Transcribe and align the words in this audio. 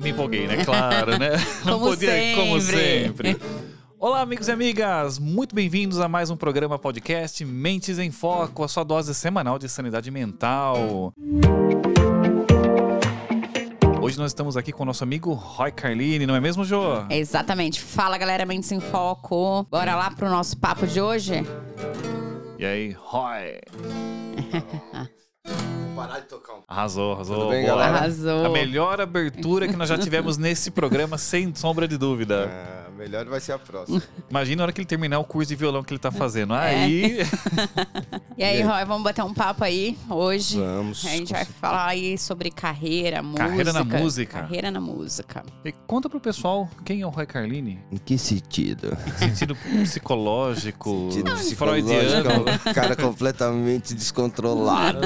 Me 0.00 0.10
empolguei, 0.10 0.46
né? 0.46 0.64
Claro, 0.64 1.18
né? 1.18 1.32
Não 1.64 1.78
como 1.78 1.90
podia, 1.90 2.10
sempre. 2.10 2.40
como 2.40 2.60
sempre. 2.60 3.36
Olá, 3.98 4.22
amigos 4.22 4.48
e 4.48 4.52
amigas! 4.52 5.18
Muito 5.18 5.54
bem-vindos 5.54 6.00
a 6.00 6.08
mais 6.08 6.30
um 6.30 6.36
programa 6.36 6.78
podcast 6.78 7.44
Mentes 7.44 7.98
em 7.98 8.10
Foco, 8.10 8.64
a 8.64 8.68
sua 8.68 8.82
dose 8.82 9.14
semanal 9.14 9.58
de 9.58 9.68
sanidade 9.68 10.10
mental. 10.10 11.12
Hoje 14.00 14.18
nós 14.18 14.30
estamos 14.30 14.56
aqui 14.56 14.72
com 14.72 14.84
o 14.84 14.86
nosso 14.86 15.04
amigo 15.04 15.34
Roy 15.34 15.70
Carline, 15.70 16.26
não 16.26 16.34
é 16.34 16.40
mesmo, 16.40 16.64
Jô? 16.64 17.04
Exatamente. 17.10 17.82
Fala, 17.82 18.16
galera, 18.16 18.46
Mentes 18.46 18.72
em 18.72 18.80
Foco. 18.80 19.66
Bora 19.70 19.94
lá 19.94 20.10
pro 20.10 20.30
nosso 20.30 20.56
papo 20.56 20.86
de 20.86 21.02
hoje? 21.02 21.46
E 22.58 22.64
aí, 22.64 22.96
Roy? 22.98 23.60
Parar 26.06 26.20
de 26.20 26.26
tocar 26.26 26.54
um. 26.54 26.60
Arrasou, 26.66 27.12
arrasou. 27.12 27.36
Tudo 27.36 27.48
bem, 27.50 27.66
galera? 27.66 27.96
Arrasou. 27.96 28.46
A 28.46 28.48
melhor 28.48 29.00
abertura 29.00 29.68
que 29.68 29.76
nós 29.76 29.88
já 29.88 29.96
tivemos 29.98 30.36
nesse 30.36 30.70
programa, 30.70 31.18
sem 31.18 31.54
sombra 31.54 31.86
de 31.86 31.98
dúvida. 31.98 32.46
É, 32.46 32.89
melhor 33.00 33.24
vai 33.24 33.40
ser 33.40 33.52
a 33.52 33.58
próxima. 33.58 34.02
Imagina 34.28 34.62
a 34.62 34.64
hora 34.64 34.72
que 34.72 34.80
ele 34.80 34.86
terminar 34.86 35.18
o 35.18 35.24
curso 35.24 35.48
de 35.48 35.56
violão 35.56 35.82
que 35.82 35.92
ele 35.92 35.98
tá 35.98 36.10
fazendo. 36.10 36.52
Aí. 36.52 37.18
E 38.38 38.44
aí, 38.44 38.62
Roy, 38.62 38.86
vamos 38.86 39.02
bater 39.02 39.22
um 39.22 39.34
papo 39.34 39.62
aí 39.64 39.98
hoje. 40.08 40.58
Vamos. 40.58 41.04
A 41.04 41.10
gente 41.10 41.30
vai 41.30 41.44
falar 41.44 41.88
aí 41.88 42.16
sobre 42.16 42.50
carreira, 42.50 43.22
música. 43.22 43.46
Carreira 43.46 43.72
na 43.74 43.84
música. 43.84 44.40
Carreira 44.40 44.70
na 44.70 44.80
música. 44.80 45.44
E 45.62 45.72
conta 45.86 46.08
pro 46.08 46.18
pessoal 46.18 46.66
quem 46.82 47.02
é 47.02 47.06
o 47.06 47.10
Roy 47.10 47.26
Carline. 47.26 47.78
Em 47.92 47.98
que 47.98 48.16
sentido? 48.16 48.96
Em 49.06 49.28
sentido 49.28 49.54
psicológico, 49.84 51.10
Sentido 51.12 51.36
freudiano. 51.54 52.22
psicológico, 52.22 52.68
é 52.68 52.70
um 52.70 52.72
cara 52.72 52.96
completamente 52.96 53.92
descontrolado. 53.92 55.00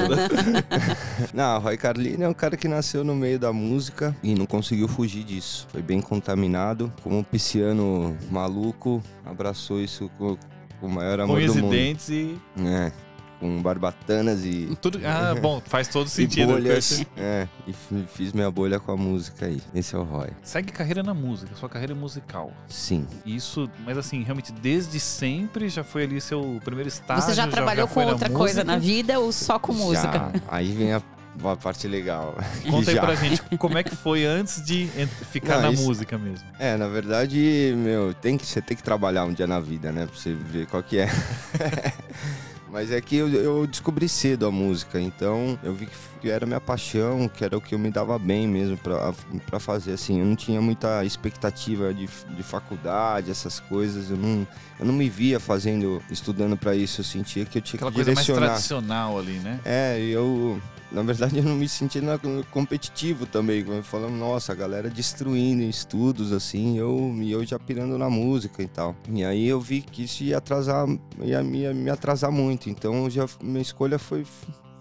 não, 1.33 1.57
o 1.57 1.59
Roy 1.59 1.75
Carlini 1.75 2.23
é 2.23 2.29
um 2.29 2.33
cara 2.33 2.55
que 2.55 2.69
nasceu 2.69 3.03
no 3.03 3.15
meio 3.15 3.37
da 3.37 3.51
música 3.51 4.15
e 4.23 4.33
não 4.33 4.45
conseguiu 4.45 4.87
fugir 4.87 5.25
disso. 5.25 5.67
Foi 5.69 5.81
bem 5.81 5.99
contaminado, 5.99 6.93
como 7.03 7.17
um 7.17 7.23
pisciano 7.23 7.84
maluco, 8.31 9.01
abraçou 9.25 9.81
isso 9.81 10.09
com, 10.17 10.37
com 10.79 10.87
o 10.87 10.89
maior 10.89 11.19
amor 11.19 11.39
Com 11.39 11.45
do 11.45 11.51
os 11.51 11.61
mundo. 11.61 11.71
dentes 11.71 12.09
e. 12.09 12.39
É, 12.59 12.91
com 13.39 13.61
barbatanas 13.61 14.45
e, 14.45 14.75
Tudo... 14.81 14.99
Ah, 15.03 15.35
bom, 15.39 15.61
faz 15.65 15.87
todo 15.87 16.07
e 16.07 16.09
sentido. 16.09 16.53
bolhas. 16.53 17.05
É, 17.17 17.47
e 17.67 17.73
fiz 18.07 18.33
minha 18.33 18.49
bolha 18.49 18.79
com 18.79 18.91
a 18.91 18.97
música 18.97 19.45
aí. 19.45 19.61
Esse 19.73 19.95
é 19.95 19.99
o 19.99 20.03
Roy. 20.03 20.29
Segue 20.41 20.71
carreira 20.71 21.03
na 21.03 21.13
música, 21.13 21.53
sua 21.55 21.69
carreira 21.69 21.93
musical. 21.93 22.51
Sim. 22.67 23.05
Isso, 23.25 23.69
mas 23.85 23.97
assim, 23.97 24.23
realmente 24.23 24.51
desde 24.51 24.99
sempre 24.99 25.69
já 25.69 25.83
foi 25.83 26.03
ali 26.03 26.19
seu 26.21 26.59
primeiro 26.63 26.87
estágio. 26.87 27.23
Você 27.23 27.33
já 27.33 27.47
trabalhou 27.47 27.87
foi 27.87 28.03
com 28.03 28.09
na 28.09 28.13
outra 28.13 28.29
coisa 28.29 28.63
na 28.63 28.77
vida 28.77 29.19
ou 29.19 29.31
só 29.31 29.59
com 29.59 29.73
música? 29.73 30.11
Já, 30.11 30.31
aí 30.47 30.71
vem 30.71 30.93
a, 30.93 31.01
a 31.43 31.55
parte 31.55 31.87
legal. 31.87 32.35
Conta 32.69 32.91
aí 32.91 32.95
Já. 32.95 33.01
pra 33.01 33.15
gente 33.15 33.41
como 33.57 33.77
é 33.77 33.83
que 33.83 33.95
foi 33.95 34.25
antes 34.25 34.63
de 34.63 34.87
ficar 35.31 35.55
Não, 35.55 35.61
na 35.63 35.71
isso- 35.71 35.83
música 35.83 36.17
mesmo. 36.17 36.45
É, 36.59 36.77
na 36.77 36.87
verdade, 36.87 37.73
meu, 37.77 38.13
tem 38.13 38.37
que, 38.37 38.45
você 38.45 38.61
tem 38.61 38.75
que 38.77 38.83
trabalhar 38.83 39.25
um 39.25 39.33
dia 39.33 39.47
na 39.47 39.59
vida, 39.59 39.91
né? 39.91 40.05
Pra 40.05 40.15
você 40.15 40.33
ver 40.33 40.67
qual 40.67 40.81
que 40.83 40.97
é. 40.99 41.07
Mas 42.71 42.91
é 42.91 42.99
que 42.99 43.15
eu, 43.15 43.29
eu 43.29 43.65
descobri 43.67 44.09
cedo 44.09 44.45
a 44.45 44.51
música, 44.51 44.99
então 44.99 45.57
eu 45.63 45.73
vi 45.73 45.85
que 45.85 45.95
que 46.25 46.31
era 46.31 46.43
minha 46.43 46.59
paixão, 46.59 47.27
que 47.29 47.45
era 47.45 47.55
o 47.55 47.61
que 47.61 47.75
eu 47.75 47.79
me 47.79 47.91
dava 47.91 48.17
bem 48.17 48.47
mesmo 48.47 48.75
pra, 48.77 49.13
pra 49.45 49.59
fazer, 49.59 49.93
assim. 49.93 50.19
Eu 50.19 50.25
não 50.25 50.35
tinha 50.35 50.59
muita 50.59 51.05
expectativa 51.05 51.93
de, 51.93 52.07
de 52.35 52.41
faculdade, 52.43 53.29
essas 53.29 53.59
coisas. 53.59 54.09
Eu 54.09 54.17
não, 54.17 54.47
eu 54.79 54.85
não 54.87 54.93
me 54.93 55.07
via 55.07 55.39
fazendo, 55.39 56.01
estudando 56.09 56.57
pra 56.57 56.75
isso. 56.75 57.01
Eu 57.01 57.05
sentia 57.05 57.45
que 57.45 57.59
eu 57.59 57.61
tinha 57.61 57.77
Aquela 57.77 57.91
que 57.91 57.97
coisa 57.97 58.11
mais 58.13 58.25
direcionar. 58.25 58.53
tradicional 58.53 59.19
ali, 59.19 59.33
né? 59.33 59.59
É, 59.63 59.99
eu, 60.01 60.59
na 60.91 61.03
verdade, 61.03 61.37
eu 61.37 61.43
não 61.43 61.55
me 61.55 61.69
senti 61.69 62.01
na- 62.01 62.19
competitivo 62.49 63.27
também, 63.27 63.63
falando, 63.83 64.15
nossa, 64.15 64.51
a 64.51 64.55
galera 64.55 64.89
destruindo 64.89 65.61
em 65.61 65.69
estudos, 65.69 66.33
assim, 66.33 66.75
eu, 66.79 67.13
e 67.21 67.31
eu 67.31 67.45
já 67.45 67.59
pirando 67.59 67.99
na 67.99 68.09
música 68.09 68.63
e 68.63 68.67
tal. 68.67 68.95
E 69.13 69.23
aí 69.23 69.47
eu 69.47 69.61
vi 69.61 69.81
que 69.81 70.05
isso 70.05 70.23
ia 70.23 70.39
atrasar, 70.39 70.87
ia 71.21 71.43
me, 71.43 71.59
ia 71.59 71.71
me 71.73 71.91
atrasar 71.91 72.31
muito, 72.31 72.67
então 72.67 73.07
já, 73.11 73.27
minha 73.43 73.61
escolha 73.61 73.99
foi... 73.99 74.25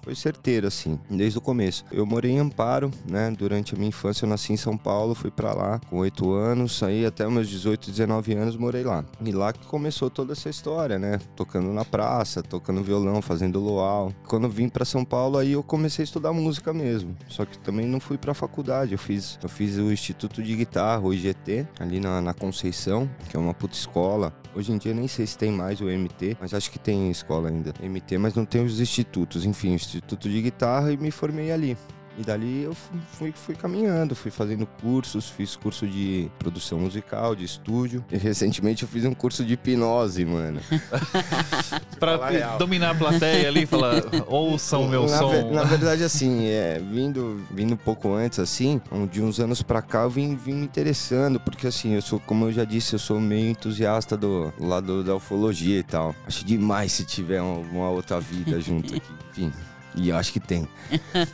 Foi 0.05 0.15
certeira, 0.15 0.69
assim, 0.69 0.99
desde 1.09 1.39
o 1.39 1.41
começo. 1.41 1.83
Eu 1.91 2.05
morei 2.05 2.33
em 2.33 2.39
Amparo, 2.39 2.91
né? 3.09 3.31
Durante 3.31 3.75
a 3.75 3.79
minha 3.79 3.89
infância 3.89 4.27
eu 4.27 4.29
nasci 4.29 4.53
em 4.53 4.57
São 4.57 4.77
Paulo, 4.77 5.15
fui 5.15 5.31
pra 5.31 5.55
lá 5.55 5.81
com 5.89 5.97
oito 5.97 6.31
anos, 6.31 6.83
aí 6.83 7.07
até 7.07 7.27
meus 7.27 7.49
18, 7.49 7.91
19 7.91 8.35
anos 8.35 8.55
morei 8.55 8.85
lá. 8.85 9.03
E 9.25 9.33
lá 9.33 9.51
que 9.51 9.67
começou 9.67 10.11
toda 10.11 10.35
essa 10.35 10.51
história, 10.51 10.99
né? 10.99 11.19
Tocando 11.35 11.73
na 11.73 11.87
praça, 11.87 12.43
tocando 12.43 12.83
violão, 12.83 13.23
fazendo 13.23 13.59
luau. 13.59 14.13
Quando 14.29 14.47
vim 14.47 14.69
pra 14.69 14.85
São 14.85 15.07
Paulo, 15.07 15.39
aí 15.39 15.53
eu 15.53 15.63
comecei 15.63 16.03
a 16.03 16.05
estudar 16.05 16.35
música 16.35 16.75
mesmo. 16.75 17.17
Só 17.27 17.47
que 17.47 17.57
também 17.57 17.87
não 17.87 17.99
fui 17.99 18.19
pra 18.19 18.35
faculdade, 18.35 18.93
eu 18.93 18.99
fiz, 18.99 19.39
eu 19.43 19.49
fiz 19.49 19.79
o 19.79 19.91
Instituto 19.91 20.43
de 20.43 20.55
Guitarra, 20.55 21.01
o 21.01 21.15
IGT, 21.15 21.67
ali 21.81 21.99
na, 21.99 22.21
na 22.21 22.35
Conceição, 22.35 23.09
que 23.31 23.39
é 23.39 23.41
uma 23.41 23.55
puta 23.55 23.75
escola. 23.75 24.35
Hoje 24.55 24.71
em 24.71 24.79
dia 24.79 24.95
nem 24.95 25.09
sei 25.09 25.27
se 25.27 25.37
tem 25.37 25.51
mais 25.51 25.81
o 25.81 25.87
MT, 25.87 26.37
mas 26.41 26.55
acho 26.55 26.71
que 26.71 26.79
tem 26.79 27.11
escola 27.11 27.49
ainda. 27.49 27.75
MT, 27.83 28.19
mas 28.19 28.35
não 28.35 28.45
tem 28.45 28.65
os 28.65 28.79
institutos. 28.81 29.45
Enfim, 29.45 29.75
Instituto 29.97 30.29
de 30.29 30.43
Guitarra 30.43 30.93
e 30.93 30.97
me 30.97 31.11
formei 31.11 31.53
ali. 31.53 31.77
E 32.17 32.23
dali 32.23 32.63
eu 32.63 32.73
fu- 32.75 32.93
fui, 33.19 33.33
fui 33.35 33.57
caminhando, 33.57 34.15
fui 34.15 34.31
fazendo 34.31 34.65
cursos, 34.81 35.29
fiz 35.29 35.57
curso 35.57 35.85
de 35.85 36.31
produção 36.39 36.79
musical, 36.79 37.35
de 37.35 37.45
estúdio. 37.45 38.05
E 38.09 38.17
recentemente 38.17 38.85
eu 38.85 38.89
fiz 38.89 39.05
um 39.05 39.13
curso 39.13 39.45
de 39.45 39.55
hipnose, 39.55 40.25
mano. 40.25 40.61
Pra 41.99 42.57
dominar 42.57 42.91
a 42.91 42.95
plateia 42.95 43.49
ali, 43.49 43.67
falar, 43.67 43.95
ouçam 44.29 44.83
o 44.85 44.89
meu 44.89 45.03
na, 45.09 45.19
som. 45.19 45.29
ve- 45.31 45.43
na 45.51 45.65
verdade, 45.65 46.05
assim, 46.05 46.47
é, 46.47 46.79
vindo, 46.79 47.43
vindo 47.51 47.75
um 47.75 47.77
pouco 47.77 48.13
antes, 48.13 48.39
assim, 48.39 48.81
de 49.11 49.21
uns 49.21 49.41
anos 49.41 49.61
pra 49.63 49.83
cá, 49.83 50.03
eu 50.03 50.11
vim, 50.11 50.37
vim 50.37 50.55
me 50.55 50.65
interessando, 50.65 51.41
porque 51.41 51.67
assim, 51.67 51.95
eu 51.95 52.03
sou, 52.03 52.21
como 52.21 52.47
eu 52.47 52.53
já 52.53 52.65
disse, 52.65 52.93
eu 52.95 52.99
sou 53.01 53.21
meio 53.21 53.51
entusiasta 53.51 54.17
do 54.17 54.53
lado 54.61 55.03
da 55.03 55.17
ufologia 55.17 55.79
e 55.79 55.83
tal. 55.83 56.15
Acho 56.27 56.45
demais 56.45 56.93
se 56.93 57.05
tiver 57.05 57.43
um- 57.43 57.63
uma 57.73 57.89
outra 57.91 58.21
vida 58.21 58.61
junto 58.61 58.95
aqui. 58.95 59.13
Enfim. 59.33 59.53
E 59.97 60.09
eu 60.09 60.17
acho 60.17 60.33
que 60.33 60.41
tem. 60.41 60.69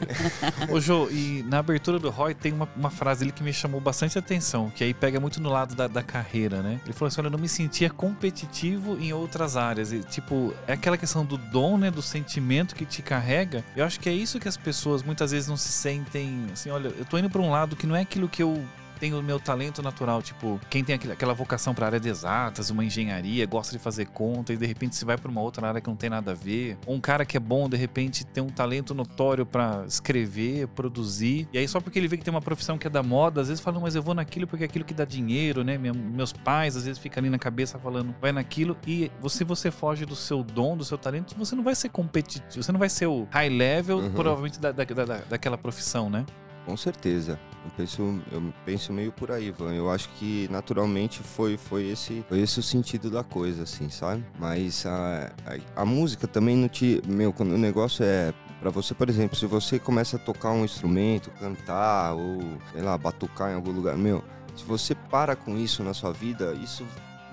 Ô, 0.70 0.80
Jô, 0.80 1.08
e 1.10 1.42
na 1.48 1.58
abertura 1.58 1.98
do 1.98 2.10
Roy 2.10 2.34
tem 2.34 2.52
uma, 2.52 2.68
uma 2.76 2.90
frase 2.90 3.24
ali 3.24 3.32
que 3.32 3.42
me 3.42 3.52
chamou 3.52 3.80
bastante 3.80 4.18
atenção, 4.18 4.70
que 4.70 4.84
aí 4.84 4.92
pega 4.92 5.18
muito 5.18 5.40
no 5.40 5.48
lado 5.48 5.74
da, 5.74 5.86
da 5.86 6.02
carreira, 6.02 6.62
né? 6.62 6.80
Ele 6.84 6.92
falou 6.92 7.08
assim: 7.08 7.20
olha, 7.20 7.28
eu 7.28 7.32
não 7.32 7.38
me 7.38 7.48
sentia 7.48 7.88
competitivo 7.88 8.98
em 9.00 9.12
outras 9.12 9.56
áreas. 9.56 9.92
E, 9.92 10.00
tipo, 10.00 10.54
é 10.66 10.74
aquela 10.74 10.98
questão 10.98 11.24
do 11.24 11.38
dom, 11.38 11.78
né? 11.78 11.90
Do 11.90 12.02
sentimento 12.02 12.74
que 12.74 12.84
te 12.84 13.02
carrega. 13.02 13.64
Eu 13.74 13.84
acho 13.84 13.98
que 13.98 14.08
é 14.08 14.12
isso 14.12 14.38
que 14.38 14.48
as 14.48 14.56
pessoas 14.56 15.02
muitas 15.02 15.30
vezes 15.30 15.48
não 15.48 15.56
se 15.56 15.72
sentem 15.72 16.46
assim, 16.52 16.70
olha, 16.70 16.88
eu 16.88 17.04
tô 17.04 17.18
indo 17.18 17.30
pra 17.30 17.40
um 17.40 17.50
lado 17.50 17.76
que 17.76 17.86
não 17.86 17.96
é 17.96 18.02
aquilo 18.02 18.28
que 18.28 18.42
eu. 18.42 18.62
Tenho 19.00 19.18
o 19.18 19.22
meu 19.22 19.40
talento 19.40 19.82
natural, 19.82 20.20
tipo, 20.22 20.60
quem 20.68 20.84
tem 20.84 20.94
aquela 20.94 21.32
vocação 21.32 21.74
pra 21.74 21.86
área 21.86 21.98
de 21.98 22.08
exatas, 22.10 22.68
uma 22.68 22.84
engenharia, 22.84 23.46
gosta 23.46 23.72
de 23.72 23.78
fazer 23.82 24.04
conta 24.08 24.52
e 24.52 24.56
de 24.58 24.66
repente 24.66 24.94
se 24.94 25.04
vai 25.06 25.16
pra 25.16 25.30
uma 25.30 25.40
outra 25.40 25.66
área 25.66 25.80
que 25.80 25.88
não 25.88 25.96
tem 25.96 26.10
nada 26.10 26.32
a 26.32 26.34
ver. 26.34 26.76
Ou 26.86 26.94
um 26.96 27.00
cara 27.00 27.24
que 27.24 27.34
é 27.36 27.40
bom, 27.40 27.66
de 27.66 27.78
repente 27.78 28.26
tem 28.26 28.44
um 28.44 28.48
talento 28.50 28.94
notório 28.94 29.46
pra 29.46 29.84
escrever, 29.88 30.68
produzir. 30.68 31.48
E 31.52 31.56
aí 31.58 31.66
só 31.66 31.80
porque 31.80 31.98
ele 31.98 32.08
vê 32.08 32.18
que 32.18 32.24
tem 32.24 32.32
uma 32.32 32.42
profissão 32.42 32.76
que 32.76 32.86
é 32.86 32.90
da 32.90 33.02
moda, 33.02 33.40
às 33.40 33.48
vezes 33.48 33.62
fala, 33.62 33.76
"Não, 33.76 33.82
mas 33.82 33.94
eu 33.94 34.02
vou 34.02 34.14
naquilo 34.14 34.46
porque 34.46 34.64
é 34.64 34.66
aquilo 34.66 34.84
que 34.84 34.92
dá 34.92 35.06
dinheiro, 35.06 35.64
né? 35.64 35.78
Meus 35.78 36.32
pais 36.32 36.76
às 36.76 36.84
vezes 36.84 36.98
ficam 36.98 37.22
ali 37.22 37.30
na 37.30 37.38
cabeça 37.38 37.78
falando, 37.78 38.14
vai 38.20 38.32
naquilo 38.32 38.76
e 38.86 39.10
você 39.20 39.44
você 39.44 39.70
foge 39.70 40.04
do 40.04 40.14
seu 40.14 40.44
dom, 40.44 40.76
do 40.76 40.84
seu 40.84 40.98
talento, 40.98 41.34
você 41.38 41.54
não 41.56 41.62
vai 41.62 41.74
ser 41.74 41.88
competitivo, 41.88 42.62
você 42.62 42.70
não 42.70 42.78
vai 42.78 42.90
ser 42.90 43.06
o 43.06 43.26
high 43.30 43.48
level, 43.48 43.98
Uhum. 43.98 44.10
provavelmente 44.12 44.60
da, 44.60 44.72
da, 44.72 44.84
da- 44.84 45.22
daquela 45.28 45.56
profissão, 45.56 46.10
né? 46.10 46.26
Com 46.66 46.76
certeza. 46.76 47.38
Eu 47.64 47.70
penso, 47.76 48.22
eu 48.32 48.54
penso 48.64 48.92
meio 48.92 49.12
por 49.12 49.30
aí, 49.30 49.50
Van. 49.50 49.74
Eu 49.74 49.90
acho 49.90 50.08
que 50.10 50.48
naturalmente 50.50 51.22
foi, 51.22 51.56
foi, 51.56 51.88
esse, 51.88 52.24
foi 52.28 52.40
esse 52.40 52.58
o 52.58 52.62
sentido 52.62 53.10
da 53.10 53.22
coisa, 53.22 53.64
assim, 53.64 53.90
sabe? 53.90 54.24
Mas 54.38 54.86
a, 54.86 55.32
a, 55.76 55.82
a 55.82 55.84
música 55.84 56.26
também 56.26 56.56
não 56.56 56.68
te. 56.68 57.02
Meu, 57.06 57.32
quando 57.32 57.52
o 57.52 57.58
negócio 57.58 58.04
é. 58.04 58.32
Pra 58.60 58.70
você, 58.70 58.94
por 58.94 59.08
exemplo, 59.08 59.36
se 59.36 59.46
você 59.46 59.78
começa 59.78 60.16
a 60.16 60.18
tocar 60.18 60.50
um 60.52 60.64
instrumento, 60.64 61.30
cantar 61.32 62.12
ou, 62.12 62.40
sei 62.72 62.82
lá, 62.82 62.96
batucar 62.98 63.50
em 63.50 63.54
algum 63.54 63.70
lugar, 63.70 63.96
meu, 63.96 64.22
se 64.54 64.64
você 64.64 64.94
para 64.94 65.34
com 65.34 65.56
isso 65.56 65.82
na 65.82 65.94
sua 65.94 66.12
vida, 66.12 66.52
isso. 66.62 66.86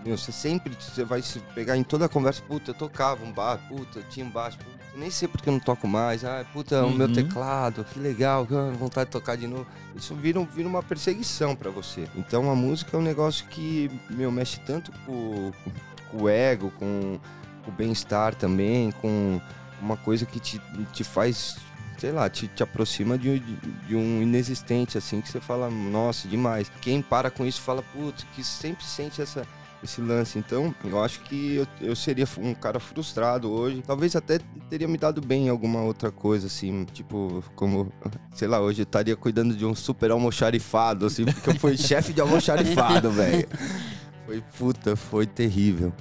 Meu, 0.06 0.18
você 0.18 0.32
sempre 0.32 0.74
você 0.80 1.04
vai 1.04 1.22
se 1.22 1.40
pegar 1.54 1.76
em 1.76 1.84
toda 1.84 2.06
a 2.06 2.10
conversa, 2.10 2.42
puta, 2.44 2.72
eu 2.72 2.76
tocava 2.76 3.26
um 3.26 3.32
baixo, 3.32 3.62
puta, 3.68 4.00
eu 4.00 4.04
tinha 4.04 4.26
um 4.26 4.30
baixo, 4.30 4.58
puta, 4.58 4.77
nem 4.98 5.10
sei 5.10 5.28
porque 5.28 5.48
eu 5.48 5.54
não 5.54 5.60
toco 5.60 5.88
mais, 5.88 6.26
ah, 6.26 6.46
puta, 6.52 6.86
o 6.86 6.92
meu 6.92 7.08
Uhum. 7.08 7.14
teclado, 7.14 7.84
que 7.86 8.00
legal, 8.00 8.46
vontade 8.78 9.06
de 9.06 9.12
tocar 9.12 9.38
de 9.38 9.48
novo. 9.48 9.68
Isso 9.96 10.16
vira, 10.16 10.44
vira 10.46 10.68
uma 10.68 10.82
perseguição 10.84 11.56
pra 11.56 11.70
você. 11.70 12.08
Então 12.16 12.50
a 12.52 12.56
música 12.56 12.96
é 12.96 13.00
um 13.00 13.04
negócio 13.04 13.46
que, 13.48 13.90
meu, 14.10 14.32
mexe 14.32 14.60
tanto 14.62 14.92
com, 15.06 15.52
com 16.12 16.24
o 16.24 16.30
ego, 16.30 16.72
com, 16.80 17.20
com 17.64 17.72
o 17.72 17.74
bem-estar 17.74 18.34
também, 18.36 18.92
com 18.94 19.40
uma 19.82 19.96
coisa 19.98 20.26
que 20.26 20.40
te, 20.40 20.60
te 20.92 21.04
faz 21.04 21.58
sei 22.00 22.12
lá, 22.12 22.30
te, 22.30 22.48
te 22.48 22.62
aproxima 22.62 23.18
de, 23.18 23.40
de, 23.40 23.56
de 23.88 23.96
um 23.96 24.22
inexistente, 24.22 25.00
assim, 25.00 25.20
que 25.20 25.28
você 25.30 25.42
fala, 25.42 25.68
nossa, 25.68 26.28
demais. 26.28 26.72
Quem 26.80 27.02
para 27.02 27.32
com 27.32 27.44
isso 27.44 27.60
fala, 27.60 27.82
putz, 27.82 28.24
que 28.36 28.44
sempre 28.44 28.86
sente 28.86 29.20
essa, 29.20 29.48
esse 29.84 30.02
lance. 30.02 30.38
Então, 30.40 30.74
eu 30.84 31.04
acho 31.04 31.22
que 31.22 31.56
eu, 31.56 31.68
eu 31.82 31.96
seria 31.96 32.28
um 32.40 32.54
cara 32.54 32.80
frustrado 32.80 33.52
hoje. 33.52 33.84
Talvez 33.86 34.16
até 34.16 34.40
teria 34.70 34.88
me 34.88 34.98
dado 34.98 35.22
bem 35.22 35.48
em 35.48 35.50
alguma 35.50 35.82
outra 35.82 36.12
coisa, 36.12 36.48
assim, 36.48 36.86
tipo, 36.86 37.44
como, 37.56 37.92
sei 38.34 38.48
lá, 38.48 38.60
hoje 38.60 38.82
eu 38.82 38.84
estaria 38.84 39.16
cuidando 39.16 39.56
de 39.56 39.66
um 39.66 39.76
super 39.76 40.12
almoxarifado, 40.12 41.06
assim, 41.06 41.26
porque 41.26 41.50
eu 41.50 41.56
fui 41.56 41.76
chefe 41.78 42.14
de 42.14 42.22
almoxarifado, 42.22 43.12
velho. 43.12 43.48
Foi 44.26 44.44
puta, 44.58 44.96
foi 44.96 45.26
terrível. 45.26 45.94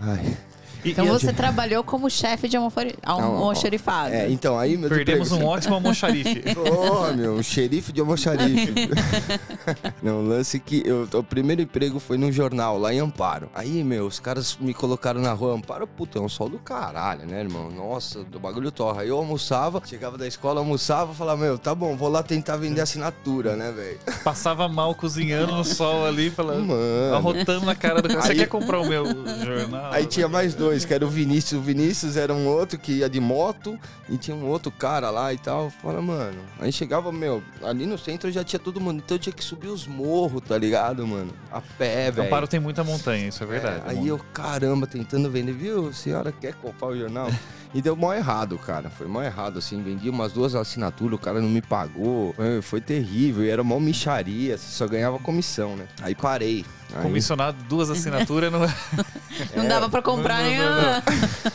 Ai. 0.00 0.36
E- 0.84 0.90
Então 0.90 1.04
e 1.04 1.08
a- 1.08 1.12
você 1.12 1.32
trabalhou 1.32 1.82
como 1.84 2.08
chefe 2.10 2.48
de 2.48 2.56
almoxarifado. 2.56 4.14
É, 4.14 4.30
então, 4.30 4.58
aí 4.58 4.76
meu 4.76 4.88
Perdemos 4.88 5.28
emprego- 5.28 5.44
um 5.44 5.48
ótimo 5.48 5.74
almoxarife. 5.74 6.42
Porra, 6.54 7.12
meu, 7.12 7.34
um 7.34 7.42
xerife 7.42 7.92
de 7.92 8.00
almoxarife. 8.00 8.72
Não, 10.02 10.20
o 10.20 10.28
lance 10.28 10.58
que 10.58 10.82
eu, 10.86 11.08
o 11.12 11.22
primeiro 11.22 11.62
emprego 11.62 11.98
foi 11.98 12.16
num 12.16 12.30
jornal 12.32 12.78
lá 12.78 12.92
em 12.92 13.00
Amparo. 13.00 13.48
Aí, 13.54 13.82
meu, 13.84 14.06
os 14.06 14.18
caras 14.20 14.56
me 14.60 14.72
colocaram 14.74 15.20
na 15.20 15.32
rua. 15.32 15.54
Amparo, 15.54 15.86
puta, 15.86 16.18
é 16.18 16.22
um 16.22 16.28
sol 16.28 16.48
do 16.48 16.58
caralho, 16.58 17.26
né, 17.26 17.40
irmão? 17.40 17.70
Nossa, 17.70 18.22
do 18.24 18.38
bagulho 18.38 18.70
torra. 18.70 19.02
Aí 19.02 19.08
eu 19.08 19.16
almoçava, 19.18 19.82
chegava 19.84 20.16
da 20.18 20.26
escola, 20.26 20.60
almoçava, 20.60 21.12
falava, 21.14 21.42
meu, 21.42 21.58
tá 21.58 21.74
bom, 21.74 21.96
vou 21.96 22.08
lá 22.08 22.22
tentar 22.22 22.56
vender 22.56 22.80
assinatura, 22.80 23.56
né, 23.56 23.72
velho? 23.72 23.98
Passava 24.24 24.68
mal 24.68 24.94
cozinhando 24.94 25.54
no 25.54 25.64
sol 25.64 26.06
ali, 26.06 26.30
falando, 26.30 26.66
Mano. 26.66 27.14
arrotando 27.14 27.66
na 27.66 27.74
cara 27.74 28.00
do 28.02 28.08
cara. 28.08 28.22
Você 28.22 28.32
Aí- 28.32 28.38
quer 28.38 28.46
comprar 28.48 28.80
o 28.80 28.86
meu 28.88 29.04
jornal? 29.44 29.92
Aí 29.92 30.06
tinha 30.06 30.28
mais 30.28 30.54
dois, 30.54 30.67
que 30.84 30.94
era 30.94 31.04
o 31.04 31.08
Vinícius. 31.08 31.60
O 31.60 31.62
Vinícius 31.62 32.16
era 32.16 32.32
um 32.34 32.46
outro 32.46 32.78
que 32.78 32.92
ia 32.92 33.08
de 33.08 33.20
moto 33.20 33.78
e 34.08 34.16
tinha 34.16 34.36
um 34.36 34.46
outro 34.46 34.70
cara 34.70 35.10
lá 35.10 35.32
e 35.32 35.38
tal. 35.38 35.70
Fala, 35.70 36.00
mano. 36.00 36.38
Aí 36.60 36.72
chegava, 36.72 37.10
meu, 37.12 37.42
ali 37.62 37.86
no 37.86 37.98
centro 37.98 38.30
já 38.30 38.44
tinha 38.44 38.58
todo 38.58 38.80
mundo. 38.80 39.02
Então 39.04 39.16
eu 39.16 39.18
tinha 39.20 39.32
que 39.32 39.44
subir 39.44 39.68
os 39.68 39.86
morros, 39.86 40.42
tá 40.46 40.56
ligado, 40.56 41.06
mano? 41.06 41.32
A 41.50 41.60
pé, 41.60 42.10
velho. 42.10 42.26
Amparo 42.26 42.46
tem 42.46 42.60
muita 42.60 42.84
montanha, 42.84 43.28
isso 43.28 43.42
é 43.42 43.46
verdade. 43.46 43.82
É, 43.86 43.90
aí 43.90 44.08
eu, 44.08 44.18
caramba, 44.32 44.86
tentando 44.86 45.30
vender, 45.30 45.52
viu? 45.52 45.88
A 45.88 45.92
senhora 45.92 46.32
quer 46.32 46.54
comprar 46.54 46.88
o 46.88 46.96
jornal? 46.96 47.28
E 47.74 47.82
deu 47.82 47.94
mó 47.94 48.12
errado, 48.14 48.58
cara. 48.58 48.88
Foi 48.88 49.06
mó 49.06 49.22
errado, 49.22 49.58
assim. 49.58 49.82
Vendi 49.82 50.08
umas 50.08 50.32
duas 50.32 50.54
assinaturas, 50.54 51.18
o 51.18 51.22
cara 51.22 51.40
não 51.40 51.48
me 51.48 51.60
pagou. 51.60 52.32
Foi, 52.34 52.62
foi 52.62 52.80
terrível. 52.80 53.44
E 53.44 53.50
era 53.50 53.62
mó 53.62 53.78
micharia. 53.78 54.56
Você 54.56 54.70
só 54.72 54.86
ganhava 54.88 55.18
comissão, 55.18 55.76
né? 55.76 55.86
Aí 56.02 56.14
parei. 56.14 56.64
Aí, 56.94 57.02
Comissionado, 57.02 57.58
duas 57.68 57.90
assinaturas, 57.90 58.50
não 58.50 58.64
é? 58.64 58.74
Não 59.54 59.64
É. 59.64 59.68
dava 59.68 59.88
pra 59.90 60.00
comprar 60.02 60.42
Não, 60.42 60.50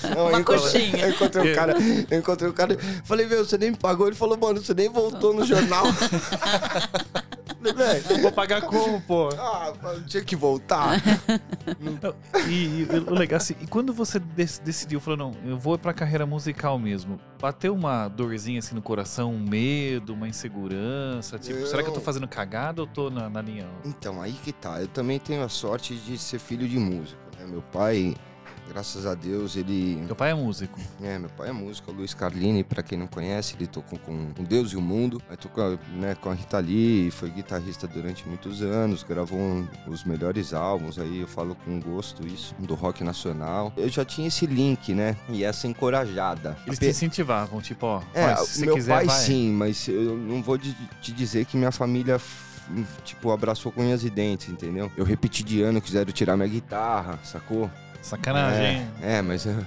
não, 0.10 0.16
Não, 0.16 0.28
uma 0.30 0.38
eu 0.40 0.46
coxinha. 0.46 0.96
Eu 1.00 1.10
encontrei 1.10 1.52
o 1.52 1.56
cara, 1.56 1.76
eu 2.10 2.20
encontrei 2.20 2.50
o 2.50 2.54
cara, 2.54 2.78
falei, 3.04 3.26
meu, 3.26 3.44
você 3.44 3.58
nem 3.58 3.72
me 3.72 3.78
pagou. 3.78 4.08
Ele 4.08 4.16
falou, 4.16 4.38
mano, 4.38 4.62
você 4.64 4.74
nem 4.74 4.88
voltou 4.90 5.34
no 5.34 5.44
jornal. 5.44 5.84
velho, 7.72 8.22
Vou 8.22 8.32
pagar 8.32 8.62
como, 8.64 9.00
pô? 9.02 9.30
ah, 9.38 9.72
tinha 10.08 10.24
que 10.24 10.36
voltar. 10.36 11.02
Não, 11.80 12.14
E, 12.50 12.82
e 12.82 12.84
o 13.08 13.14
legal 13.14 13.38
assim, 13.38 13.56
e 13.62 13.68
quando 13.68 13.94
você 13.94 14.20
dec- 14.20 14.60
decidiu, 14.64 15.00
falou, 15.00 15.18
não, 15.18 15.32
eu 15.50 15.58
vou 15.58 15.78
pra 15.78 15.94
carreira 15.94 16.26
musical 16.26 16.78
mesmo, 16.78 17.20
bateu 17.40 17.74
uma 17.74 18.08
dorzinha 18.08 18.60
assim 18.60 18.76
no 18.76 18.82
coração, 18.82 19.32
um 19.34 19.40
medo, 19.40 20.14
uma 20.14 20.28
insegurança, 20.28 21.38
tipo, 21.40 21.60
Não. 21.60 21.66
será 21.68 21.84
que 21.84 21.90
eu 21.90 21.94
tô 21.94 22.02
fazendo 22.02 22.28
cagada 22.28 22.82
ou 22.82 22.88
tô 22.88 23.10
na, 23.10 23.30
na 23.30 23.42
linha? 23.42 23.68
Então, 23.86 24.22
aí 24.22 24.34
que 24.34 24.52
tá. 24.52 24.82
Eu 24.82 24.88
também 24.88 25.20
tenho 25.20 25.44
a 25.44 25.50
sorte 25.50 25.96
de 25.96 26.18
ser 26.18 26.40
filho 26.40 26.68
de 26.68 26.78
músico, 26.78 27.22
né? 27.40 27.46
Meu 27.46 27.62
pai, 27.62 28.16
graças 28.70 29.06
a 29.06 29.14
Deus, 29.14 29.56
ele... 29.56 30.02
Meu 30.06 30.16
pai 30.16 30.32
é 30.32 30.34
músico. 30.34 30.80
É, 31.02 31.18
meu 31.20 31.30
pai 31.30 31.50
é 31.50 31.52
músico, 31.52 31.92
o 31.92 31.94
Luiz 31.94 32.14
Carlini, 32.14 32.64
pra 32.64 32.82
quem 32.82 32.98
não 32.98 33.08
conhece, 33.08 33.56
ele 33.56 33.68
tocou 33.68 34.00
com, 34.00 34.32
com 34.34 34.44
Deus 34.44 34.72
e 34.72 34.76
o 34.78 34.82
Mundo, 34.82 35.22
aí 35.30 35.38
tocou 35.38 35.78
né, 35.94 36.16
com 36.16 36.30
a 36.30 36.34
Rita 36.34 36.58
Lee, 36.60 37.12
foi 37.12 37.30
guitarrista 37.30 37.88
durante 37.88 38.28
muitos 38.28 38.62
anos, 38.62 39.04
gravou 39.04 39.38
um- 39.40 39.68
os 39.88 40.04
melhores 40.04 40.54
álbuns, 40.54 40.98
aí 40.98 41.22
eu 41.22 41.28
falo 41.28 41.56
com 41.56 41.80
gosto 41.80 42.26
isso, 42.26 42.56
do 42.60 42.74
rock 42.76 43.04
nacional. 43.04 43.72
Eu 43.78 43.90
já 43.90 44.04
tinha 44.06 44.28
esse 44.28 44.46
link, 44.46 44.94
né, 44.94 45.16
e 45.30 45.44
essa 45.44 45.68
encorajada. 45.68 46.58
Eles 46.66 46.80
te 46.80 46.88
incentivavam, 46.88 47.62
tipo, 47.62 47.86
ó, 47.86 48.02
é, 48.14 48.34
ó, 48.34 48.38
se 48.38 48.60
você 48.60 48.66
meu 48.66 48.76
quiser, 48.76 48.96
pai 48.96 49.06
vai. 49.06 49.16
sim, 49.20 49.52
mas 49.52 49.88
eu 49.88 50.18
não 50.18 50.42
vou 50.42 50.58
te 50.58 51.12
dizer 51.12 51.46
que 51.46 51.58
minha 51.58 51.72
família, 51.72 52.20
tipo, 53.04 53.32
abraçou 53.32 53.72
com 53.72 53.82
unhas 53.82 54.04
e 54.04 54.10
dentes, 54.10 54.50
entendeu? 54.50 54.92
Eu 54.96 55.04
repeti 55.06 55.44
de 55.44 55.62
ano, 55.62 55.82
quiseram 55.82 56.12
tirar 56.12 56.36
minha 56.38 56.48
guitarra, 56.48 57.20
sacou? 57.24 57.70
Sacanagem, 58.04 58.66
hein? 58.66 58.88
É, 59.02 59.22
mas. 59.22 59.48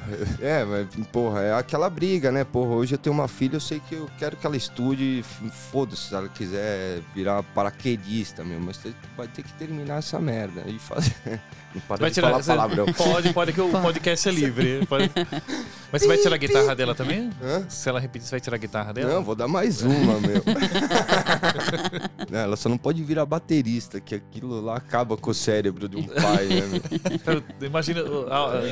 É, 0.41 0.65
mas, 0.65 0.87
porra, 1.11 1.41
é 1.41 1.55
aquela 1.55 1.89
briga, 1.89 2.31
né? 2.31 2.45
Porra, 2.45 2.75
hoje 2.75 2.95
eu 2.95 2.99
tenho 2.99 3.15
uma 3.15 3.27
filha, 3.27 3.57
eu 3.57 3.61
sei 3.61 3.81
que 3.81 3.95
eu 3.95 4.09
quero 4.19 4.37
que 4.37 4.47
ela 4.47 4.57
estude, 4.57 5.25
foda-se 5.73 6.09
se 6.09 6.15
ela 6.15 6.29
quiser 6.29 7.01
virar 7.15 7.43
paraquedista, 7.43 8.45
meu, 8.45 8.61
mas 8.61 8.77
você 8.77 8.93
vai 9.17 9.27
ter 9.27 9.43
que 9.43 9.53
terminar 9.55 9.99
essa 9.99 10.21
merda 10.21 10.63
e 10.67 10.79
fazer. 10.79 11.15
Não 11.75 11.81
para 11.83 11.97
Vai 11.97 12.11
de 12.11 12.15
tirar, 12.15 12.31
falar 12.31 12.45
palavrão. 12.45 12.87
Pode, 12.93 13.33
pode, 13.33 13.53
que 13.53 13.61
o 13.61 13.71
podcast 13.71 14.29
é 14.29 14.33
livre. 14.33 14.87
pode. 14.87 15.11
Mas 15.97 16.03
você 16.03 16.09
vai 16.09 16.19
tirar 16.19 16.35
a 16.35 16.39
guitarra 16.39 16.75
dela 16.77 16.95
também? 16.95 17.31
Hã? 17.43 17.65
Se 17.71 17.89
ela 17.89 17.99
repetir, 17.99 18.29
você 18.29 18.33
vai 18.33 18.41
tirar 18.41 18.57
a 18.57 18.59
guitarra 18.59 18.93
dela? 18.93 19.15
Não, 19.15 19.23
vou 19.23 19.35
dar 19.35 19.49
mais 19.49 19.83
uma, 19.83 20.21
meu. 20.21 20.43
Não, 22.31 22.39
ela 22.39 22.57
só 22.57 22.69
não 22.69 22.77
pode 22.77 23.03
virar 23.05 23.25
baterista, 23.25 24.01
que 24.01 24.15
aquilo 24.15 24.61
lá 24.61 24.77
acaba 24.77 25.17
com 25.17 25.31
o 25.31 25.35
cérebro 25.35 25.89
de 25.89 25.97
um 25.97 26.03
pai, 26.03 26.47
né, 26.47 26.63
meu? 26.67 27.69
Imagina 27.69 28.03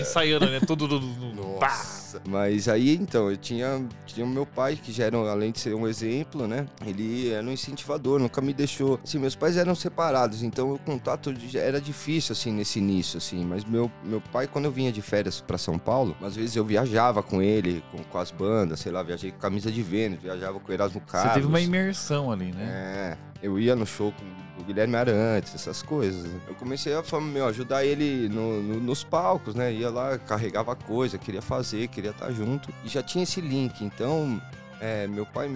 ensaiando, 0.00 0.46
né? 0.46 0.60
Tudo. 0.60 0.88
tudo, 0.88 1.00
tudo 1.00 1.58
pá. 1.58 1.68
Nossa. 2.14 2.22
Mas 2.28 2.68
aí, 2.68 2.94
então, 2.94 3.30
eu 3.30 3.36
tinha, 3.36 3.84
tinha 4.06 4.26
meu 4.26 4.46
pai, 4.46 4.76
que 4.76 4.92
já 4.92 5.04
era, 5.04 5.16
além 5.16 5.50
de 5.50 5.60
ser 5.60 5.74
um 5.74 5.86
exemplo, 5.86 6.46
né? 6.46 6.66
Ele 6.86 7.30
era 7.30 7.44
um 7.44 7.50
incentivador, 7.50 8.18
nunca 8.18 8.40
me 8.40 8.52
deixou. 8.52 9.00
Assim, 9.02 9.18
meus 9.18 9.34
pais 9.34 9.56
eram 9.56 9.74
separados, 9.74 10.42
então 10.42 10.74
o 10.74 10.78
contato 10.78 11.34
era 11.54 11.80
difícil, 11.80 12.32
assim, 12.32 12.52
nesse 12.52 12.78
início, 12.78 13.18
assim. 13.18 13.44
Mas 13.44 13.64
meu, 13.64 13.90
meu 14.04 14.20
pai, 14.20 14.46
quando 14.46 14.66
eu 14.66 14.70
vinha 14.70 14.92
de 14.92 15.02
férias 15.02 15.40
pra 15.40 15.58
São 15.58 15.78
Paulo, 15.78 16.16
às 16.22 16.36
vezes 16.36 16.56
eu 16.56 16.64
viajava 16.64 17.13
com 17.22 17.40
ele, 17.42 17.82
com, 17.90 18.02
com 18.04 18.18
as 18.18 18.30
bandas, 18.30 18.80
sei 18.80 18.90
lá, 18.92 19.02
viajei 19.02 19.30
com 19.32 19.38
camisa 19.38 19.70
de 19.70 19.82
Vênus, 19.82 20.20
viajava 20.20 20.58
com 20.60 20.72
Erasmo 20.72 21.00
Carlos. 21.00 21.28
Você 21.32 21.34
teve 21.34 21.46
uma 21.46 21.60
imersão 21.60 22.30
ali, 22.32 22.52
né? 22.52 22.64
É, 22.66 23.16
eu 23.46 23.58
ia 23.58 23.74
no 23.76 23.86
show 23.86 24.12
com 24.12 24.62
o 24.62 24.64
Guilherme 24.64 24.96
Arantes, 24.96 25.54
essas 25.54 25.82
coisas. 25.82 26.30
Eu 26.48 26.54
comecei 26.54 26.94
a 26.94 27.02
meu, 27.20 27.46
ajudar 27.46 27.84
ele 27.84 28.28
no- 28.28 28.62
no- 28.62 28.80
nos 28.80 29.02
palcos, 29.04 29.54
né? 29.54 29.72
Ia 29.72 29.90
lá, 29.90 30.18
carregava 30.18 30.74
coisa, 30.76 31.18
queria 31.18 31.42
fazer, 31.42 31.88
queria 31.88 32.10
estar 32.12 32.30
junto. 32.32 32.72
E 32.84 32.88
já 32.88 33.02
tinha 33.02 33.24
esse 33.24 33.40
link, 33.40 33.84
então 33.84 34.40
é, 34.80 35.06
meu 35.06 35.24
pai 35.24 35.50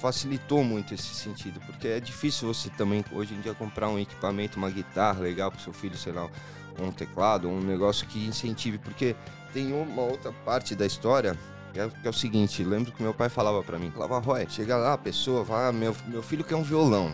facilitou 0.00 0.64
muito 0.64 0.92
esse 0.94 1.14
sentido, 1.14 1.60
porque 1.66 1.86
é 1.88 2.00
difícil 2.00 2.52
você 2.52 2.68
também, 2.70 3.04
hoje 3.12 3.34
em 3.34 3.40
dia, 3.40 3.54
comprar 3.54 3.88
um 3.88 3.98
equipamento, 3.98 4.58
uma 4.58 4.70
guitarra 4.70 5.20
legal 5.20 5.50
pro 5.52 5.60
seu 5.60 5.72
filho, 5.72 5.96
sei 5.96 6.12
lá, 6.12 6.28
um 6.80 6.90
teclado, 6.90 7.48
um 7.48 7.60
negócio 7.60 8.06
que 8.08 8.18
incentive, 8.26 8.78
porque 8.78 9.14
tem 9.52 9.72
uma 9.72 10.02
outra 10.02 10.32
parte 10.44 10.74
da 10.74 10.86
história 10.86 11.36
que 11.72 11.80
é, 11.80 11.88
que 11.88 12.06
é 12.06 12.10
o 12.10 12.12
seguinte, 12.12 12.62
lembro 12.62 12.92
que 12.92 13.02
meu 13.02 13.14
pai 13.14 13.28
falava 13.28 13.62
pra 13.62 13.78
mim, 13.78 13.90
falava, 13.90 14.18
Roy, 14.18 14.46
chega 14.48 14.76
lá, 14.76 14.92
a 14.92 14.98
pessoa, 14.98 15.42
vai, 15.42 15.68
ah, 15.68 15.72
meu, 15.72 15.96
meu 16.06 16.22
filho 16.22 16.44
quer 16.44 16.54
um 16.54 16.62
violão. 16.62 17.10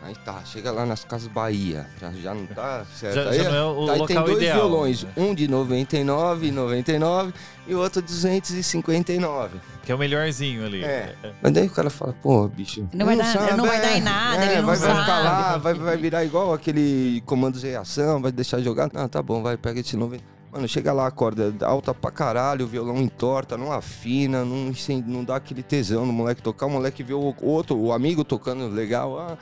Aí 0.00 0.14
tá, 0.24 0.40
chega 0.44 0.70
lá 0.70 0.86
nas 0.86 1.04
Casas 1.04 1.26
Bahia, 1.26 1.84
já, 2.00 2.12
já 2.12 2.32
não 2.32 2.46
tá 2.46 2.86
certo. 2.94 3.16
Já, 3.16 3.30
aí, 3.30 3.42
já 3.42 3.50
não 3.50 3.56
é 3.56 3.64
o 3.64 3.90
aí 3.90 3.98
local 3.98 4.06
tem 4.06 4.16
dois 4.16 4.36
ideal. 4.36 4.56
violões, 4.56 5.02
né? 5.02 5.10
um 5.16 5.34
de 5.34 5.48
99,99 5.48 7.34
e 7.66 7.74
o 7.74 7.80
outro 7.80 8.00
259. 8.00 9.60
Que 9.82 9.90
é 9.90 9.94
o 9.94 9.98
melhorzinho 9.98 10.64
ali. 10.64 10.84
É. 10.84 11.16
Mas 11.42 11.52
daí 11.52 11.66
o 11.66 11.70
cara 11.70 11.90
fala, 11.90 12.14
pô, 12.22 12.46
bicho. 12.46 12.88
Não 12.94 13.06
vai 13.06 13.16
dar- 13.16 13.56
não 13.56 13.66
vai 13.66 13.80
dar 13.80 13.92
em 13.92 13.96
é, 13.96 14.00
nada, 14.00 14.44
é, 14.44 14.52
ele 14.52 14.60
não 14.60 14.66
vai, 14.68 14.76
vai 14.76 14.90
ficar 14.90 15.06
sabe. 15.06 15.24
lá, 15.24 15.56
vai, 15.58 15.74
vai 15.74 15.96
virar 15.96 16.24
igual 16.24 16.54
aquele 16.54 17.20
comando 17.26 17.58
de 17.58 17.66
reação, 17.66 18.22
vai 18.22 18.30
deixar 18.30 18.60
jogar. 18.60 18.88
Ah, 18.94 19.08
tá 19.08 19.20
bom, 19.20 19.42
vai, 19.42 19.56
pega 19.56 19.80
esse 19.80 19.96
90. 19.96 20.37
Mano, 20.50 20.66
chega 20.66 20.92
lá, 20.94 21.06
a 21.06 21.10
corda 21.10 21.54
alta 21.66 21.92
pra 21.92 22.10
caralho, 22.10 22.64
o 22.64 22.68
violão 22.68 22.96
entorta, 22.98 23.56
não 23.58 23.70
afina, 23.70 24.44
não, 24.46 24.72
não 25.06 25.22
dá 25.22 25.36
aquele 25.36 25.62
tesão 25.62 26.06
no 26.06 26.12
moleque 26.12 26.40
tocar. 26.42 26.66
O 26.66 26.70
moleque 26.70 27.02
vê 27.02 27.12
o 27.12 27.34
outro, 27.42 27.76
o 27.76 27.92
amigo 27.92 28.24
tocando 28.24 28.66
legal. 28.68 29.18
Ah, 29.18 29.36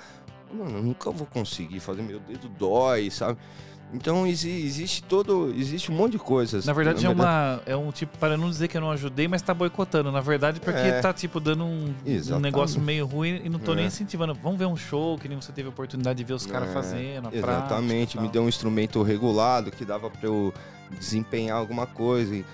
mano, 0.52 0.82
nunca 0.82 1.10
vou 1.12 1.26
conseguir 1.26 1.78
fazer, 1.78 2.02
meu 2.02 2.18
dedo 2.18 2.48
dói, 2.48 3.08
sabe? 3.10 3.38
Então 3.94 4.26
exi- 4.26 4.66
existe 4.66 5.00
todo. 5.00 5.54
Existe 5.56 5.92
um 5.92 5.94
monte 5.94 6.12
de 6.12 6.18
coisas. 6.18 6.66
Na 6.66 6.72
verdade, 6.72 7.06
é, 7.06 7.08
uma, 7.08 7.62
é 7.66 7.76
um 7.76 7.92
tipo, 7.92 8.18
para 8.18 8.36
não 8.36 8.50
dizer 8.50 8.66
que 8.66 8.76
eu 8.76 8.80
não 8.80 8.90
ajudei, 8.90 9.28
mas 9.28 9.42
tá 9.42 9.54
boicotando. 9.54 10.10
Na 10.10 10.20
verdade, 10.20 10.58
porque 10.58 10.80
É. 10.80 11.00
tá, 11.00 11.12
tipo, 11.12 11.38
dando 11.38 11.64
um, 11.64 11.94
um 12.34 12.40
negócio 12.40 12.80
meio 12.80 13.06
ruim 13.06 13.40
e 13.44 13.48
não 13.48 13.60
tô 13.60 13.75
É. 13.75 13.76
nem 13.76 13.86
incentivando. 13.86 14.34
Vamos 14.34 14.58
ver 14.58 14.66
um 14.66 14.76
show, 14.76 15.16
que 15.16 15.28
nem 15.28 15.40
você 15.40 15.52
teve 15.52 15.68
a 15.68 15.70
oportunidade 15.70 16.18
de 16.18 16.25
ver 16.25 16.34
os 16.34 16.44
caras 16.44 16.68
É, 16.70 16.72
fazendo, 16.72 17.28
a 17.28 17.32
Exatamente, 17.32 18.16
prática 18.16 18.20
me 18.22 18.28
deu 18.28 18.42
um 18.42 18.48
instrumento 18.48 19.00
regulado 19.04 19.70
que 19.70 19.84
dava 19.84 20.10
pra 20.10 20.28
eu 20.28 20.52
desempenhar 20.90 21.58
alguma 21.58 21.86
coisa. 21.86 22.34
E, 22.34 22.44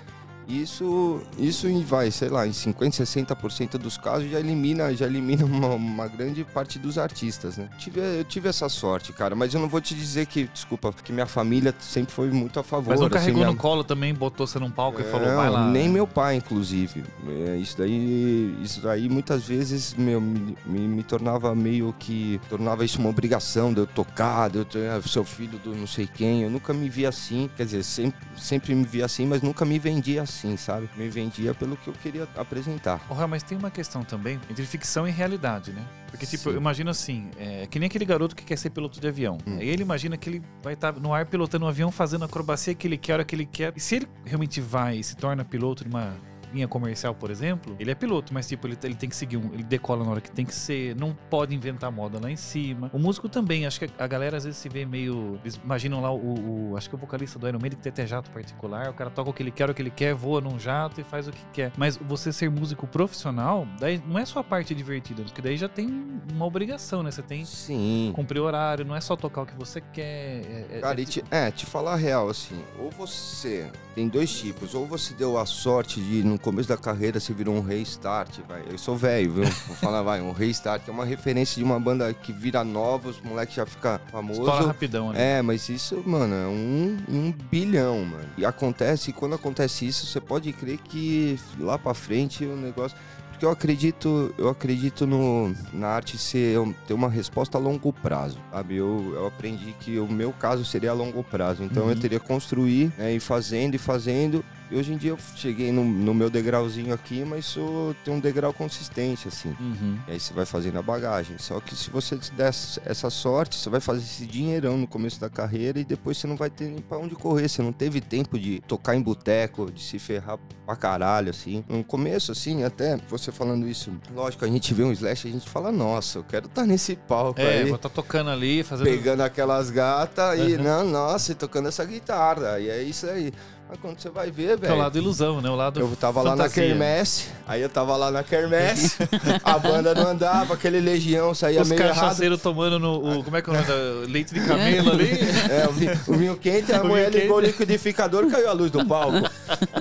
Isso, 0.49 1.21
isso 1.39 1.67
vai, 1.85 2.11
sei 2.11 2.29
lá, 2.29 2.47
em 2.47 2.53
50, 2.53 3.03
60% 3.05 3.79
dos 3.79 3.97
casos 3.97 4.31
já 4.31 4.39
elimina, 4.41 4.95
já 4.95 5.07
elimina 5.07 5.45
uma, 5.47 5.69
uma 5.69 6.09
grande 6.09 6.45
parte 6.45 6.79
dos 6.79 6.99
artistas, 6.99 7.57
né? 7.57 7.69
Tive, 7.79 8.01
eu 8.01 8.25
tive 8.25 8.49
essa 8.49 8.69
sorte, 8.69 9.13
cara, 9.13 9.35
mas 9.35 9.55
eu 9.55 9.61
não 9.61 9.69
vou 9.69 9.81
te 9.81 9.95
dizer 9.95 10.27
que, 10.27 10.45
desculpa, 10.45 10.93
porque 10.93 11.13
minha 11.13 11.27
família 11.27 11.75
sempre 11.81 12.13
foi 12.13 12.31
muito 12.31 12.59
a 12.59 12.63
favor. 12.63 12.91
Mas 12.91 13.01
não 13.01 13.07
assim, 13.07 13.15
carregou 13.17 13.35
minha- 13.41 13.51
no 13.53 13.57
colo 13.57 13.85
também, 13.85 14.13
botou 14.15 14.47
você 14.47 14.59
num 14.59 14.71
palco 14.71 15.01
e 15.01 15.05
falou, 15.05 15.35
vai 15.35 15.49
lá. 15.49 15.67
Nem 15.71 15.89
meu 15.89 16.07
pai, 16.07 16.37
inclusive. 16.37 17.05
É, 17.47 17.57
isso 17.57 17.79
daí, 17.79 18.57
isso 18.63 18.81
daí 18.81 19.09
muitas 19.09 19.45
vezes 19.47 19.95
meu, 19.95 20.21
me, 20.21 20.57
me, 20.67 20.81
me 20.81 21.03
tornava 21.03 21.55
meio 21.55 21.95
que. 21.99 22.41
tornava 22.49 22.85
isso 22.85 22.99
uma 22.99 23.09
obrigação 23.09 23.73
de 23.73 23.81
eu 23.81 23.87
tocar, 23.87 24.51
de 24.51 24.59
eu 24.59 24.65
ter 24.65 24.91
ah, 24.91 25.01
seu 25.03 25.25
filho 25.25 25.59
do 25.59 25.75
não 25.75 25.87
sei 25.87 26.07
quem. 26.07 26.43
Eu 26.43 26.51
nunca 26.51 26.73
me 26.73 26.89
via 26.89 27.09
assim. 27.09 27.49
Quer 27.57 27.65
dizer, 27.65 27.83
sempre, 27.83 28.21
sempre 28.37 28.75
me 28.75 28.85
via 28.85 29.05
assim, 29.05 29.27
mas 29.27 29.43
nunca 29.43 29.65
me 29.65 29.79
vendia 29.79 30.23
assim, 30.23 30.32
sabe? 30.57 30.89
Me 30.97 31.09
vendia 31.09 31.55
pelo 31.55 31.77
que 31.77 31.89
eu 31.89 31.95
queria 31.95 32.29
apresentar. 32.37 32.99
Porra, 33.07 33.27
mas 33.27 33.43
tem 33.43 33.57
uma 33.57 33.71
questão 33.71 34.03
também 34.03 34.41
entre 34.51 34.65
ficção 34.65 35.07
e 35.07 35.11
realidade, 35.11 35.73
né? 35.73 35.85
Porque, 36.11 36.27
tipo, 36.27 36.45
Sim. 36.45 36.51
eu 36.51 36.57
imagino 36.57 36.91
assim, 36.91 37.31
é 37.39 37.67
que 37.67 37.79
nem 37.79 37.87
aquele 37.87 38.05
garoto 38.05 38.37
que 38.37 38.45
quer 38.45 38.59
ser 38.59 38.71
piloto 38.71 39.01
de 39.01 39.09
avião. 39.09 39.39
Hum. 39.47 39.59
Aí 39.59 39.69
ele 39.69 39.83
imagina 39.83 40.17
que 40.17 40.29
ele 40.29 40.43
vai 40.63 40.75
estar 40.75 40.93
no 40.93 41.15
ar 41.15 41.27
pilotando 41.27 41.65
um 41.65 41.69
avião, 41.69 41.91
fazendo 41.91 42.23
a 42.23 42.27
acrobacia 42.27 42.75
que 42.75 42.87
ele 42.87 42.99
quer, 42.99 43.13
a 43.13 43.15
hora 43.17 43.25
que 43.25 43.35
ele 43.35 43.47
quer. 43.47 43.73
E 43.75 43.81
se 43.81 43.97
ele 43.97 44.09
realmente 44.25 44.61
vai 44.61 44.97
e 44.97 45.05
se 45.05 45.17
torna 45.17 45.45
piloto 45.45 45.85
de 45.85 45.91
uma 45.91 46.15
linha 46.53 46.69
comercial, 46.69 47.15
por 47.15 47.31
exemplo, 47.31 47.75
ele 47.79 47.91
é 47.91 47.95
piloto, 47.95 48.33
mas 48.35 48.47
tipo, 48.49 48.67
ele, 48.67 48.77
ele 48.85 48.95
tem 48.95 49.09
que 49.09 49.17
seguir 49.17 49.37
um. 49.37 49.53
Ele 49.53 49.63
decola 49.63 50.05
na 50.05 50.11
hora 50.11 50.21
que 50.21 50.31
tem 50.31 50.45
que 50.45 50.55
ser, 50.55 50.95
não 50.97 51.17
pode 51.31 51.55
inventar 51.55 51.91
moda 51.91 52.19
lá 52.21 52.31
em 52.31 52.37
cima. 52.37 52.91
O 52.93 52.99
músico 52.99 53.29
também, 53.29 53.67
acho 53.67 53.81
que 53.81 53.91
a 53.99 54.07
galera 54.07 54.37
às 54.37 54.45
vezes 54.45 54.59
se 54.59 54.69
vê 54.69 54.85
meio. 54.85 55.39
Eles 55.43 55.57
imaginam 55.63 56.01
lá 56.01 56.11
o, 56.13 56.71
o- 56.73 56.77
Acho 56.77 56.89
que 56.89 56.95
o 56.95 56.99
vocalista 56.99 57.39
do 57.39 57.47
Iron 57.49 57.59
Maiden 57.61 57.77
que 57.77 57.83
tem 57.83 57.91
até 57.91 58.07
jato 58.07 58.31
particular, 58.31 58.89
o 58.91 58.95
cara 58.95 59.11
toca 59.11 59.31
o 59.31 59.33
que 59.33 59.43
ele 59.43 59.51
quer, 59.51 59.69
o 59.71 59.75
que 59.75 59.83
ele 59.83 59.91
quer, 59.91 60.15
voa 60.15 60.41
num 60.41 60.59
jato 60.59 61.01
e 61.01 61.05
faz 61.05 61.29
o 61.29 61.31
que 61.31 61.45
quer. 61.53 61.73
Mas 61.77 61.97
você 61.97 62.33
ser 62.33 62.51
músico 62.51 62.87
profissional, 62.87 63.67
daí 63.79 64.03
não 64.07 64.19
é 64.19 64.25
só 64.25 64.41
a 64.41 64.45
parte 64.45 64.75
divertida, 64.75 65.23
porque 65.23 65.41
daí 65.43 65.57
já 65.57 65.69
tem 65.69 65.87
uma 66.33 66.45
obrigação, 66.47 67.03
né? 67.03 67.11
Você 67.11 67.23
tem 67.23 67.41
que 67.43 67.47
Sim. 67.49 68.13
cumprir 68.15 68.41
horário, 68.41 68.85
não 68.85 68.97
é 68.97 69.01
só 69.01 69.17
tocar 69.17 69.43
o 69.43 69.47
que 69.47 69.55
você 69.55 69.81
quer. 69.81 70.03
É, 70.03 70.67
é- 70.73 70.81
Cara, 70.81 70.99
é 70.99 71.03
e 71.03 71.07
te, 71.07 71.25
é, 71.31 71.51
te 71.51 71.67
falar 71.67 71.93
a 71.93 71.97
real, 71.97 72.29
assim, 72.29 72.59
ou 72.79 72.91
você 72.91 73.71
tem 73.95 74.09
dois 74.09 74.33
tipos, 74.33 74.75
ou 74.75 74.87
você 74.87 75.13
deu 75.15 75.37
a 75.39 75.45
sorte 75.47 76.01
de 76.01 76.23
no 76.25 76.39
começo 76.43 76.69
da 76.69 76.77
carreira 76.77 77.19
você 77.21 77.33
virou 77.33 77.55
um 77.55 77.61
restart, 77.61 78.39
vai. 78.49 78.63
Eu 78.71 78.77
sou 78.77 78.97
velho, 78.97 79.33
viu? 79.33 79.45
Vou 79.45 79.77
falar, 79.77 80.03
vai, 80.03 80.21
um 80.21 80.33
restart, 80.33 80.83
é 80.87 80.91
uma 80.91 81.05
referência 81.05 81.57
de 81.57 81.65
uma 81.65 81.79
banda 81.79 82.13
que 82.13 82.33
vira 82.33 82.63
nova, 82.65 83.09
os 83.09 83.21
moleques 83.21 83.55
já 83.55 83.65
fica 83.65 84.01
famoso. 84.11 84.41
Estoura 84.43 84.67
rapidão, 84.67 85.13
né? 85.13 85.39
É, 85.39 85.43
mas 85.43 85.69
isso, 85.69 86.03
mano, 86.05 86.35
é 86.35 86.47
um, 86.47 86.97
um 87.09 87.33
bilhão, 87.51 88.05
mano. 88.05 88.29
E 88.37 88.45
acontece, 88.45 89.11
e 89.11 89.13
quando 89.13 89.35
acontece 89.35 89.87
isso, 89.87 90.05
você 90.07 90.21
pode 90.21 90.53
crer 90.53 90.79
que 90.79 91.39
lá 91.59 91.79
pra 91.79 91.95
frente 91.95 92.45
o 92.45 92.57
negócio. 92.57 92.97
Porque 93.31 93.47
eu 93.47 93.51
acredito, 93.51 94.33
eu 94.39 94.49
acredito 94.49 95.05
no, 95.07 95.53
na 95.73 95.89
arte 95.89 96.17
ser 96.17 96.59
ter 96.87 96.95
uma 96.95 97.09
resposta 97.09 97.59
a 97.59 97.61
longo 97.61 97.93
prazo, 97.93 98.39
sabe? 98.53 98.77
Eu, 98.77 99.13
eu 99.15 99.27
aprendi 99.27 99.75
que 99.81 99.99
o 99.99 100.07
meu 100.07 100.33
caso 100.33 100.65
seria 100.65 100.91
a 100.91 100.95
longo 100.95 101.25
prazo. 101.25 101.65
Então 101.65 101.85
Uhum. 101.85 101.91
eu 101.91 101.97
teria 101.99 102.21
que 102.21 102.27
construir, 102.27 102.93
né, 102.97 103.13
e 103.15 103.19
fazendo 103.19 103.75
e 103.75 103.79
fazendo. 103.79 104.45
E 104.73 104.77
hoje 104.79 104.93
em 104.93 104.97
dia 104.97 105.11
eu 105.11 105.19
cheguei 105.37 105.71
no, 105.71 105.85
no 105.85 106.15
meu 106.15 106.31
degrauzinho 106.31 106.95
aqui, 106.95 107.25
mas 107.27 107.45
sou, 107.45 107.95
tem 108.05 108.15
um 108.15 108.19
degrau 108.19 108.55
consistente, 108.55 109.29
assim. 109.29 109.55
Uhum. 109.61 109.99
E 110.09 110.13
aí 110.13 110.19
você 110.21 110.33
vai 110.33 110.47
fazendo 110.47 110.79
a 110.79 110.83
bagagem. 110.83 111.37
Só 111.39 111.61
que 111.61 111.77
se 111.77 111.91
você 111.91 112.17
der 112.37 112.49
essa 112.49 113.11
sorte, 113.11 113.57
você 113.57 113.69
vai 113.69 113.81
fazer 113.81 114.01
esse 114.01 114.25
dinheirão 114.27 114.79
no 114.79 114.87
começo 114.87 115.21
da 115.21 115.29
carreira 115.29 115.79
e 115.79 115.85
depois 115.85 116.17
você 116.17 116.27
não 116.27 116.37
vai 116.37 116.49
ter 116.49 116.65
nem 116.71 116.79
pra 116.81 116.97
onde 116.97 117.15
correr. 117.15 117.49
Você 117.49 117.61
não 117.61 117.73
teve 117.73 118.01
tempo 118.01 118.39
de 118.39 118.61
tocar 118.67 118.97
em 118.97 119.03
boteco, 119.03 119.71
de 119.71 119.83
se 119.83 119.99
ferrar 119.99 120.39
pra 120.65 120.75
caralho, 120.75 121.29
assim. 121.29 121.63
No 121.69 121.85
começo, 121.85 122.33
assim, 122.33 122.65
até 122.65 122.97
você 123.11 123.31
falando 123.31 123.69
isso, 123.69 123.93
lógico, 124.15 124.45
a 124.45 124.49
gente 124.49 124.73
vê 124.73 124.85
um 124.85 124.93
slash 124.93 125.27
e 125.27 125.31
a 125.31 125.33
gente 125.35 125.51
fala, 125.51 125.71
nossa, 125.71 126.19
eu 126.21 126.25
quero 126.25 126.47
estar 126.47 126.65
nesse 126.65 126.97
palco 126.97 127.39
É, 127.41 127.59
aí. 127.59 127.65
vou 127.67 127.77
estar 127.77 127.91
tocando 127.91 128.31
ali, 128.31 128.63
fazendo. 128.63 128.87
Pegando 128.87 129.21
aquelas 129.23 129.69
gatas 129.69 130.39
e, 130.39 130.55
Uhum. 130.57 130.63
não, 130.63 130.85
nossa, 130.89 131.33
e 131.33 131.35
tocando 131.35 131.69
essa 131.69 131.85
guitarra. 131.85 132.59
E 132.59 132.71
é 132.71 132.83
isso 132.83 133.07
aí. 133.07 133.33
Mas 133.69 133.81
quando 133.81 133.99
você 133.99 134.11
vai 134.11 134.31
ver, 134.31 134.59
Que 134.59 134.67
é 134.67 134.69
o 134.69 134.71
velho. 134.73 134.77
lado 134.83 134.99
ilusão, 134.99 135.41
né? 135.41 135.49
O 135.49 135.57
lado. 135.57 135.81
Eu 135.81 135.89
tava 135.99 136.21
lá 136.21 136.37
na 136.37 136.43
fantasia. 136.45 136.63
quermesse, 136.63 137.29
aí 137.49 137.63
eu 137.63 137.71
tava 137.71 137.97
lá 137.97 138.11
na 138.11 138.23
quermesse, 138.23 138.97
a 139.43 139.59
banda 139.59 139.95
não 139.95 140.09
andava, 140.09 140.53
aquele 140.53 140.79
legião 140.79 141.33
saía 141.35 141.63
Os 141.63 141.69
meio 141.71 141.81
errado. 141.81 141.95
cachaceiros 141.95 142.43
tomando 142.43 142.79
no. 142.79 143.21
o- 143.21 143.25
como 143.25 143.35
é 143.35 143.41
que 143.41 143.49
é 143.49 143.53
o 143.53 143.57
nome 143.57 143.67
da. 143.67 144.13
Leite 144.13 144.35
de 144.35 144.41
camelo 144.47 144.91
ali. 144.93 145.11
É, 145.51 145.67
o 145.67 145.73
vinho, 145.73 146.01
o 146.07 146.13
vinho 146.13 146.37
quente, 146.37 146.71
a 146.75 146.83
O 146.83 146.87
mulher 146.89 147.11
ligou 147.11 147.39
o 147.39 147.41
liquidificador, 147.41 148.31
caiu 148.31 148.51
a 148.51 148.53
luz 148.53 148.71
do 148.71 148.85
palco. 148.85 149.27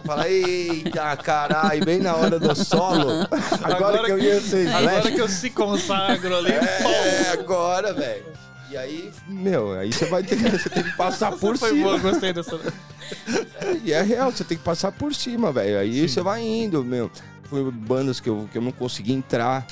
Fala, 0.06 0.30
eita, 0.30 1.18
caralho, 1.18 1.84
bem 1.84 2.00
na 2.00 2.16
hora 2.16 2.40
do 2.40 2.56
solo. 2.56 3.28
Agora, 3.62 4.06
que 4.06 4.12
eu 4.12 4.20
ia 4.20 4.40
ser 4.40 4.70
Agora 4.74 5.12
que 5.12 5.20
eu 5.20 5.28
se 5.28 5.50
consagro 5.50 6.38
ali. 6.38 6.52
É, 6.54 7.30
agora, 7.34 7.94
velho. 7.94 8.24
E 8.72 8.78
aí, 8.78 9.12
meu, 9.28 9.74
aí 9.74 9.92
você 9.92 10.06
vai 10.06 10.24
ter, 10.24 10.38
você 10.38 10.70
tem 10.70 10.82
que 10.82 10.96
passar 10.96 11.34
por 11.38 11.58
cima. 11.58 11.84
boa, 11.84 12.00
gostei 12.00 12.32
dessa. 12.32 12.58
E 13.84 13.92
é 13.92 14.02
real, 14.02 14.32
você 14.32 14.46
tem 14.46 14.58
que 14.58 14.64
passar 14.64 14.94
por 14.94 15.14
cima, 15.14 15.52
velho. 15.52 15.78
Aí 15.78 15.94
Sim. 15.94 16.08
você 16.08 16.22
vai 16.22 16.42
indo, 16.42 16.82
meu. 16.84 17.12
Foi 17.44 17.70
bandas 17.70 18.22
que 18.22 18.30
eu, 18.30 18.48
que 18.50 18.58
eu 18.58 18.62
não 18.62 18.72
consegui 18.72 19.12
entrar. 19.12 19.68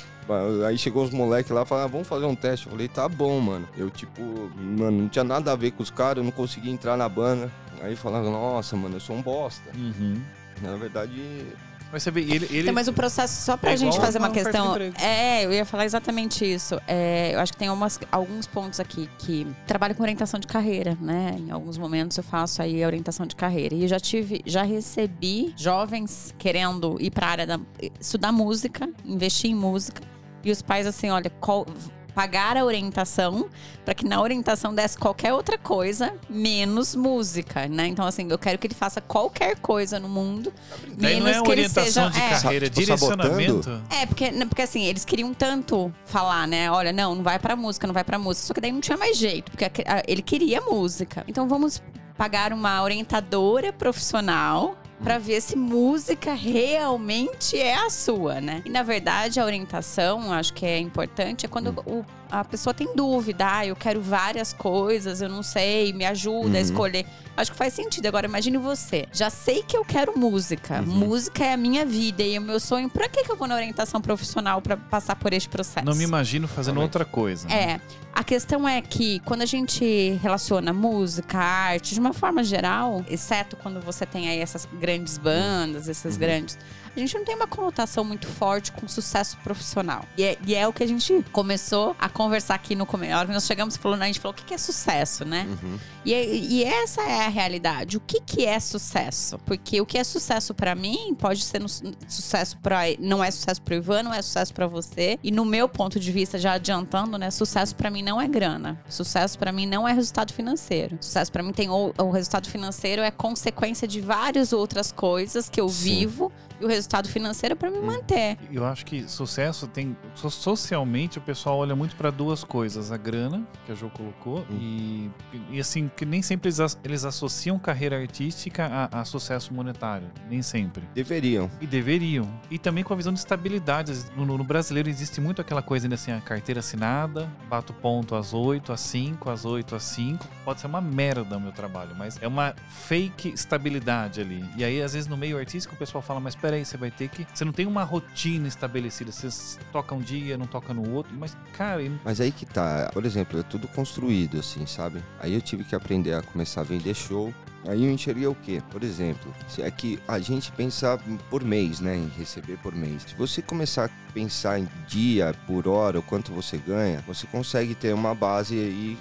Aí 0.66 0.76
chegou 0.76 1.02
os 1.02 1.10
moleques 1.10 1.50
lá 1.50 1.62
e 1.62 1.64
falaram, 1.64 1.86
ah, 1.88 1.90
vamos 1.90 2.06
fazer 2.06 2.26
um 2.26 2.34
teste. 2.34 2.66
Eu 2.66 2.72
falei, 2.72 2.88
tá 2.88 3.08
bom, 3.08 3.40
mano. 3.40 3.66
Eu, 3.76 3.88
tipo, 3.88 4.22
mano, 4.54 5.02
não 5.02 5.08
tinha 5.08 5.24
nada 5.24 5.50
a 5.50 5.56
ver 5.56 5.70
com 5.70 5.82
os 5.82 5.90
caras, 5.90 6.18
eu 6.18 6.24
não 6.24 6.30
consegui 6.30 6.70
entrar 6.70 6.96
na 6.98 7.08
banda. 7.08 7.50
Aí 7.80 7.96
falaram, 7.96 8.30
nossa, 8.30 8.76
mano, 8.76 8.96
eu 8.96 9.00
sou 9.00 9.16
um 9.16 9.22
bosta. 9.22 9.70
Uhum. 9.74 10.20
Na 10.60 10.76
verdade, 10.76 11.46
Mas 11.92 12.02
você 12.02 12.10
vê, 12.10 12.20
ele. 12.20 12.46
ele 12.50 12.60
Então, 12.60 12.74
mas 12.74 12.86
o 12.88 12.92
processo, 12.92 13.44
só 13.44 13.56
pra 13.56 13.72
É 13.72 13.76
gente 13.76 13.94
igual 13.94 14.00
fazer 14.06 14.18
uma 14.18 14.28
uma 14.28 14.34
questão. 14.34 14.76
É, 15.00 15.44
eu 15.44 15.52
ia 15.52 15.64
falar 15.64 15.84
exatamente 15.84 16.44
isso. 16.44 16.80
É, 16.86 17.34
eu 17.34 17.40
acho 17.40 17.52
que 17.52 17.58
tem 17.58 17.68
umas, 17.68 17.98
alguns 18.12 18.46
pontos 18.46 18.78
aqui 18.78 19.08
que 19.18 19.46
trabalho 19.66 19.94
com 19.94 20.02
orientação 20.02 20.38
de 20.38 20.46
carreira, 20.46 20.96
né? 21.00 21.34
Em 21.38 21.50
alguns 21.50 21.76
momentos 21.76 22.16
eu 22.16 22.22
faço 22.22 22.62
aí 22.62 22.82
a 22.82 22.86
orientação 22.86 23.26
de 23.26 23.34
carreira. 23.34 23.74
E 23.74 23.82
eu 23.82 23.88
já 23.88 23.98
tive, 23.98 24.40
já 24.46 24.62
recebi 24.62 25.52
jovens 25.56 26.34
querendo 26.38 26.96
ir 27.00 27.10
pra 27.10 27.26
área 27.26 27.46
da. 27.46 27.58
estudar 28.00 28.30
música, 28.32 28.88
investir 29.04 29.50
em 29.50 29.54
música. 29.54 30.02
E 30.44 30.50
os 30.50 30.62
pais, 30.62 30.86
assim, 30.86 31.10
olha, 31.10 31.28
qual- 31.40 31.66
pagar 32.10 32.56
a 32.56 32.64
orientação 32.64 33.48
para 33.84 33.94
que 33.94 34.04
na 34.04 34.20
orientação 34.20 34.74
desse 34.74 34.98
qualquer 34.98 35.32
outra 35.32 35.56
coisa, 35.56 36.14
menos 36.28 36.94
música, 36.94 37.66
né? 37.66 37.86
Então, 37.86 38.06
assim, 38.06 38.26
eu 38.30 38.38
quero 38.38 38.58
que 38.58 38.66
ele 38.66 38.74
faça 38.74 39.00
qualquer 39.00 39.56
coisa 39.58 39.98
no 39.98 40.08
mundo, 40.08 40.52
daí 40.96 41.18
não 41.18 41.26
menos 41.26 41.40
é 41.40 41.42
que 41.42 41.50
ele 41.50 41.60
orientação 41.62 42.10
seja. 42.10 42.10
de 42.10 42.18
é. 42.18 42.40
carreira, 42.40 42.66
é 42.66 42.68
direcionamento. 42.68 43.82
É, 43.90 44.06
porque, 44.06 44.30
né, 44.30 44.44
porque 44.46 44.62
assim, 44.62 44.84
eles 44.84 45.04
queriam 45.04 45.32
tanto 45.32 45.92
falar, 46.04 46.46
né? 46.46 46.70
Olha, 46.70 46.92
não, 46.92 47.14
não 47.14 47.22
vai 47.22 47.38
pra 47.38 47.56
música, 47.56 47.86
não 47.86 47.94
vai 47.94 48.04
pra 48.04 48.18
música. 48.18 48.46
Só 48.46 48.54
que 48.54 48.60
daí 48.60 48.72
não 48.72 48.80
tinha 48.80 48.96
mais 48.96 49.16
jeito, 49.16 49.50
porque 49.50 49.70
ele 50.06 50.22
queria 50.22 50.60
música. 50.60 51.24
Então 51.26 51.48
vamos 51.48 51.82
pagar 52.16 52.52
uma 52.52 52.82
orientadora 52.82 53.72
profissional 53.72 54.76
pra 55.02 55.18
ver 55.18 55.40
se 55.40 55.56
música 55.56 56.34
realmente 56.34 57.58
é 57.58 57.74
a 57.74 57.88
sua, 57.90 58.40
né? 58.40 58.62
E 58.64 58.68
na 58.70 58.82
verdade, 58.82 59.40
a 59.40 59.44
orientação, 59.44 60.32
acho 60.32 60.52
que 60.54 60.64
é 60.66 60.78
importante, 60.78 61.46
é 61.46 61.48
quando 61.48 61.74
o- 61.86 62.04
a 62.30 62.44
pessoa 62.44 62.72
tem 62.74 62.94
dúvida. 62.94 63.46
Ah, 63.50 63.66
eu 63.66 63.74
quero 63.76 64.00
várias 64.00 64.52
coisas, 64.52 65.20
eu 65.20 65.28
não 65.28 65.42
sei, 65.42 65.92
me 65.92 66.04
ajuda 66.04 66.48
a 66.48 66.50
Uhum. 66.50 66.56
escolher. 66.56 67.06
Acho 67.36 67.52
que 67.52 67.56
faz 67.56 67.72
sentido. 67.72 68.06
Agora, 68.06 68.26
imagine 68.26 68.58
você. 68.58 69.06
Já 69.12 69.30
sei 69.30 69.62
que 69.62 69.74
eu 69.76 69.84
quero 69.84 70.18
música. 70.18 70.82
Música 70.82 71.44
é 71.44 71.52
a 71.54 71.56
minha 71.56 71.86
vida 71.86 72.22
e 72.22 72.38
o 72.38 72.42
meu 72.42 72.60
sonho. 72.60 72.90
Pra 72.90 73.08
que, 73.08 73.24
que 73.24 73.32
eu 73.32 73.36
vou 73.36 73.48
na 73.48 73.54
orientação 73.54 74.00
profissional 74.00 74.60
pra 74.60 74.76
passar 74.76 75.16
por 75.16 75.32
este 75.32 75.48
processo? 75.48 75.86
Não 75.86 75.94
me 75.94 76.04
imagino 76.04 76.46
fazendo 76.46 76.74
Realmente. 76.74 76.96
outra 76.96 77.04
coisa. 77.04 77.48
É. 77.50 77.80
A 78.12 78.22
questão 78.24 78.68
é 78.68 78.82
que 78.82 79.20
quando 79.20 79.42
a 79.42 79.46
gente 79.46 80.18
relaciona 80.22 80.72
música, 80.72 81.38
arte, 81.38 81.94
de 81.94 82.00
uma 82.00 82.12
forma 82.12 82.42
geral, 82.44 83.02
exceto 83.08 83.56
quando 83.56 83.80
você 83.80 84.04
tem 84.04 84.28
aí 84.28 84.40
essas 84.40 84.68
grandes 84.78 85.16
bandas, 85.16 85.88
essas 85.88 86.16
grandes. 86.18 86.58
A 86.96 86.98
gente 87.00 87.14
não 87.16 87.24
tem 87.24 87.34
uma 87.36 87.46
conotação 87.46 88.02
muito 88.04 88.26
forte 88.26 88.72
com 88.72 88.86
sucesso 88.88 89.36
profissional. 89.44 90.04
E 90.16 90.24
é, 90.24 90.38
e 90.46 90.54
é 90.54 90.66
o 90.66 90.72
que 90.72 90.82
a 90.82 90.86
gente 90.86 91.24
começou 91.32 91.94
a 91.98 92.08
conversar 92.08 92.54
aqui 92.54 92.74
no 92.74 92.84
começo. 92.84 93.12
A 93.14 93.18
hora 93.18 93.26
que 93.28 93.32
nós 93.34 93.46
chegamos 93.46 93.76
falando, 93.76 94.02
a 94.02 94.06
gente 94.06 94.18
falou 94.20 94.32
o 94.32 94.36
que 94.36 94.44
que 94.44 94.54
é 94.54 94.58
sucesso, 94.58 95.24
né? 95.24 95.46
uhum. 95.62 95.78
E, 96.04 96.12
e 96.12 96.64
essa 96.64 97.02
é 97.02 97.26
a 97.26 97.28
realidade. 97.28 97.96
O 97.96 98.00
que, 98.00 98.20
que 98.20 98.44
é 98.44 98.58
sucesso? 98.58 99.38
Porque 99.44 99.80
o 99.80 99.86
que 99.86 99.98
é 99.98 100.04
sucesso 100.04 100.54
pra 100.54 100.74
mim 100.74 101.14
pode 101.18 101.42
ser 101.44 101.60
no- 101.60 101.68
sucesso 101.68 102.56
para 102.58 102.80
não 102.98 103.22
é 103.22 103.30
sucesso 103.30 103.60
pro 103.62 103.74
Ivan, 103.74 104.02
não 104.02 104.14
é 104.14 104.20
sucesso 104.22 104.52
pra 104.52 104.66
você. 104.66 105.18
E 105.22 105.30
no 105.30 105.44
meu 105.44 105.68
ponto 105.68 106.00
de 106.00 106.10
vista, 106.10 106.38
já 106.38 106.52
adiantando, 106.54 107.16
né, 107.18 107.30
sucesso 107.30 107.74
pra 107.76 107.90
mim 107.90 108.02
não 108.02 108.20
é 108.20 108.26
grana. 108.26 108.80
Sucesso 108.88 109.38
pra 109.38 109.52
mim 109.52 109.66
não 109.66 109.86
é 109.86 109.92
resultado 109.92 110.32
financeiro. 110.32 110.98
Sucesso 111.00 111.30
pra 111.30 111.42
mim 111.42 111.52
tem 111.52 111.68
o, 111.68 111.92
o 111.98 112.10
resultado 112.10 112.48
financeiro 112.48 113.02
é 113.02 113.10
consequência 113.10 113.86
de 113.86 114.00
várias 114.00 114.52
outras 114.52 114.90
coisas 114.90 115.48
que 115.48 115.60
eu 115.60 115.68
Sim. 115.68 115.84
vivo. 115.84 116.32
E 116.60 116.64
o 116.64 116.68
resultado 116.80 117.08
financeiro 117.08 117.54
para 117.54 117.70
me 117.70 117.78
manter. 117.80 118.36
Eu 118.50 118.64
acho 118.64 118.84
que 118.84 119.08
sucesso 119.08 119.66
tem. 119.66 119.96
so- 120.14 120.30
Socialmente, 120.30 121.18
o 121.18 121.20
pessoal 121.20 121.58
olha 121.58 121.76
muito 121.76 121.94
para 121.96 122.10
duas 122.10 122.42
coisas: 122.42 122.90
a 122.90 122.96
grana, 122.96 123.46
que 123.66 123.72
a 123.72 123.74
Jo 123.74 123.88
colocou, 123.90 124.44
e, 124.50 125.10
e 125.50 125.60
assim, 125.60 125.90
que 125.96 126.04
nem 126.04 126.22
sempre 126.22 126.48
eles, 126.48 126.58
as- 126.60 126.78
eles 126.82 127.04
associam 127.04 127.58
carreira 127.58 127.98
artística 128.00 128.66
a, 128.90 129.00
a 129.00 129.04
sucesso 129.04 129.52
monetário. 129.54 130.08
Nem 130.28 130.42
sempre. 130.42 130.82
Deveriam. 130.94 131.50
E 131.60 131.66
deveriam. 131.66 132.28
E 132.50 132.58
também 132.58 132.82
com 132.82 132.92
a 132.92 132.96
visão 132.96 133.12
de 133.12 133.18
estabilidade. 133.18 133.92
No, 134.16 134.24
no- 134.26 134.38
no 134.38 134.44
brasileiro 134.44 134.88
existe 134.88 135.20
muito 135.20 135.40
aquela 135.40 135.62
coisa 135.62 135.86
ainda 135.86 135.94
assim, 135.94 136.10
a 136.12 136.20
carteira 136.20 136.60
assinada, 136.60 137.30
bato 137.48 137.72
ponto 137.72 138.14
às 138.14 138.32
8, 138.34 138.72
às 138.72 138.80
5, 138.80 139.30
às 139.30 139.44
8, 139.44 139.76
às 139.76 139.82
5. 139.84 140.26
Pode 140.44 140.60
ser 140.60 140.66
uma 140.66 140.80
merda 140.80 141.36
o 141.36 141.40
meu 141.40 141.52
trabalho, 141.52 141.94
mas 141.96 142.20
é 142.22 142.26
uma 142.26 142.54
fake 142.68 143.28
estabilidade 143.28 144.20
ali. 144.20 144.44
E 144.56 144.64
aí, 144.64 144.82
às 144.82 144.92
vezes, 144.94 145.08
no 145.08 145.16
meio 145.16 145.38
artístico, 145.38 145.74
o 145.74 145.78
pessoal 145.78 146.02
fala, 146.02 146.18
mas 146.20 146.34
peraí, 146.34 146.64
você 146.70 146.76
vai 146.76 146.90
ter 146.90 147.08
que. 147.08 147.26
Você 147.32 147.44
não 147.44 147.52
tem 147.52 147.66
uma 147.66 147.82
rotina 147.82 148.46
estabelecida. 148.46 149.10
Você 149.10 149.58
toca 149.72 149.94
um 149.94 150.00
dia, 150.00 150.38
não 150.38 150.46
toca 150.46 150.72
no 150.72 150.90
outro. 150.92 151.12
Mas, 151.18 151.36
cara, 151.52 151.82
e- 151.82 151.90
Mas 152.04 152.20
aí 152.20 152.30
que 152.30 152.46
tá, 152.46 152.90
por 152.92 153.04
exemplo, 153.04 153.40
é 153.40 153.42
tudo 153.42 153.66
construído, 153.68 154.38
assim, 154.38 154.64
sabe? 154.66 155.02
Aí 155.18 155.34
eu 155.34 155.40
tive 155.40 155.64
que 155.64 155.74
aprender 155.74 156.14
a 156.14 156.22
começar 156.22 156.60
a 156.60 156.64
vender 156.64 156.94
show. 156.94 157.34
Aí 157.66 157.84
eu 157.84 157.90
enxerguei 157.90 158.26
o 158.26 158.34
quê? 158.34 158.62
Por 158.70 158.82
exemplo, 158.82 159.34
se 159.46 159.60
é 159.60 159.70
que 159.70 159.98
a 160.08 160.18
gente 160.18 160.50
pensa 160.52 160.98
por 161.28 161.44
mês, 161.44 161.80
né? 161.80 161.94
Em 161.96 162.08
receber 162.08 162.56
por 162.58 162.74
mês. 162.74 163.02
Se 163.02 163.14
você 163.14 163.42
começar 163.42 163.86
a 163.86 164.12
pensar 164.12 164.58
em 164.58 164.68
dia, 164.86 165.34
por 165.46 165.68
hora, 165.68 165.98
o 165.98 166.02
quanto 166.02 166.32
você 166.32 166.56
ganha, 166.56 167.04
você 167.06 167.26
consegue 167.26 167.74
ter 167.74 167.92
uma 167.92 168.14
base 168.14 168.54
aí 168.58 168.98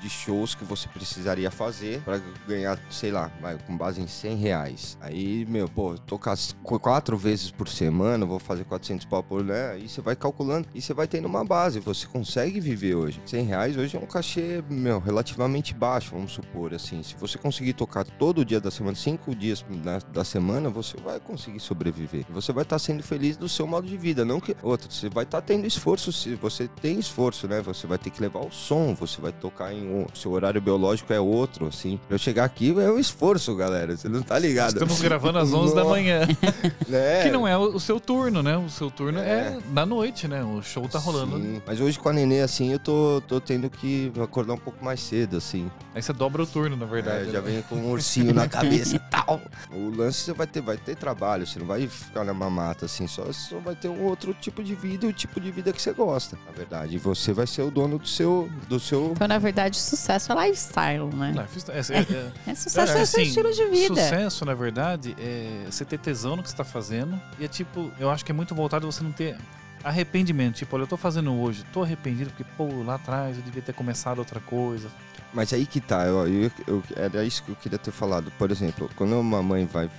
de, 0.00 0.10
shows 0.10 0.54
que 0.54 0.64
você 0.64 0.88
precisaria 0.88 1.50
fazer 1.50 2.00
para 2.02 2.20
ganhar, 2.46 2.78
sei 2.90 3.10
lá, 3.10 3.30
vai, 3.40 3.56
com 3.58 3.76
base 3.76 4.00
em 4.00 4.06
100 4.06 4.36
reais. 4.36 4.98
Aí, 5.00 5.44
meu, 5.46 5.68
pô, 5.68 5.96
tocar 5.98 6.36
quatro 6.62 7.16
vezes 7.16 7.50
por 7.50 7.68
semana, 7.68 8.26
vou 8.26 8.38
fazer 8.38 8.64
400 8.64 9.06
pau 9.06 9.22
por, 9.22 9.42
né? 9.42 9.72
Aí 9.72 9.88
você 9.88 10.00
vai 10.00 10.14
calculando 10.14 10.68
e 10.74 10.80
você 10.80 10.92
vai 10.92 11.06
tendo 11.06 11.26
uma 11.26 11.44
base. 11.44 11.80
Você 11.80 12.06
consegue 12.06 12.60
viver 12.60 12.94
hoje. 12.94 13.20
100 13.24 13.44
reais 13.44 13.76
hoje 13.76 13.96
é 13.96 14.00
um 14.00 14.06
cachê, 14.06 14.62
meu, 14.68 14.98
relativamente 14.98 15.74
baixo, 15.74 16.10
vamos 16.12 16.32
supor, 16.32 16.74
assim. 16.74 17.02
Se 17.02 17.14
você 17.16 17.38
conseguir 17.38 17.72
tocar 17.72 18.04
todo 18.04 18.44
dia 18.44 18.60
da 18.60 18.70
semana, 18.70 18.96
cinco 18.96 19.34
dias 19.34 19.64
da, 19.82 19.98
da 20.12 20.24
semana, 20.24 20.68
você 20.68 20.96
vai 20.98 21.18
conseguir 21.18 21.60
sobreviver. 21.60 22.24
Você 22.30 22.52
vai 22.52 22.62
estar 22.62 22.78
sendo 22.78 23.02
feliz 23.02 23.36
do 23.36 23.48
seu 23.48 23.66
modo 23.66 23.86
de 23.86 23.96
vida, 23.96 24.24
não 24.24 24.40
que 24.40 24.56
outro. 24.62 24.90
Você 24.90 25.08
vai 25.08 25.24
estar 25.24 25.40
tendo 25.40 25.66
esforço, 25.66 26.12
se 26.12 26.34
você 26.34 26.68
tem 26.68 26.98
esforço, 26.98 27.48
né? 27.48 27.60
Você 27.62 27.86
vai 27.86 27.98
ter 27.98 28.10
que 28.10 28.20
levar 28.20 28.40
o 28.40 28.50
som, 28.50 28.94
você 28.94 29.20
vai 29.20 29.32
tocar 29.32 29.72
em 29.72 29.86
um, 29.86 30.06
seu 30.14 30.32
horário 30.32 30.60
biológico 30.60 31.12
é 31.12 31.20
outro, 31.20 31.66
assim. 31.66 31.98
Pra 32.06 32.14
eu 32.14 32.18
chegar 32.18 32.44
aqui 32.44 32.70
é 32.70 32.90
um 32.90 32.98
esforço, 32.98 33.54
galera. 33.56 33.96
Você 33.96 34.08
não 34.08 34.22
tá 34.22 34.38
ligado. 34.38 34.72
estamos 34.72 35.00
gravando 35.00 35.38
às 35.38 35.52
11 35.54 35.74
da 35.74 35.84
manhã. 35.84 36.20
né? 36.88 37.22
Que 37.24 37.30
não 37.30 37.46
é 37.46 37.56
o, 37.56 37.78
seu 37.78 38.00
turno, 38.00 38.42
né? 38.42 38.56
O 38.56 38.68
seu 38.68 38.90
turno 38.90 39.18
é, 39.18 39.22
É. 39.30 39.58
na 39.72 39.84
noite, 39.84 40.26
né? 40.28 40.42
O 40.42 40.62
show 40.62 40.88
tá 40.88 40.98
rolando. 40.98 41.36
Sim, 41.36 41.62
Mas 41.66 41.80
hoje 41.80 41.98
com 41.98 42.08
a 42.08 42.12
nenê, 42.12 42.40
assim, 42.40 42.72
eu 42.72 42.78
tô, 42.78 43.22
tô 43.26 43.40
tendo 43.40 43.68
que 43.68 44.12
acordar 44.22 44.54
um 44.54 44.58
pouco 44.58 44.84
mais 44.84 45.00
cedo, 45.00 45.36
assim. 45.36 45.70
Aí 45.94 46.02
você 46.02 46.12
dobra 46.12 46.42
o 46.42 46.46
turno, 46.46 46.76
na 46.76 46.86
verdade. 46.86 47.28
É, 47.28 47.32
já 47.32 47.40
né? 47.40 47.50
vem 47.50 47.62
com 47.62 47.76
um 47.76 47.90
ursinho 47.90 48.32
na 48.34 48.48
cabeça 48.48 48.96
e 48.96 48.98
tal. 48.98 49.40
O 49.72 49.90
lance 49.90 50.20
você 50.20 50.32
vai 50.32 50.46
ter, 50.46 50.60
vai 50.60 50.76
ter 50.76 50.96
trabalho, 50.96 51.46
você 51.46 51.58
não 51.58 51.66
vai 51.66 51.86
ficar 51.86 52.24
na 52.24 52.32
mamata 52.34 52.86
assim, 52.86 53.06
só, 53.06 53.30
só 53.32 53.58
vai 53.58 53.74
ter 53.74 53.88
um 53.88 54.02
outro 54.04 54.34
tipo 54.34 54.62
de 54.62 54.74
vida 54.74 55.06
e 55.06 55.08
o 55.08 55.12
tipo 55.12 55.40
de 55.40 55.50
vida 55.50 55.72
que 55.72 55.80
você 55.80 55.92
gosta, 55.92 56.38
na 56.46 56.52
verdade. 56.52 56.96
E 56.96 56.98
você 56.98 57.32
vai 57.32 57.46
ser 57.46 57.62
o 57.62 57.70
dono 57.70 57.98
do 57.98 58.08
seu. 58.08 58.48
Do 58.68 58.78
seu... 58.80 59.12
Então, 59.12 59.28
na 59.28 59.38
verdade, 59.38 59.76
sucesso 59.78 60.32
é 60.32 60.46
lifestyle, 60.46 61.14
né? 61.14 61.32
Life- 61.32 61.70
é, 61.70 61.78
é, 61.78 62.00
é, 62.00 62.30
É 62.50 62.54
sucesso 62.54 62.92
é, 62.92 63.04
seu 63.04 63.20
assim, 63.20 63.28
estilo 63.28 63.52
de 63.52 63.64
vida. 63.66 63.94
Sucesso, 63.94 64.44
na 64.44 64.54
verdade, 64.54 65.14
é 65.18 65.64
você 65.70 65.84
ter 65.84 65.98
tesão 65.98 66.36
no 66.40 66.44
que 66.44 66.50
você 66.50 66.56
tá 66.56 66.64
fazendo. 66.64 67.20
E 67.38 67.44
é 67.44 67.48
tipo, 67.48 67.90
eu 67.98 68.10
acho 68.10 68.24
que 68.24 68.32
é 68.32 68.34
muito 68.34 68.54
voltado 68.54 68.90
você 68.90 69.02
não 69.04 69.12
ter 69.12 69.36
arrependimento. 69.82 70.56
Tipo, 70.56 70.76
olha, 70.76 70.82
eu 70.82 70.86
tô 70.88 70.96
fazendo 70.96 71.32
hoje, 71.32 71.64
tô 71.72 71.82
arrependido 71.82 72.30
porque, 72.30 72.44
pô, 72.56 72.68
lá 72.84 72.96
atrás 72.96 73.36
eu 73.36 73.42
devia 73.42 73.62
ter 73.62 73.72
começado 73.72 74.18
outra 74.18 74.40
coisa. 74.40 74.88
Mas 75.32 75.52
aí 75.52 75.64
que 75.64 75.80
tá, 75.80 76.04
eu, 76.06 76.26
eu- 76.26 76.50
eu- 76.66 76.82
era 76.96 77.24
isso 77.24 77.42
que 77.44 77.50
eu 77.50 77.56
queria 77.56 77.78
ter 77.78 77.92
falado. 77.92 78.32
Por 78.38 78.50
exemplo, 78.50 78.90
quando 78.96 79.18
uma 79.18 79.42
mãe 79.42 79.64
vai. 79.66 79.90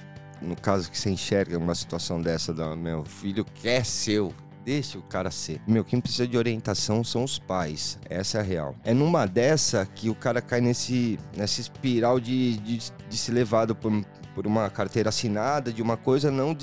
No 0.42 0.56
caso 0.56 0.90
que 0.90 0.98
você 0.98 1.10
enxerga 1.12 1.58
uma 1.58 1.76
situação 1.76 2.20
dessa, 2.20 2.52
da, 2.54 2.76
meu 2.76 3.04
filho 3.06 3.46
quer 3.46 3.86
seu. 3.86 4.34
Deixa 4.66 4.98
o 5.00 5.02
cara 5.02 5.32
ser. 5.32 5.60
Meu, 5.68 5.84
quem 5.84 6.00
precisa 6.00 6.28
de 6.28 6.38
orientação 6.38 7.04
são 7.04 7.24
os 7.24 7.40
pais. 7.40 7.98
Essa 8.08 8.38
é 8.38 8.42
a 8.42 8.44
real. 8.44 8.76
É 8.84 8.94
numa 8.94 9.26
dessa 9.26 9.88
que 9.88 10.08
o 10.10 10.14
cara 10.16 10.40
cai 10.42 10.62
nesse, 10.62 11.20
nessa 11.36 11.62
espiral 11.62 12.20
de, 12.20 12.58
de, 12.58 12.78
de 13.10 13.32
levado 13.32 13.76
por, 13.76 13.92
por 14.34 14.48
uma 14.48 14.70
carteira 14.70 15.10
assinada, 15.10 15.72
de 15.72 15.82
uma 15.82 15.98
coisa 15.98 16.32
não, 16.32 16.56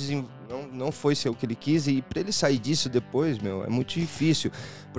não, 0.48 0.66
não 0.68 0.92
foi 0.92 1.14
ser 1.14 1.28
o 1.28 1.34
que 1.34 1.46
ele 1.46 1.54
quis. 1.54 1.86
E 1.86 2.02
pra 2.02 2.20
ele 2.20 2.32
sair 2.32 2.58
disso 2.58 2.88
depois, 2.88 3.38
meu, 3.38 3.64
é 3.64 3.68
muito 3.68 3.98
difícil. 3.98 4.50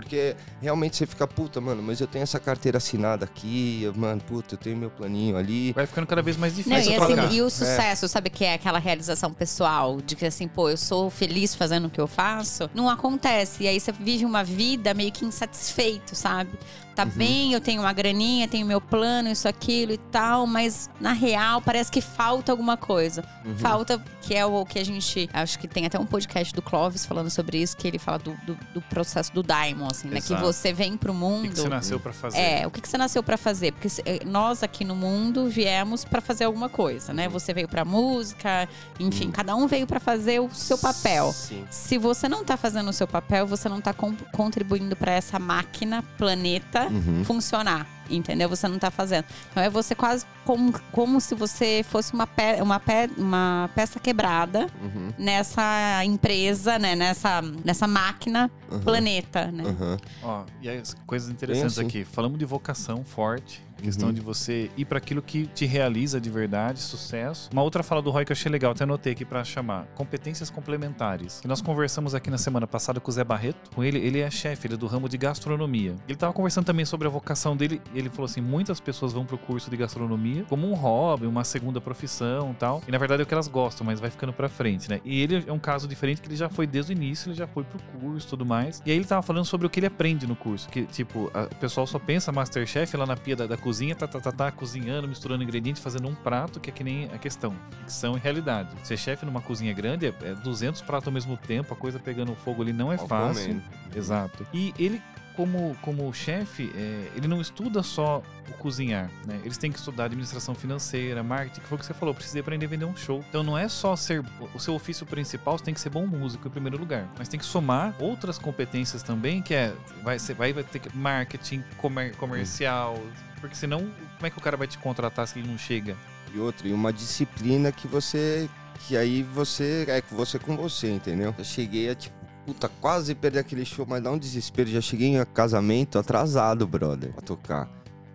Porque 0.02 0.36
realmente 0.62 0.96
você 0.98 1.06
fica, 1.06 1.28
puta, 1.28 1.60
mano, 1.60 1.82
mas 1.84 2.00
eu 2.00 2.08
tenho 2.08 2.24
essa 2.24 2.40
carteira 2.40 2.78
assinada 2.78 3.26
aqui, 3.26 3.92
mano, 3.96 4.22
puta, 4.22 4.56
eu 4.56 4.58
tenho 4.58 4.78
meu 4.78 4.90
planinho 4.90 5.36
ali. 5.38 5.72
Vai 5.74 5.86
ficando 5.86 6.08
cada 6.08 6.22
vez 6.22 6.38
mais 6.38 6.54
Não, 6.54 6.64
difícil 6.64 6.94
e, 6.94 6.96
trocar. 6.96 7.26
assim, 7.26 7.36
e 7.36 7.42
o 7.42 7.50
sucesso, 7.50 8.08
sabe 8.08 8.30
que 8.30 8.46
é 8.46 8.54
aquela 8.54 8.80
realização 8.80 9.34
pessoal 9.34 10.00
de 10.02 10.16
que 10.16 10.26
assim, 10.26 10.48
pô, 10.48 10.70
eu 10.70 10.78
sou 10.78 11.10
feliz 11.10 11.54
fazendo 11.56 11.86
o 11.88 11.90
que 11.90 12.00
eu 12.00 12.08
faço, 12.08 12.70
não 12.74 12.90
acontece. 12.90 13.64
E 13.64 13.68
aí 13.68 13.80
você 13.80 13.92
vive 13.92 14.26
uma 14.26 14.44
vida 14.44 14.94
meio 14.94 15.12
que 15.12 15.26
insatisfeito, 15.26 16.16
sabe? 16.16 16.52
Tá 16.96 17.06
Uhum. 17.06 17.12
bem, 17.12 17.54
eu 17.54 17.62
tenho 17.62 17.82
uma 17.82 17.94
graninha, 17.94 18.46
tenho 18.46 18.66
meu 18.68 18.82
plano, 18.82 19.30
isso, 19.30 19.48
aquilo 19.48 19.94
e 19.94 19.98
tal, 19.98 20.46
mas 20.46 20.90
na 21.00 21.14
real 21.14 21.62
parece 21.62 21.90
que 21.90 22.02
falta 22.02 22.52
alguma 22.52 22.76
coisa. 22.76 23.24
Uhum. 23.46 23.58
Falta, 23.58 24.04
que 24.22 24.36
é 24.36 24.46
o 24.46 24.66
que 24.66 24.78
a 24.80 24.84
gente. 24.84 25.30
Acho 25.32 25.58
que 25.60 25.66
tem 25.68 25.86
até 25.86 25.98
um 25.98 26.06
podcast 26.06 26.54
do 26.54 26.62
Clóvis 26.62 27.06
falando 27.06 27.30
sobre 27.30 27.58
isso, 27.62 27.78
que 27.78 27.88
ele 27.88 27.98
fala 27.98 28.20
do, 28.20 28.34
do, 28.46 28.58
do 28.74 28.82
processo 28.82 29.32
do 29.34 29.42
Daimon, 29.42 29.89
assim, 29.92 30.08
né? 30.08 30.22
Que 30.22 30.34
Exato. 30.34 30.42
você 30.42 30.72
vem 30.74 30.96
pro 30.98 31.12
O 31.12 31.16
mundo. 31.16 31.44
que, 31.44 31.50
que 31.50 31.60
você 31.62 31.70
nasceu 31.70 32.00
pra 32.00 32.14
fazer? 32.14 32.38
É, 32.40 32.68
o 32.68 32.72
que, 32.72 32.82
que 32.82 32.88
você 32.90 32.98
nasceu 32.98 33.22
pra 33.24 33.38
fazer? 33.38 33.72
Porque 33.74 33.88
eh, 34.06 34.20
nós 34.26 34.64
aqui 34.64 34.84
no 34.86 34.96
mundo 34.96 35.48
viemos 35.50 36.06
pra 36.06 36.22
fazer 36.22 36.46
alguma 36.46 36.70
coisa, 36.70 37.14
né? 37.14 37.28
Você 37.30 37.54
veio 37.54 37.68
pra 37.68 37.84
música, 37.86 38.68
enfim, 39.00 39.32
cada 39.32 39.56
um 39.56 39.68
veio 39.68 39.86
pra 39.88 40.00
fazer 40.00 40.40
o 40.40 40.50
seu 40.54 40.78
papel. 40.78 41.32
Sim. 41.34 41.66
Se 41.70 41.98
você 41.98 42.28
não 42.30 42.44
tá 42.44 42.56
fazendo 42.58 42.90
o 42.90 42.94
seu 42.94 43.08
papel, 43.08 43.46
você 43.48 43.68
não 43.70 43.82
tá 43.82 43.94
contribuindo 44.32 44.96
pra 44.96 45.12
essa 45.12 45.40
máquina, 45.40 46.04
planeta, 46.18 46.88
Uhum. 46.88 47.24
funcionar. 47.26 47.88
Entendeu? 48.10 48.50
Você 48.50 48.68
não 48.68 48.80
tá 48.80 48.90
fazendo. 48.90 49.26
Então 49.52 49.62
é 49.62 49.70
você 49.70 49.94
quase 49.94 50.26
como, 50.50 50.74
como 50.92 51.22
se 51.22 51.36
você 51.36 51.86
fosse 51.88 52.12
uma, 52.12 52.26
pe 52.26 52.60
uma, 52.60 52.80
pe 52.80 53.08
uma 53.18 53.70
peça 53.76 54.00
quebrada 54.00 54.66
Uhum. 54.82 55.14
nessa 55.16 56.04
empresa, 56.04 56.80
né? 56.80 56.96
Nessa, 56.96 57.40
nessa 57.64 57.88
máquina 57.88 58.50
Uhum. 58.72 58.80
planeta, 58.80 59.52
né? 59.52 59.64
Uhum. 59.64 59.98
Ó, 60.24 60.44
e 60.62 60.68
aí, 60.70 60.78
as 60.80 60.96
coisas 61.06 61.30
interessantes 61.30 61.78
assim. 61.78 61.88
aqui. 61.88 62.04
Falamos 62.04 62.40
de 62.40 62.46
vocação 62.46 63.04
forte. 63.04 63.64
Questão 63.82 64.10
Uhum. 64.10 64.14
de 64.14 64.20
você 64.20 64.70
ir 64.76 64.84
para 64.86 64.98
aquilo 64.98 65.22
que 65.22 65.48
te 65.48 65.66
realiza 65.66 66.20
de 66.20 66.30
verdade, 66.30 66.80
sucesso. 66.80 67.50
Uma 67.54 67.62
outra 67.64 67.82
fala 67.82 68.02
do 68.02 68.10
Roy 68.12 68.26
que 68.26 68.32
eu 68.32 68.36
achei 68.36 68.52
legal, 68.52 68.74
até 68.74 68.84
anotei 68.84 69.14
aqui 69.14 69.24
para 69.24 69.42
chamar. 69.44 69.86
Competências 69.96 70.50
complementares. 70.50 71.40
Que 71.40 71.48
nós 71.48 71.62
conversamos 71.62 72.14
aqui 72.14 72.30
na 72.30 72.38
semana 72.38 72.68
passada 72.68 73.00
com 73.00 73.10
o 73.10 73.14
Zé 73.14 73.24
Barreto. 73.24 73.72
Com 73.74 73.82
ele, 73.84 73.98
ele 74.00 74.20
é 74.20 74.30
chefe, 74.30 74.68
ele 74.68 74.74
é 74.74 74.78
do 74.78 74.86
ramo 74.86 75.08
de 75.08 75.18
gastronomia. 75.18 75.96
Ele 76.10 76.18
tava 76.18 76.34
conversando 76.34 76.66
também 76.66 76.84
sobre 76.84 77.08
a 77.08 77.10
vocação 77.10 77.56
dele. 77.56 77.82
E 77.94 78.00
ele 78.00 78.10
falou 78.10 78.26
assim: 78.26 78.42
muitas 78.42 78.82
pessoas 78.82 79.14
vão 79.14 79.26
pro 79.26 79.38
curso 79.38 79.70
de 79.70 79.78
gastronomia 79.78 80.39
como 80.48 80.70
um 80.70 80.74
hobby, 80.74 81.26
uma 81.28 81.44
segunda 81.44 81.82
profissão 81.82 82.52
e 82.52 82.54
tal. 82.56 82.82
E 82.88 82.92
na 82.92 82.98
verdade 82.98 83.22
é 83.22 83.24
o 83.24 83.28
que 83.28 83.34
elas 83.34 83.48
gostam, 83.48 83.86
mas 83.86 84.00
vai 84.00 84.10
ficando 84.10 84.32
pra 84.34 84.48
frente, 84.50 84.90
né? 84.90 85.02
E 85.04 85.22
ele 85.22 85.44
é 85.48 85.52
um 85.52 85.60
caso 85.60 85.88
diferente 85.88 86.22
que 86.22 86.28
ele 86.28 86.36
já 86.36 86.50
foi 86.50 86.66
desde 86.68 86.92
o 86.92 86.96
início, 86.96 87.30
ele 87.30 87.36
já 87.36 87.48
foi 87.48 87.64
pro 87.64 87.80
curso 88.00 88.28
e 88.28 88.30
tudo 88.30 88.46
mais. 88.46 88.82
E 88.86 88.92
aí 88.92 88.98
ele 88.98 89.06
tava 89.06 89.22
falando 89.22 89.46
sobre 89.46 89.68
o 89.68 89.70
que 89.70 89.80
ele 89.80 89.88
aprende 89.88 90.26
no 90.28 90.36
curso. 90.36 90.70
Que, 90.70 90.84
tipo, 90.86 91.30
a- 91.34 91.44
o 91.52 91.56
pessoal 91.56 91.86
só 91.88 91.98
pensa 92.00 92.32
Masterchef 92.32 92.96
lá 92.98 93.06
na 93.06 93.16
pia 93.18 93.36
da, 93.36 93.48
da 93.48 93.58
cozinha, 93.58 93.96
tá, 93.96 94.08
tá, 94.08 94.20
tá, 94.20 94.32
tá, 94.32 94.52
cozinhando, 94.52 95.08
misturando 95.08 95.44
ingredientes, 95.44 95.82
fazendo 95.82 96.08
um 96.08 96.16
prato, 96.16 96.60
que 96.60 96.70
é 96.70 96.74
que 96.74 96.84
nem 96.84 97.06
a 97.06 97.18
questão. 97.18 97.54
Ficção 97.80 98.16
e 98.16 98.20
realidade. 98.20 98.70
Ser 98.84 98.98
chefe 98.98 99.26
numa 99.26 99.42
cozinha 99.42 99.74
grande 99.74 100.06
é, 100.08 100.14
é 100.24 100.34
200 100.36 100.82
pratos 100.82 101.08
ao 101.08 101.14
mesmo 101.14 101.36
tempo, 101.38 101.74
a 101.74 101.78
coisa 101.78 102.00
pegando 102.00 102.34
fogo 102.36 102.62
ali 102.62 102.74
não 102.74 102.92
é 102.92 102.98
fácil. 103.08 103.62
Exato. 103.96 104.46
E 104.54 104.74
ele, 104.78 105.02
como, 105.40 105.74
como 105.82 106.14
chefe, 106.14 106.70
é, 106.76 107.12
ele 107.16 107.26
não 107.26 107.40
estuda 107.40 107.82
só 107.82 108.22
o 108.50 108.54
cozinhar, 108.56 109.10
né? 109.26 109.40
Eles 109.46 109.58
têm 109.58 109.72
que 109.72 109.80
estudar 109.80 110.04
administração 110.06 110.54
financeira, 110.54 111.24
marketing, 111.24 111.62
que 111.62 111.68
foi 111.68 111.78
o 111.78 111.80
que 111.80 111.86
você 111.86 111.94
falou, 111.94 112.14
precisa 112.14 112.42
aprender 112.42 112.66
a 112.66 112.70
vender 112.70 112.84
um 112.84 112.94
show. 112.98 113.24
Então 113.30 113.42
não 113.42 113.58
é 113.58 113.70
só 113.70 113.96
ser 113.96 114.22
o 114.54 114.60
seu 114.60 114.74
ofício 114.76 115.06
principal, 115.06 115.58
você 115.58 115.64
tem 115.64 115.74
que 115.74 115.80
ser 115.80 115.92
bom 115.92 116.06
músico 116.06 116.50
em 116.50 116.52
primeiro 116.52 116.78
lugar, 116.78 117.08
mas 117.18 117.30
tem 117.30 117.40
que 117.40 117.46
somar 117.46 117.96
outras 118.02 118.38
competências 118.38 119.02
também, 119.02 119.42
que 119.42 119.54
é 119.54 119.74
vai 120.04 120.20
ser 120.20 120.34
vai, 120.34 120.52
vai 120.52 120.64
ter 120.66 120.80
que 120.80 120.94
marketing, 120.98 121.64
comer- 121.78 122.14
comercial, 122.18 123.02
porque 123.40 123.56
senão 123.56 123.80
como 123.80 124.26
é 124.26 124.30
que 124.30 124.38
o 124.38 124.42
cara 124.42 124.58
vai 124.58 124.68
te 124.68 124.78
contratar 124.78 125.26
se 125.26 125.40
ele 125.40 125.48
não 125.48 125.58
chega? 125.58 125.96
E 126.36 126.38
outra, 126.40 126.68
e 126.68 126.74
uma 126.74 126.92
disciplina 126.92 127.72
que 127.72 127.88
você. 127.88 128.50
Que 128.88 128.98
aí 128.98 129.24
você. 129.24 129.86
É 129.88 130.04
você 130.12 130.38
com 130.38 130.58
você, 130.58 130.92
entendeu? 130.92 131.34
Eu 131.38 131.44
cheguei 131.46 131.90
a 131.90 131.96
tipo. 131.96 132.19
Puta, 132.50 132.68
quase 132.82 133.14
perder 133.14 133.40
aquele 133.40 133.64
show, 133.64 133.86
mas 133.88 134.02
dá 134.02 134.10
um 134.10 134.18
desespero. 134.18 134.68
Já 134.68 134.82
cheguei 134.82 135.10
em 135.10 135.24
casamento 135.24 136.00
atrasado, 136.00 136.66
brother, 136.66 137.12
pra 137.12 137.22
tocar. 137.22 137.70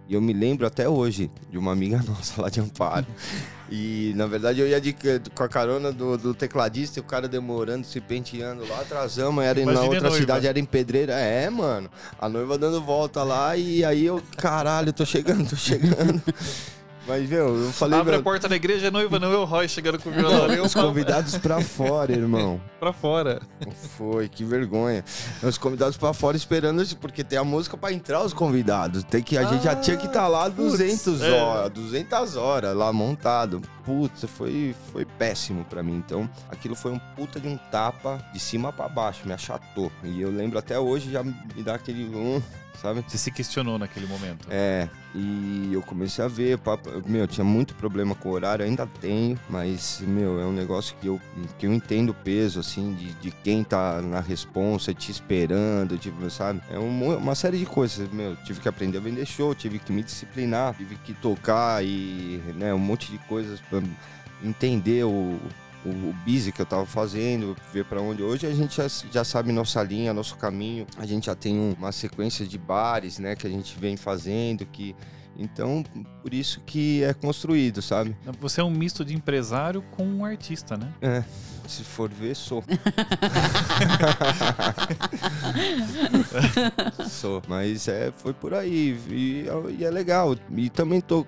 E 0.08 0.14
eu 0.14 0.20
me 0.20 0.32
lembro 0.32 0.66
até 0.66 0.88
hoje 0.88 1.30
de 1.48 1.56
uma 1.56 1.70
amiga 1.70 2.02
nossa 2.02 2.42
lá 2.42 2.48
de 2.48 2.58
Amparo. 2.58 3.06
E 3.70 4.12
na 4.16 4.26
verdade 4.26 4.58
eu 4.58 4.66
ia 4.66 4.80
de, 4.80 4.92
com 4.92 5.42
a 5.44 5.48
carona 5.48 5.92
do, 5.92 6.18
do 6.18 6.34
tecladista 6.34 6.98
e 6.98 7.00
o 7.00 7.04
cara 7.04 7.28
demorando, 7.28 7.86
se 7.86 8.00
penteando 8.00 8.66
lá, 8.66 8.80
atrasamos, 8.80 9.44
era 9.44 9.60
Imagina 9.60 9.82
na 9.84 9.88
outra 9.88 10.10
cidade, 10.10 10.48
era 10.48 10.58
em 10.58 10.64
Pedreira. 10.64 11.12
É, 11.12 11.48
mano. 11.48 11.88
A 12.18 12.28
noiva 12.28 12.58
dando 12.58 12.82
volta 12.82 13.22
lá 13.22 13.56
e 13.56 13.84
aí 13.84 14.04
eu, 14.04 14.20
caralho, 14.36 14.92
tô 14.92 15.06
chegando, 15.06 15.48
tô 15.48 15.54
chegando. 15.54 16.20
Mas, 17.06 17.28
meu, 17.28 17.56
eu 17.56 17.70
falei, 17.70 18.00
Abre 18.00 18.12
meu, 18.12 18.20
a 18.20 18.22
porta 18.22 18.48
da 18.48 18.56
igreja, 18.56 18.88
a 18.88 18.90
noiva 18.90 19.18
não 19.18 19.30
é 19.30 19.36
o 19.36 19.44
Roy 19.44 19.68
chegando 19.68 19.98
com 19.98 20.08
o 20.08 20.12
violão. 20.12 20.46
Eu 20.46 20.64
os 20.64 20.74
convidados 20.74 21.36
pra 21.36 21.60
fora, 21.60 22.12
irmão. 22.12 22.60
pra 22.80 22.92
fora. 22.92 23.42
Foi, 23.96 24.28
que 24.28 24.42
vergonha. 24.42 25.04
Os 25.42 25.58
convidados 25.58 25.96
pra 25.98 26.14
fora 26.14 26.36
esperando, 26.36 26.84
porque 26.96 27.22
tem 27.22 27.38
a 27.38 27.44
música 27.44 27.76
pra 27.76 27.92
entrar 27.92 28.22
os 28.22 28.32
convidados. 28.32 29.04
Tem 29.04 29.22
que, 29.22 29.36
a 29.36 29.44
gente 29.44 29.64
já 29.64 29.76
tinha 29.76 29.96
que 29.96 30.06
estar 30.06 30.28
lá 30.28 30.48
200 30.48 31.20
é. 31.20 31.30
horas, 31.30 31.72
200 31.72 32.36
horas 32.36 32.74
lá 32.74 32.92
montado. 32.92 33.60
Putz, 33.84 34.24
foi, 34.24 34.74
foi 34.90 35.04
péssimo 35.04 35.64
pra 35.66 35.82
mim. 35.82 35.96
Então, 35.96 36.28
aquilo 36.50 36.74
foi 36.74 36.90
um 36.90 36.98
puta 37.14 37.38
de 37.38 37.48
um 37.48 37.58
tapa 37.70 38.18
de 38.32 38.40
cima 38.40 38.72
pra 38.72 38.88
baixo, 38.88 39.26
me 39.26 39.34
achatou. 39.34 39.92
E 40.02 40.22
eu 40.22 40.30
lembro 40.30 40.58
até 40.58 40.78
hoje, 40.78 41.10
já 41.12 41.22
me 41.22 41.62
dá 41.62 41.74
aquele... 41.74 42.04
hum, 42.04 42.40
sabe? 42.80 43.04
Você 43.06 43.18
se 43.18 43.30
questionou 43.30 43.78
naquele 43.78 44.06
momento. 44.06 44.46
É, 44.50 44.88
e 45.14 45.70
eu 45.72 45.80
comecei 45.82 46.24
a 46.24 46.28
ver, 46.28 46.58
papo- 46.58 46.90
meu, 47.06 47.26
tinha 47.26 47.44
muito 47.44 47.74
problema 47.74 48.14
com 48.14 48.28
o 48.28 48.32
horário, 48.32 48.64
ainda 48.64 48.86
tenho, 49.00 49.38
mas, 49.48 50.00
meu, 50.06 50.40
é 50.40 50.44
um 50.44 50.52
negócio 50.52 50.94
que 51.00 51.06
eu, 51.06 51.20
que 51.58 51.66
eu 51.66 51.72
entendo 51.72 52.10
o 52.10 52.14
peso, 52.14 52.60
assim, 52.60 52.94
de, 52.94 53.12
de 53.14 53.30
quem 53.30 53.62
tá 53.64 54.00
na 54.02 54.20
responsa, 54.20 54.92
te 54.94 55.10
esperando, 55.10 55.96
tipo, 55.98 56.28
sabe? 56.30 56.60
É 56.70 56.78
um- 56.78 57.16
uma 57.16 57.34
série 57.34 57.58
de 57.58 57.66
coisas, 57.66 58.08
meu, 58.10 58.36
tive 58.44 58.60
que 58.60 58.68
aprender 58.68 58.98
a 58.98 59.00
vender 59.00 59.26
show, 59.26 59.54
tive 59.54 59.78
que 59.78 59.92
me 59.92 60.02
disciplinar, 60.02 60.74
tive 60.74 60.96
que 60.96 61.14
tocar 61.14 61.84
e, 61.84 62.42
né, 62.56 62.72
um 62.74 62.78
monte 62.78 63.10
de 63.10 63.18
coisas 63.18 63.60
pra 63.60 63.80
entender 64.42 65.04
o... 65.04 65.38
O, 65.84 65.88
o 65.88 66.14
busy 66.24 66.50
que 66.50 66.62
eu 66.62 66.66
tava 66.66 66.86
fazendo, 66.86 67.56
ver 67.72 67.84
pra 67.84 68.00
onde. 68.00 68.22
Hoje 68.22 68.46
a 68.46 68.54
gente 68.54 68.76
já, 68.76 68.86
já 69.10 69.22
sabe 69.24 69.52
nossa 69.52 69.82
linha, 69.82 70.14
nosso 70.14 70.36
caminho. 70.36 70.86
A 70.96 71.04
gente 71.04 71.26
já 71.26 71.34
tem 71.34 71.58
um- 71.58 71.74
uma 71.78 71.92
sequência 71.92 72.46
de 72.46 72.56
bares, 72.58 73.18
né, 73.18 73.36
que 73.36 73.46
a 73.46 73.50
gente 73.50 73.78
vem 73.78 73.96
fazendo, 73.96 74.64
que 74.66 74.96
então 75.36 75.84
por 76.22 76.32
isso 76.32 76.60
que 76.64 77.02
é 77.04 77.12
construído, 77.12 77.82
sabe? 77.82 78.16
Você 78.40 78.60
é 78.60 78.64
um 78.64 78.70
misto 78.70 79.04
de 79.04 79.14
empresário 79.14 79.82
com 79.96 80.04
um 80.06 80.24
artista, 80.24 80.76
né? 80.76 80.92
É, 81.02 81.22
se 81.66 81.84
for 81.84 82.10
ver, 82.10 82.34
sou. 82.34 82.64
sou. 87.08 87.42
Mas 87.48 87.88
é, 87.88 88.12
foi 88.16 88.32
por 88.32 88.54
aí. 88.54 88.98
E, 89.08 89.46
e 89.78 89.84
é 89.84 89.90
legal. 89.90 90.36
E 90.56 90.70
também 90.70 91.00
tô, 91.00 91.26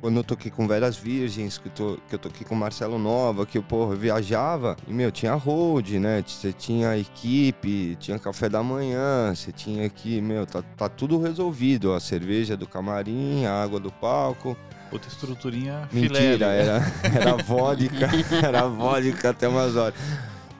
quando 0.00 0.16
eu 0.16 0.24
toquei 0.24 0.50
com 0.50 0.66
Veras 0.66 0.96
Virgens, 0.96 1.58
que, 1.58 1.68
tô, 1.68 1.98
que 2.08 2.14
eu 2.14 2.18
toquei 2.18 2.46
com 2.46 2.54
Marcelo 2.54 2.98
Nova, 2.98 3.46
que 3.46 3.58
eu, 3.58 3.62
porra, 3.62 3.94
eu 3.94 3.98
viajava, 3.98 4.76
e, 4.86 4.92
meu, 4.92 5.10
tinha 5.10 5.34
road, 5.34 5.98
né? 5.98 6.22
Você 6.26 6.52
tinha 6.52 6.96
equipe, 6.96 7.96
tinha 7.96 8.18
café 8.18 8.48
da 8.48 8.62
manhã, 8.62 9.34
você 9.34 9.52
tinha 9.52 9.86
aqui, 9.86 10.20
meu, 10.20 10.46
tá, 10.46 10.62
tá 10.76 10.88
tudo 10.88 11.20
resolvido. 11.20 11.92
A 11.92 12.00
cerveja 12.00 12.56
do 12.56 12.66
camarim, 12.66 13.46
a 13.46 13.62
água 13.62 13.80
do 13.80 13.90
palco. 13.90 14.56
Outra 14.90 15.08
estruturinha 15.08 15.88
filé. 15.90 16.20
Mentira, 16.20 16.50
ali. 16.50 16.60
era, 16.60 16.92
era 17.20 17.36
vodka, 17.42 18.08
era 18.44 18.66
vodka 18.66 19.30
até 19.30 19.48
umas 19.48 19.76
horas. 19.76 19.94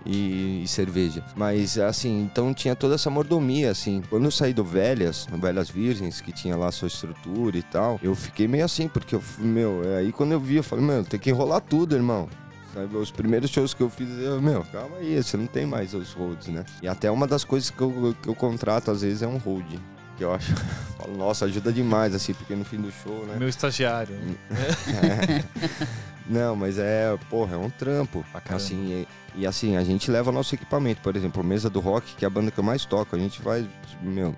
E, 0.07 0.63
e 0.63 0.69
cerveja. 0.69 1.23
Mas 1.37 1.77
assim, 1.77 2.23
então 2.23 2.55
tinha 2.55 2.75
toda 2.75 2.95
essa 2.95 3.11
mordomia, 3.11 3.71
assim. 3.71 4.03
Quando 4.09 4.25
eu 4.25 4.31
saí 4.31 4.55
do 4.55 4.65
Velhas, 4.65 5.27
no 5.31 5.37
Velhas 5.37 5.69
Virgens, 5.69 6.21
que 6.21 6.33
tinha 6.33 6.57
lá 6.57 6.73
sua 6.73 6.89
estrutura 6.89 7.59
e 7.59 7.63
tal, 7.63 8.01
eu 8.03 8.15
fiquei 8.15 8.49
meio 8.49 8.65
assim, 8.65 8.89
porque 8.89 9.15
eu, 9.15 9.23
meu, 9.39 9.83
aí 9.99 10.11
quando 10.11 10.33
eu 10.33 10.41
vi, 10.41 10.57
eu 10.57 10.63
falei, 10.63 10.85
meu, 10.85 11.05
tem 11.05 11.21
que 11.21 11.29
enrolar 11.29 11.61
tudo, 11.61 11.95
irmão. 11.95 12.27
Sabe, 12.73 12.97
os 12.97 13.11
primeiros 13.11 13.51
shows 13.51 13.75
que 13.75 13.83
eu 13.83 13.91
fiz, 13.91 14.09
eu, 14.19 14.41
meu, 14.41 14.65
calma 14.73 14.99
aí, 14.99 15.23
você 15.23 15.37
não 15.37 15.47
tem 15.47 15.67
mais 15.67 15.95
os 15.95 16.13
roads, 16.13 16.49
né? 16.49 16.65
E 16.83 16.89
até 16.89 17.11
uma 17.11 17.27
das 17.27 17.45
coisas 17.45 17.71
que 17.71 17.81
eu, 17.81 18.15
que 18.23 18.29
eu 18.29 18.35
contrato, 18.35 18.91
às 18.91 19.03
vezes, 19.03 19.23
é 19.23 19.27
um 19.27 19.39
road. 19.39 19.79
Que 20.19 20.25
eu 20.25 20.35
acho, 20.35 20.53
falo, 20.99 21.17
nossa, 21.17 21.45
ajuda 21.45 21.73
demais, 21.73 22.13
assim, 22.13 22.35
porque 22.35 22.55
no 22.55 22.65
fim 22.65 22.79
do 22.79 22.91
show, 22.91 23.25
né? 23.25 23.37
Meu 23.39 23.49
estagiário. 23.49 24.17
É. 24.51 25.45
Não, 26.29 26.55
mas 26.55 26.77
é, 26.77 27.17
porra, 27.31 27.55
é 27.55 27.59
um 27.59 27.71
trampo. 27.71 28.25
Assim, 28.51 29.07
e, 29.35 29.43
e 29.43 29.47
assim, 29.47 29.77
a 29.77 29.85
gente 29.85 30.11
leva 30.11 30.31
nosso 30.31 30.55
equipamento, 30.55 31.01
por 31.01 31.17
exemplo, 31.17 31.43
Mesa 31.43 31.71
do 31.71 31.81
Rock, 31.81 32.17
que 32.17 32.25
é 32.25 32.27
a 32.27 32.31
banda 32.31 32.51
que 32.51 32.59
eu 32.59 32.65
mais 32.65 32.85
toco, 32.85 33.17
a 33.17 33.19
gente 33.19 33.41
vai, 33.41 33.67
meu, 34.03 34.35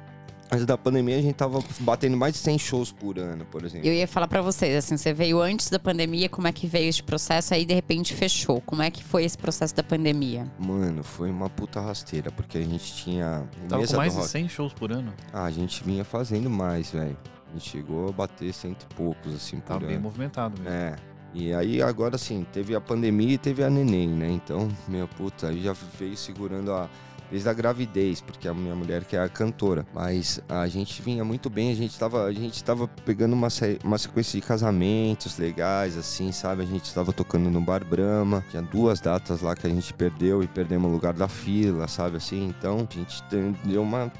antes 0.50 0.66
da 0.66 0.76
pandemia 0.76 1.16
a 1.16 1.22
gente 1.22 1.34
tava 1.34 1.62
batendo 1.80 2.16
mais 2.16 2.34
de 2.34 2.38
100 2.40 2.58
shows 2.58 2.92
por 2.92 3.18
ano, 3.18 3.44
por 3.46 3.64
exemplo. 3.64 3.86
Eu 3.86 3.92
ia 3.92 4.06
falar 4.08 4.28
pra 4.28 4.42
vocês, 4.42 4.76
assim, 4.76 4.96
você 4.96 5.12
veio 5.12 5.40
antes 5.40 5.70
da 5.70 5.78
pandemia, 5.78 6.28
como 6.28 6.46
é 6.46 6.52
que 6.52 6.66
veio 6.66 6.88
este 6.88 7.02
processo, 7.02 7.54
aí 7.54 7.64
de 7.64 7.74
repente 7.74 8.14
fechou. 8.14 8.60
Como 8.60 8.82
é 8.82 8.90
que 8.90 9.02
foi 9.04 9.24
esse 9.24 9.38
processo 9.38 9.74
da 9.74 9.82
pandemia? 9.82 10.44
Mano, 10.58 11.02
foi 11.02 11.30
uma 11.30 11.48
puta 11.48 11.80
rasteira, 11.80 12.30
porque 12.30 12.58
a 12.58 12.62
gente 12.62 12.94
tinha 12.94 13.48
Tava 13.68 13.86
com 13.86 13.96
mais 13.96 14.12
de 14.12 14.18
Rock. 14.18 14.30
100 14.30 14.48
shows 14.48 14.72
por 14.72 14.92
ano. 14.92 15.12
Ah, 15.32 15.44
a 15.44 15.50
gente 15.50 15.82
vinha 15.84 16.04
fazendo 16.04 16.50
mais, 16.50 16.90
velho. 16.90 17.16
A 17.48 17.52
gente 17.52 17.68
chegou 17.68 18.08
a 18.08 18.12
bater 18.12 18.52
cento 18.52 18.86
e 18.88 18.94
poucos, 18.94 19.34
assim, 19.34 19.56
por 19.58 19.66
Tava 19.66 19.80
ano. 19.80 19.88
bem 19.88 19.98
movimentado 19.98 20.60
mesmo. 20.60 20.74
É. 20.74 20.96
E 21.32 21.54
aí 21.54 21.80
agora 21.80 22.18
sim, 22.18 22.44
teve 22.52 22.74
a 22.74 22.80
pandemia 22.80 23.34
e 23.34 23.38
teve 23.38 23.62
a 23.62 23.70
neném, 23.70 24.08
né? 24.08 24.30
Então, 24.30 24.68
meu 24.88 25.06
puta, 25.06 25.48
aí 25.48 25.62
já 25.62 25.74
veio 25.98 26.16
segurando 26.16 26.72
a 26.72 26.88
desde 27.30 27.48
a 27.48 27.52
gravidez, 27.52 28.20
porque 28.20 28.48
a 28.48 28.54
minha 28.54 28.74
mulher 28.74 29.04
que 29.04 29.16
é 29.16 29.20
a 29.20 29.28
cantora, 29.28 29.86
mas 29.94 30.40
a 30.48 30.66
gente 30.66 31.00
vinha 31.02 31.24
muito 31.24 31.48
bem, 31.48 31.70
a 31.70 31.76
gente 31.76 31.98
tava, 31.98 32.24
a 32.24 32.32
gente 32.32 32.62
tava 32.62 32.88
pegando 33.04 33.32
uma, 33.34 33.48
uma 33.84 33.98
sequência 33.98 34.40
de 34.40 34.46
casamentos 34.46 35.38
legais 35.38 35.96
assim, 35.96 36.32
sabe? 36.32 36.62
A 36.62 36.66
gente 36.66 36.92
tava 36.92 37.12
tocando 37.12 37.50
no 37.50 37.60
Bar 37.60 37.84
Brahma, 37.84 38.44
tinha 38.50 38.62
duas 38.62 39.00
datas 39.00 39.40
lá 39.40 39.54
que 39.54 39.66
a 39.66 39.70
gente 39.70 39.92
perdeu 39.94 40.42
e 40.42 40.46
perdemos 40.46 40.90
o 40.90 40.92
lugar 40.92 41.12
da 41.12 41.28
fila, 41.28 41.86
sabe 41.88 42.16
assim? 42.16 42.48
Então, 42.48 42.86
a 42.90 42.94
gente 42.94 43.22
deu 43.64 43.82
uma 43.82 44.10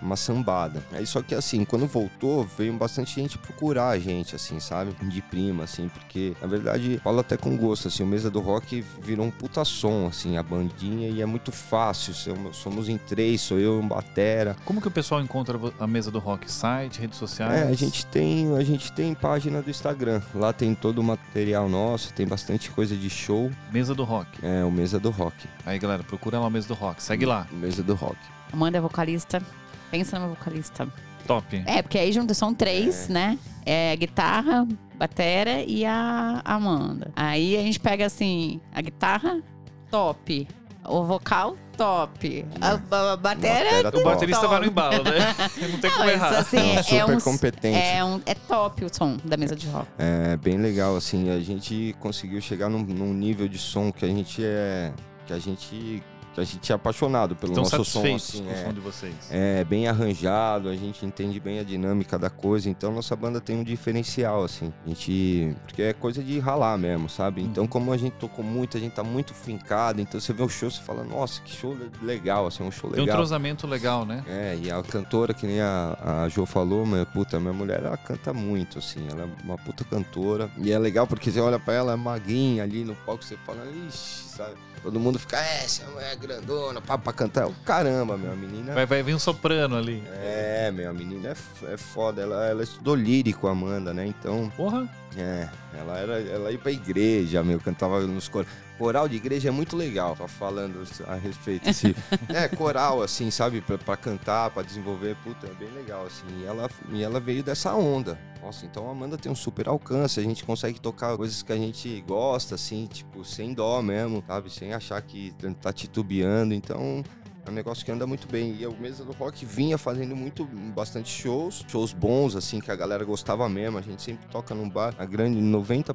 uma 0.00 0.16
sambada. 0.16 0.82
Aí 0.92 1.06
só 1.06 1.22
que 1.22 1.34
assim, 1.34 1.64
quando 1.64 1.86
voltou, 1.86 2.44
veio 2.56 2.72
bastante 2.72 3.14
gente 3.14 3.38
procurar 3.38 3.88
a 3.88 3.98
gente, 3.98 4.34
assim, 4.34 4.60
sabe? 4.60 4.92
De 5.08 5.22
prima, 5.22 5.64
assim, 5.64 5.88
porque 5.88 6.34
na 6.40 6.46
verdade, 6.46 7.00
falo 7.02 7.20
até 7.20 7.36
com 7.36 7.56
gosto, 7.56 7.88
assim, 7.88 8.02
o 8.02 8.06
Mesa 8.06 8.30
do 8.30 8.40
Rock 8.40 8.84
virou 9.00 9.26
um 9.26 9.30
puta 9.30 9.64
som, 9.64 10.06
assim, 10.06 10.36
a 10.36 10.42
bandinha, 10.42 11.08
e 11.08 11.22
é 11.22 11.26
muito 11.26 11.52
fácil. 11.52 12.14
Somos, 12.14 12.56
somos 12.56 12.88
em 12.88 12.98
três, 12.98 13.40
sou 13.40 13.58
eu, 13.58 13.78
um 13.78 13.88
batera. 13.88 14.56
Como 14.64 14.80
que 14.80 14.88
o 14.88 14.90
pessoal 14.90 15.20
encontra 15.20 15.58
a 15.78 15.86
mesa 15.86 16.10
do 16.10 16.18
rock? 16.18 16.50
Site, 16.50 17.00
redes 17.00 17.18
sociais? 17.18 17.60
É, 17.60 17.62
a 17.64 17.74
gente 17.74 18.06
tem, 18.06 18.56
a 18.56 18.64
gente 18.64 18.92
tem 18.92 19.14
página 19.14 19.62
do 19.62 19.70
Instagram. 19.70 20.20
Lá 20.34 20.52
tem 20.52 20.74
todo 20.74 20.98
o 20.98 21.02
material 21.02 21.68
nosso, 21.68 22.12
tem 22.12 22.26
bastante 22.26 22.70
coisa 22.70 22.96
de 22.96 23.10
show. 23.10 23.50
Mesa 23.72 23.94
do 23.94 24.04
rock. 24.04 24.28
É, 24.42 24.64
o 24.64 24.70
Mesa 24.70 24.98
do 24.98 25.10
Rock. 25.10 25.48
Aí, 25.64 25.78
galera, 25.78 26.02
procura 26.02 26.38
lá 26.38 26.46
o 26.46 26.50
Mesa 26.50 26.68
do 26.68 26.74
rock. 26.74 27.02
Segue 27.02 27.26
lá. 27.26 27.46
Mesa 27.52 27.82
do 27.82 27.94
Rock. 27.94 28.18
Amanda 28.52 28.78
é 28.78 28.80
vocalista. 28.80 29.42
Pensa 29.90 30.18
numa 30.18 30.28
vocalista. 30.28 30.88
Top. 31.26 31.62
É, 31.66 31.82
porque 31.82 31.98
aí 31.98 32.10
juntos 32.12 32.36
são 32.38 32.54
três, 32.54 33.08
né? 33.08 33.38
É 33.66 33.94
guitarra, 33.96 34.66
batera 34.96 35.62
e 35.62 35.84
a 35.84 36.40
Amanda. 36.44 37.10
Aí 37.14 37.56
a 37.56 37.60
gente 37.60 37.78
pega 37.78 38.06
assim, 38.06 38.60
a 38.74 38.80
guitarra, 38.80 39.42
top. 39.90 40.48
O 40.86 41.04
vocal, 41.04 41.54
top. 41.76 42.46
A, 42.60 42.70
a 42.70 43.16
batera. 43.16 43.82
Batera 43.82 44.00
O 44.00 44.04
baterista 44.04 44.40
top. 44.40 44.54
vai 44.54 44.60
no 44.60 44.66
embalo, 44.68 45.04
né? 45.04 45.34
Não 45.70 45.78
tem 45.78 45.90
como 45.90 46.04
Não, 46.04 46.10
errar. 46.10 46.30
isso, 46.30 46.40
assim, 46.40 46.56
É 46.56 46.62
um 46.62 46.78
é, 46.78 46.82
super 46.82 47.16
um, 47.16 47.20
competente. 47.20 47.78
é, 47.78 48.04
um, 48.04 48.20
é 48.24 48.34
top 48.34 48.84
o 48.86 48.94
som 48.94 49.18
da 49.22 49.36
mesa 49.36 49.54
de 49.54 49.66
rock. 49.68 49.86
É 49.98 50.36
bem 50.38 50.56
legal, 50.56 50.96
assim, 50.96 51.28
a 51.28 51.40
gente 51.40 51.94
conseguiu 52.00 52.40
chegar 52.40 52.70
num, 52.70 52.78
num 52.78 53.12
nível 53.12 53.46
de 53.48 53.58
som 53.58 53.92
que 53.92 54.04
a 54.04 54.08
gente 54.08 54.42
é. 54.42 54.92
que 55.26 55.32
a 55.34 55.38
gente. 55.38 56.02
A 56.38 56.44
gente 56.44 56.70
é 56.70 56.74
apaixonado 56.74 57.34
pelo 57.36 57.52
Estão 57.52 57.64
nosso 57.64 57.84
som, 57.84 58.14
assim. 58.14 58.42
com 58.44 58.48
o 58.48 58.52
é. 58.52 58.64
som 58.64 58.72
de 58.72 58.80
vocês. 58.80 59.14
É 59.30 59.64
bem 59.64 59.88
arranjado, 59.88 60.68
a 60.68 60.76
gente 60.76 61.04
entende 61.04 61.38
bem 61.40 61.58
a 61.58 61.62
dinâmica 61.64 62.18
da 62.18 62.30
coisa, 62.30 62.68
então 62.70 62.92
nossa 62.92 63.14
banda 63.16 63.40
tem 63.40 63.56
um 63.56 63.64
diferencial, 63.64 64.44
assim. 64.44 64.72
A 64.84 64.88
gente. 64.88 65.54
Porque 65.66 65.82
é 65.82 65.92
coisa 65.92 66.22
de 66.22 66.38
ralar 66.38 66.76
mesmo, 66.78 67.08
sabe? 67.08 67.42
Então, 67.42 67.64
Uhum. 67.64 67.68
como 67.68 67.92
a 67.92 67.96
gente 67.96 68.14
tocou 68.14 68.44
muito, 68.44 68.76
a 68.76 68.80
gente 68.80 68.92
tá 68.92 69.02
muito 69.04 69.34
fincado, 69.34 70.00
então 70.00 70.20
você 70.20 70.32
vê 70.32 70.42
o 70.42 70.48
show, 70.48 70.70
você 70.70 70.80
fala, 70.82 71.04
nossa, 71.04 71.40
que 71.42 71.52
show 71.54 71.76
legal, 72.02 72.46
assim, 72.46 72.62
um 72.62 72.70
show 72.70 72.90
Tem 72.90 73.00
um 73.00 73.04
legal. 73.04 73.16
entrosamento 73.16 73.66
legal, 73.66 74.04
né? 74.06 74.24
É, 74.28 74.58
e 74.62 74.70
a 74.70 74.82
cantora, 74.82 75.34
que 75.34 75.46
nem 75.46 75.60
a, 75.60 76.24
a 76.24 76.28
Jo 76.28 76.46
falou, 76.46 76.86
mas, 76.86 77.04
puta, 77.08 77.38
minha 77.40 77.52
mulher, 77.52 77.82
ela 77.82 77.96
canta 77.96 78.32
muito, 78.32 78.78
assim, 78.78 79.06
ela 79.10 79.22
é 79.22 79.44
uma 79.44 79.56
puta 79.58 79.84
cantora. 79.84 80.50
E 80.58 80.70
é 80.72 80.78
legal 80.78 81.06
porque 81.06 81.30
você 81.30 81.40
olha 81.40 81.58
pra 81.58 81.74
ela, 81.74 81.92
é 81.92 81.96
magrinha 81.96 82.62
ali 82.62 82.84
no 82.84 82.94
palco, 82.94 83.24
você 83.24 83.36
fala, 83.44 83.64
ixi, 83.88 84.28
sabe? 84.36 84.54
Todo 84.82 85.00
mundo 85.00 85.18
fica, 85.18 85.36
é, 85.38 85.64
essa 85.64 85.82
é 86.00 86.12
grandona, 86.28 86.80
pá, 86.80 86.98
pra 86.98 87.12
cantar. 87.12 87.48
Caramba, 87.64 88.16
meu, 88.18 88.32
a 88.32 88.36
menina. 88.36 88.74
Vai, 88.74 88.84
vai 88.84 89.02
vir 89.02 89.14
um 89.14 89.18
soprano 89.18 89.76
ali. 89.76 90.02
É, 90.12 90.70
meu, 90.70 90.90
a 90.90 90.92
menina 90.92 91.30
é, 91.30 91.72
é 91.72 91.76
foda. 91.76 92.20
Ela, 92.20 92.46
ela 92.46 92.62
estudou 92.62 92.94
lírico, 92.94 93.48
Amanda, 93.48 93.94
né? 93.94 94.06
Então, 94.06 94.52
Porra. 94.56 94.88
É, 95.16 95.48
ela 95.78 95.98
era, 95.98 96.20
ela 96.20 96.52
ia 96.52 96.58
pra 96.58 96.70
igreja, 96.70 97.42
meu, 97.42 97.60
cantava 97.60 98.00
nos 98.00 98.28
corais. 98.28 98.48
Coral 98.78 99.08
de 99.08 99.16
igreja 99.16 99.48
é 99.48 99.50
muito 99.50 99.76
legal, 99.76 100.14
tô 100.14 100.28
falando 100.28 100.80
a 101.08 101.14
respeito. 101.16 101.68
Assim. 101.68 101.92
é, 102.32 102.46
coral, 102.46 103.02
assim, 103.02 103.28
sabe? 103.28 103.60
Pra, 103.60 103.76
pra 103.76 103.96
cantar, 103.96 104.50
pra 104.50 104.62
desenvolver, 104.62 105.16
puta, 105.24 105.48
é 105.48 105.54
bem 105.54 105.68
legal, 105.72 106.06
assim. 106.06 106.24
E 106.40 106.44
ela, 106.44 106.70
e 106.90 107.02
ela 107.02 107.18
veio 107.18 107.42
dessa 107.42 107.74
onda. 107.74 108.16
Nossa, 108.40 108.66
então 108.66 108.88
a 108.88 108.92
Amanda 108.92 109.18
tem 109.18 109.32
um 109.32 109.34
super 109.34 109.68
alcance, 109.68 110.20
a 110.20 110.22
gente 110.22 110.44
consegue 110.44 110.80
tocar 110.80 111.16
coisas 111.16 111.42
que 111.42 111.52
a 111.52 111.56
gente 111.56 112.00
gosta, 112.06 112.54
assim, 112.54 112.86
tipo, 112.86 113.24
sem 113.24 113.52
dó 113.52 113.82
mesmo, 113.82 114.22
sabe? 114.24 114.48
Sem 114.48 114.72
achar 114.72 115.02
que 115.02 115.34
tá 115.60 115.72
titubeando. 115.72 116.54
Então, 116.54 117.02
é 117.48 117.50
um 117.50 117.54
negócio 117.54 117.84
que 117.84 117.90
anda 117.90 118.06
muito 118.06 118.28
bem. 118.28 118.54
E 118.58 118.62
eu 118.62 118.76
Mesa 118.78 119.04
do 119.04 119.12
Rock 119.12 119.44
vinha 119.44 119.78
fazendo 119.78 120.14
muito, 120.14 120.44
bastante 120.74 121.08
shows, 121.08 121.64
shows 121.66 121.92
bons, 121.92 122.36
assim, 122.36 122.60
que 122.60 122.70
a 122.70 122.76
galera 122.76 123.04
gostava 123.04 123.48
mesmo. 123.48 123.78
A 123.78 123.80
gente 123.80 124.02
sempre 124.02 124.26
toca 124.28 124.54
num 124.54 124.68
bar. 124.68 124.94
A 124.98 125.06
grande 125.06 125.40
90%, 125.40 125.94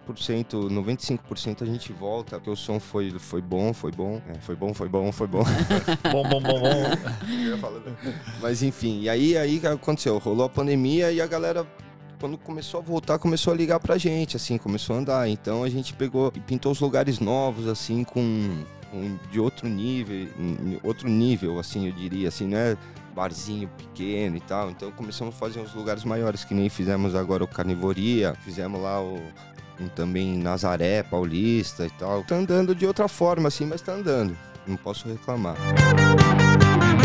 95% 0.70 1.62
a 1.62 1.66
gente 1.66 1.94
volta, 1.94 2.38
porque 2.38 2.50
o 2.50 2.56
som 2.56 2.80
foi, 2.80 3.12
foi 3.20 3.42
bom, 3.42 3.74
foi 3.74 3.92
bom. 3.92 4.20
É, 4.28 4.34
foi 4.42 4.56
bom, 4.56 4.74
foi 4.74 4.90
bom, 4.90 5.12
foi 5.12 5.28
bom. 5.28 5.44
Bom, 6.12 6.24
bom, 6.24 6.42
bom, 6.42 6.60
bom. 6.60 7.58
Falando. 7.60 7.98
Mas 8.42 8.64
enfim, 8.64 9.02
e 9.02 9.10
aí, 9.10 9.38
aí 9.38 9.58
o 9.58 9.60
que 9.60 9.68
aconteceu? 9.68 10.18
Rolou 10.18 10.46
a 10.46 10.50
pandemia 10.50 11.12
e 11.12 11.22
a 11.22 11.28
galera. 11.28 11.66
Quando 12.20 12.38
começou 12.38 12.80
a 12.80 12.84
voltar, 12.84 13.20
começou 13.20 13.54
a 13.54 13.56
ligar 13.56 13.80
pra 13.80 13.98
gente, 13.98 14.38
assim, 14.38 14.58
começou 14.58 14.96
a 14.96 15.00
andar. 15.00 15.30
Então 15.30 15.64
a 15.64 15.70
gente 15.70 15.94
pegou 15.94 16.32
e 16.36 16.40
pintou 16.40 16.72
os 16.72 16.80
lugares 16.80 17.20
novos, 17.20 17.68
assim, 17.68 18.04
com 18.04 18.64
de 19.32 19.40
outro 19.40 19.68
nível, 19.68 20.28
outro 20.84 21.10
nível, 21.10 21.60
assim, 21.60 21.88
eu 21.88 21.94
diria, 21.94 22.28
assim, 22.28 22.48
né? 22.48 22.78
Barzinho 23.16 23.68
pequeno 23.78 24.38
e 24.38 24.42
tal. 24.42 24.72
Então 24.72 24.92
começamos 24.92 25.36
a 25.36 25.38
fazer 25.38 25.60
uns 25.60 25.74
lugares 25.74 26.04
maiores, 26.04 26.44
que 26.44 26.54
nem 26.54 26.70
fizemos 26.70 27.16
agora 27.16 27.44
o 27.44 27.48
Carnivoria, 27.48 28.36
fizemos 28.44 28.82
lá 28.82 29.02
o. 29.02 29.20
também 29.96 30.38
Nazaré, 30.38 31.04
Paulista 31.04 31.86
e 31.86 31.90
tal. 31.92 32.24
Tá 32.24 32.36
andando 32.36 32.74
de 32.74 32.86
outra 32.86 33.08
forma, 33.08 33.48
assim, 33.48 33.66
mas 33.66 33.82
tá 33.82 33.94
andando. 33.94 34.36
Não 34.66 34.78
posso 34.78 35.08
reclamar. 35.08 35.58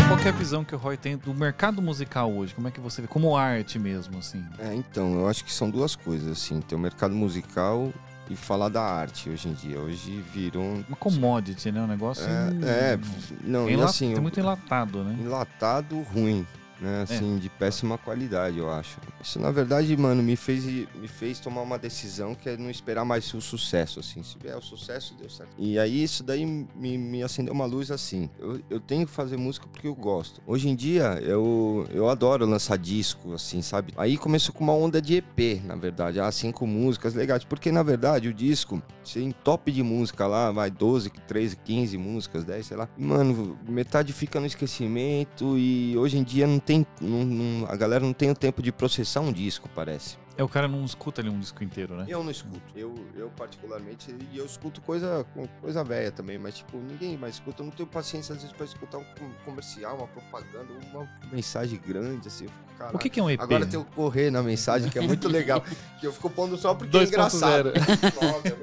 Qual 0.07 0.17
que 0.17 0.27
é 0.27 0.29
a 0.29 0.33
visão 0.33 0.63
que 0.63 0.73
o 0.73 0.77
Roy 0.77 0.97
tem 0.97 1.17
do 1.17 1.33
mercado 1.33 1.81
musical 1.81 2.31
hoje? 2.31 2.55
Como 2.55 2.67
é 2.67 2.71
que 2.71 2.79
você 2.79 3.01
vê? 3.01 3.07
Como 3.07 3.35
arte 3.35 3.77
mesmo, 3.77 4.17
assim. 4.17 4.43
É, 4.57 4.73
então, 4.73 5.13
eu 5.19 5.27
acho 5.27 5.43
que 5.43 5.51
são 5.51 5.69
duas 5.69 5.95
coisas, 5.95 6.31
assim. 6.31 6.61
Tem 6.61 6.77
o 6.77 6.81
mercado 6.81 7.13
musical 7.13 7.91
e 8.29 8.35
falar 8.35 8.69
da 8.69 8.81
arte 8.81 9.29
hoje 9.29 9.47
em 9.49 9.53
dia. 9.53 9.79
Hoje 9.79 10.23
virou 10.33 10.63
um... 10.63 10.83
Uma 10.87 10.97
commodity, 10.97 11.71
né? 11.71 11.81
Um 11.81 11.87
negócio. 11.87 12.25
É, 12.25 12.93
é, 12.93 12.99
não, 13.43 13.67
é 13.67 13.71
e 13.71 13.73
enla- 13.73 13.85
assim, 13.85 14.13
tem 14.13 14.21
muito 14.21 14.39
enlatado, 14.39 15.03
né? 15.03 15.17
enlatado 15.19 15.99
ruim, 16.01 16.45
né? 16.79 17.01
Assim, 17.03 17.37
de 17.37 17.49
péssima 17.49 17.97
qualidade, 17.97 18.57
eu 18.57 18.71
acho. 18.71 18.99
Isso, 19.21 19.39
na 19.39 19.51
verdade, 19.51 19.95
mano, 19.97 20.23
me 20.23 20.35
fez, 20.35 20.65
me 20.65 21.07
fez 21.07 21.39
tomar 21.39 21.61
uma 21.61 21.77
decisão 21.77 22.33
que 22.33 22.49
é 22.49 22.57
não 22.57 22.69
esperar 22.69 23.03
mais 23.03 23.33
o 23.33 23.41
sucesso, 23.41 23.99
assim. 23.99 24.23
Se 24.23 24.37
vier 24.39 24.57
o 24.57 24.61
sucesso, 24.61 25.13
deu 25.19 25.29
certo. 25.29 25.51
E 25.57 25.77
aí, 25.77 26.03
isso 26.03 26.23
daí 26.23 26.45
me, 26.45 26.97
me 26.97 27.23
acendeu 27.23 27.53
uma 27.53 27.65
luz 27.65 27.91
assim. 27.91 28.29
Eu, 28.39 28.61
eu 28.69 28.79
tenho 28.79 29.05
que 29.05 29.11
fazer 29.11 29.37
música 29.37 29.67
porque 29.67 29.87
eu 29.87 29.95
gosto. 29.95 30.41
Hoje 30.45 30.69
em 30.69 30.75
dia, 30.75 31.19
eu, 31.21 31.87
eu 31.91 32.09
adoro 32.09 32.45
lançar 32.45 32.77
disco, 32.77 33.33
assim, 33.33 33.61
sabe? 33.61 33.93
Aí 33.97 34.17
começou 34.17 34.53
com 34.53 34.63
uma 34.63 34.73
onda 34.73 35.01
de 35.01 35.15
EP, 35.15 35.61
na 35.65 35.75
verdade. 35.75 36.19
Ah, 36.19 36.31
cinco 36.31 36.65
músicas 36.65 37.13
legais. 37.13 37.43
Porque, 37.43 37.71
na 37.71 37.83
verdade, 37.83 38.27
o 38.27 38.33
disco, 38.33 38.81
você 39.03 39.21
em 39.21 39.31
top 39.31 39.71
de 39.71 39.83
música 39.83 40.27
lá, 40.27 40.51
vai 40.51 40.69
12, 40.69 41.09
13, 41.27 41.55
15 41.57 41.97
músicas, 41.97 42.43
10, 42.45 42.65
sei 42.65 42.77
lá. 42.77 42.87
Mano, 42.97 43.57
metade 43.67 44.13
fica 44.13 44.39
no 44.39 44.45
esquecimento 44.45 45.57
e 45.57 45.97
hoje 45.97 46.17
em 46.17 46.23
dia 46.23 46.47
não 46.47 46.59
tem. 46.69 46.85
não- 47.01 47.25
não- 47.25 47.65
a 47.67 47.75
galera 47.75 48.05
não 48.05 48.13
tem 48.13 48.29
o 48.29 48.35
tempo 48.35 48.61
de 48.61 48.71
processar 48.71 49.21
um 49.21 49.31
disco, 49.33 49.67
parece. 49.73 50.17
É, 50.39 50.43
o 50.43 50.47
cara 50.47 50.69
não 50.69 50.85
escuta 50.85 51.19
ali 51.19 51.29
um 51.29 51.37
disco 51.37 51.61
inteiro, 51.65 51.97
né? 51.97 52.05
Eu 52.07 52.23
não 52.23 52.31
escuto. 52.31 52.61
Eu, 52.73 52.95
eu 53.13 53.29
particularmente, 53.35 54.15
e 54.31 54.37
eu 54.37 54.45
escuto 54.45 54.79
coisa, 54.79 55.25
coisa 55.59 55.83
velha 55.83 56.13
também, 56.13 56.39
mas 56.39 56.55
tipo, 56.59 56.77
ninguém 56.77 57.17
mais 57.17 57.33
escuta. 57.33 57.61
Eu 57.61 57.65
não 57.65 57.73
tenho 57.73 57.89
paciência 57.89 58.33
às 58.33 58.41
vezes 58.41 58.55
pra 58.55 58.65
escutar 58.65 58.99
um 58.99 59.03
com- 59.03 59.29
comercial, 59.43 59.97
uma 59.97 60.07
propaganda, 60.07 60.67
uma 60.93 61.05
mensagem 61.29 61.77
grande, 61.85 62.29
assim. 62.29 62.45
Eu 62.45 62.51
fico, 62.51 62.95
O 62.95 62.97
que, 62.97 63.09
que 63.09 63.19
é 63.19 63.23
um 63.23 63.29
EP? 63.29 63.41
Agora 63.41 63.65
tem 63.65 63.77
o 63.77 63.83
correr 63.83 64.31
na 64.31 64.41
mensagem, 64.41 64.89
que 64.89 64.97
é 64.97 65.01
muito 65.01 65.27
legal. 65.27 65.61
que 65.99 66.07
eu 66.07 66.13
fico 66.13 66.29
pondo 66.29 66.55
só 66.57 66.73
porque 66.73 66.97
2.0. 66.97 67.01
é 67.01 67.03
engraçado. 67.07 67.73
Nossa, 68.21 68.47
é. 68.47 68.55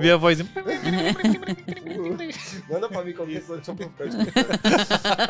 Vi 0.00 0.10
a 0.12 0.16
voz. 0.16 0.38
Manda 2.70 2.88
pra 2.88 3.02
mim 3.04 3.12
qualquer 3.12 3.42
coisa 3.44 3.64
só 3.64 3.74
pra 3.74 3.86
eu 3.86 3.90
ficar 3.90 4.06
escutando. 4.06 4.60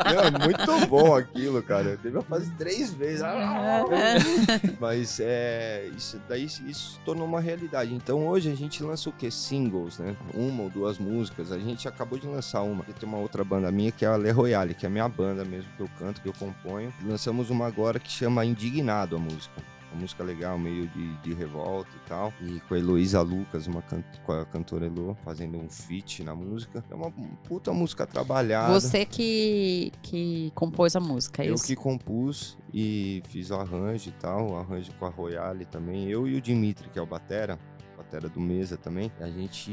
É 0.05 0.29
muito 0.45 0.85
bom 0.87 1.15
aquilo, 1.15 1.63
cara. 1.63 1.89
Eu 1.91 1.97
teve 1.97 2.17
a 2.19 2.21
fase 2.21 2.51
três 2.51 2.93
vezes. 2.93 3.23
Mas 4.79 5.19
é. 5.19 5.89
Isso 5.95 6.21
daí 6.27 6.45
isso 6.45 6.91
se 6.93 6.99
tornou 6.99 7.25
uma 7.25 7.39
realidade. 7.39 7.93
Então 7.93 8.27
hoje 8.27 8.51
a 8.51 8.55
gente 8.55 8.83
lança 8.83 9.09
o 9.09 9.13
quê? 9.13 9.31
Singles, 9.31 9.99
né? 9.99 10.15
Uma 10.33 10.63
ou 10.63 10.69
duas 10.69 10.97
músicas. 10.97 11.51
A 11.51 11.59
gente 11.59 11.87
acabou 11.87 12.17
de 12.17 12.27
lançar 12.27 12.61
uma. 12.61 12.83
Tem 12.83 13.07
uma 13.07 13.17
outra 13.17 13.43
banda 13.43 13.71
minha 13.71 13.91
que 13.91 14.05
é 14.05 14.07
a 14.07 14.17
Le 14.17 14.31
Royale, 14.31 14.73
que 14.73 14.85
é 14.85 14.87
a 14.87 14.91
minha 14.91 15.07
banda 15.07 15.43
mesmo, 15.43 15.69
que 15.75 15.81
eu 15.81 15.89
canto, 15.99 16.21
que 16.21 16.27
eu 16.27 16.33
componho. 16.33 16.93
Lançamos 17.03 17.49
uma 17.49 17.67
agora 17.67 17.99
que 17.99 18.09
chama 18.09 18.45
Indignado 18.45 19.15
a 19.15 19.19
música. 19.19 19.74
Uma 19.95 20.01
música 20.01 20.23
legal, 20.25 20.59
meio 20.59 20.87
de, 20.89 21.13
de 21.19 21.33
revolta 21.33 21.89
e 21.95 22.09
tal. 22.09 22.33
E 22.41 22.59
com 22.67 22.73
a 22.73 22.77
Heloísa 22.77 23.21
Lucas, 23.21 23.65
uma 23.65 23.81
can- 23.81 24.03
com 24.25 24.33
a 24.33 24.45
cantora 24.45 24.85
Elo, 24.85 25.15
fazendo 25.23 25.57
um 25.57 25.69
feat 25.69 26.21
na 26.21 26.35
música. 26.35 26.83
É 26.91 26.93
uma 26.93 27.09
puta 27.47 27.71
música 27.71 28.05
trabalhada. 28.05 28.73
Você 28.77 29.05
que, 29.05 29.93
que 30.01 30.51
compôs 30.53 30.97
a 30.97 30.99
música, 30.99 31.43
é 31.43 31.49
Eu 31.49 31.55
isso? 31.55 31.65
que 31.65 31.75
compus 31.77 32.57
e 32.73 33.23
fiz 33.29 33.51
o 33.51 33.55
arranjo 33.55 34.09
e 34.09 34.11
tal, 34.11 34.51
o 34.51 34.57
arranjo 34.57 34.91
com 34.99 35.05
a 35.05 35.09
Royale 35.09 35.63
também. 35.63 36.09
Eu 36.09 36.27
e 36.27 36.35
o 36.35 36.41
Dimitri, 36.41 36.89
que 36.89 36.99
é 36.99 37.01
o 37.01 37.05
Batera, 37.05 37.57
Batera 37.95 38.29
do 38.29 38.39
Mesa 38.39 38.77
também. 38.77 39.11
A 39.19 39.29
gente, 39.29 39.71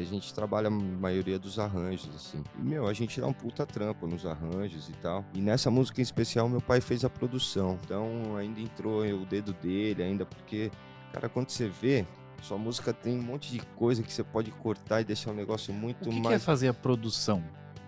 a 0.00 0.04
gente 0.04 0.32
trabalha 0.34 0.68
a 0.68 0.70
maioria 0.70 1.38
dos 1.38 1.58
arranjos, 1.58 2.14
assim. 2.14 2.42
E, 2.58 2.62
meu, 2.62 2.86
a 2.86 2.92
gente 2.92 3.20
dá 3.20 3.26
um 3.26 3.32
puta 3.32 3.66
trampo 3.66 4.06
nos 4.06 4.26
arranjos 4.26 4.88
e 4.88 4.92
tal. 4.92 5.24
E 5.34 5.40
nessa 5.40 5.70
música 5.70 6.00
em 6.00 6.02
especial, 6.02 6.48
meu 6.48 6.60
pai 6.60 6.80
fez 6.80 7.04
a 7.04 7.10
produção. 7.10 7.78
Então 7.84 8.36
ainda 8.36 8.60
entrou 8.60 9.02
o 9.04 9.24
dedo 9.26 9.52
dele, 9.54 10.02
ainda 10.02 10.24
porque, 10.24 10.70
cara, 11.12 11.28
quando 11.28 11.50
você 11.50 11.68
vê. 11.68 12.06
Sua 12.42 12.58
música 12.58 12.92
tem 12.92 13.18
um 13.18 13.22
monte 13.22 13.50
de 13.50 13.60
coisa 13.74 14.02
que 14.02 14.12
você 14.12 14.22
pode 14.22 14.50
cortar 14.50 15.00
e 15.00 15.04
deixar 15.04 15.30
um 15.30 15.34
negócio 15.34 15.72
muito 15.72 16.02
O 16.02 16.10
que, 16.10 16.16
que 16.16 16.20
mais 16.20 16.36
é 16.36 16.38
fazer 16.38 16.68
a 16.68 16.74
produção? 16.74 17.42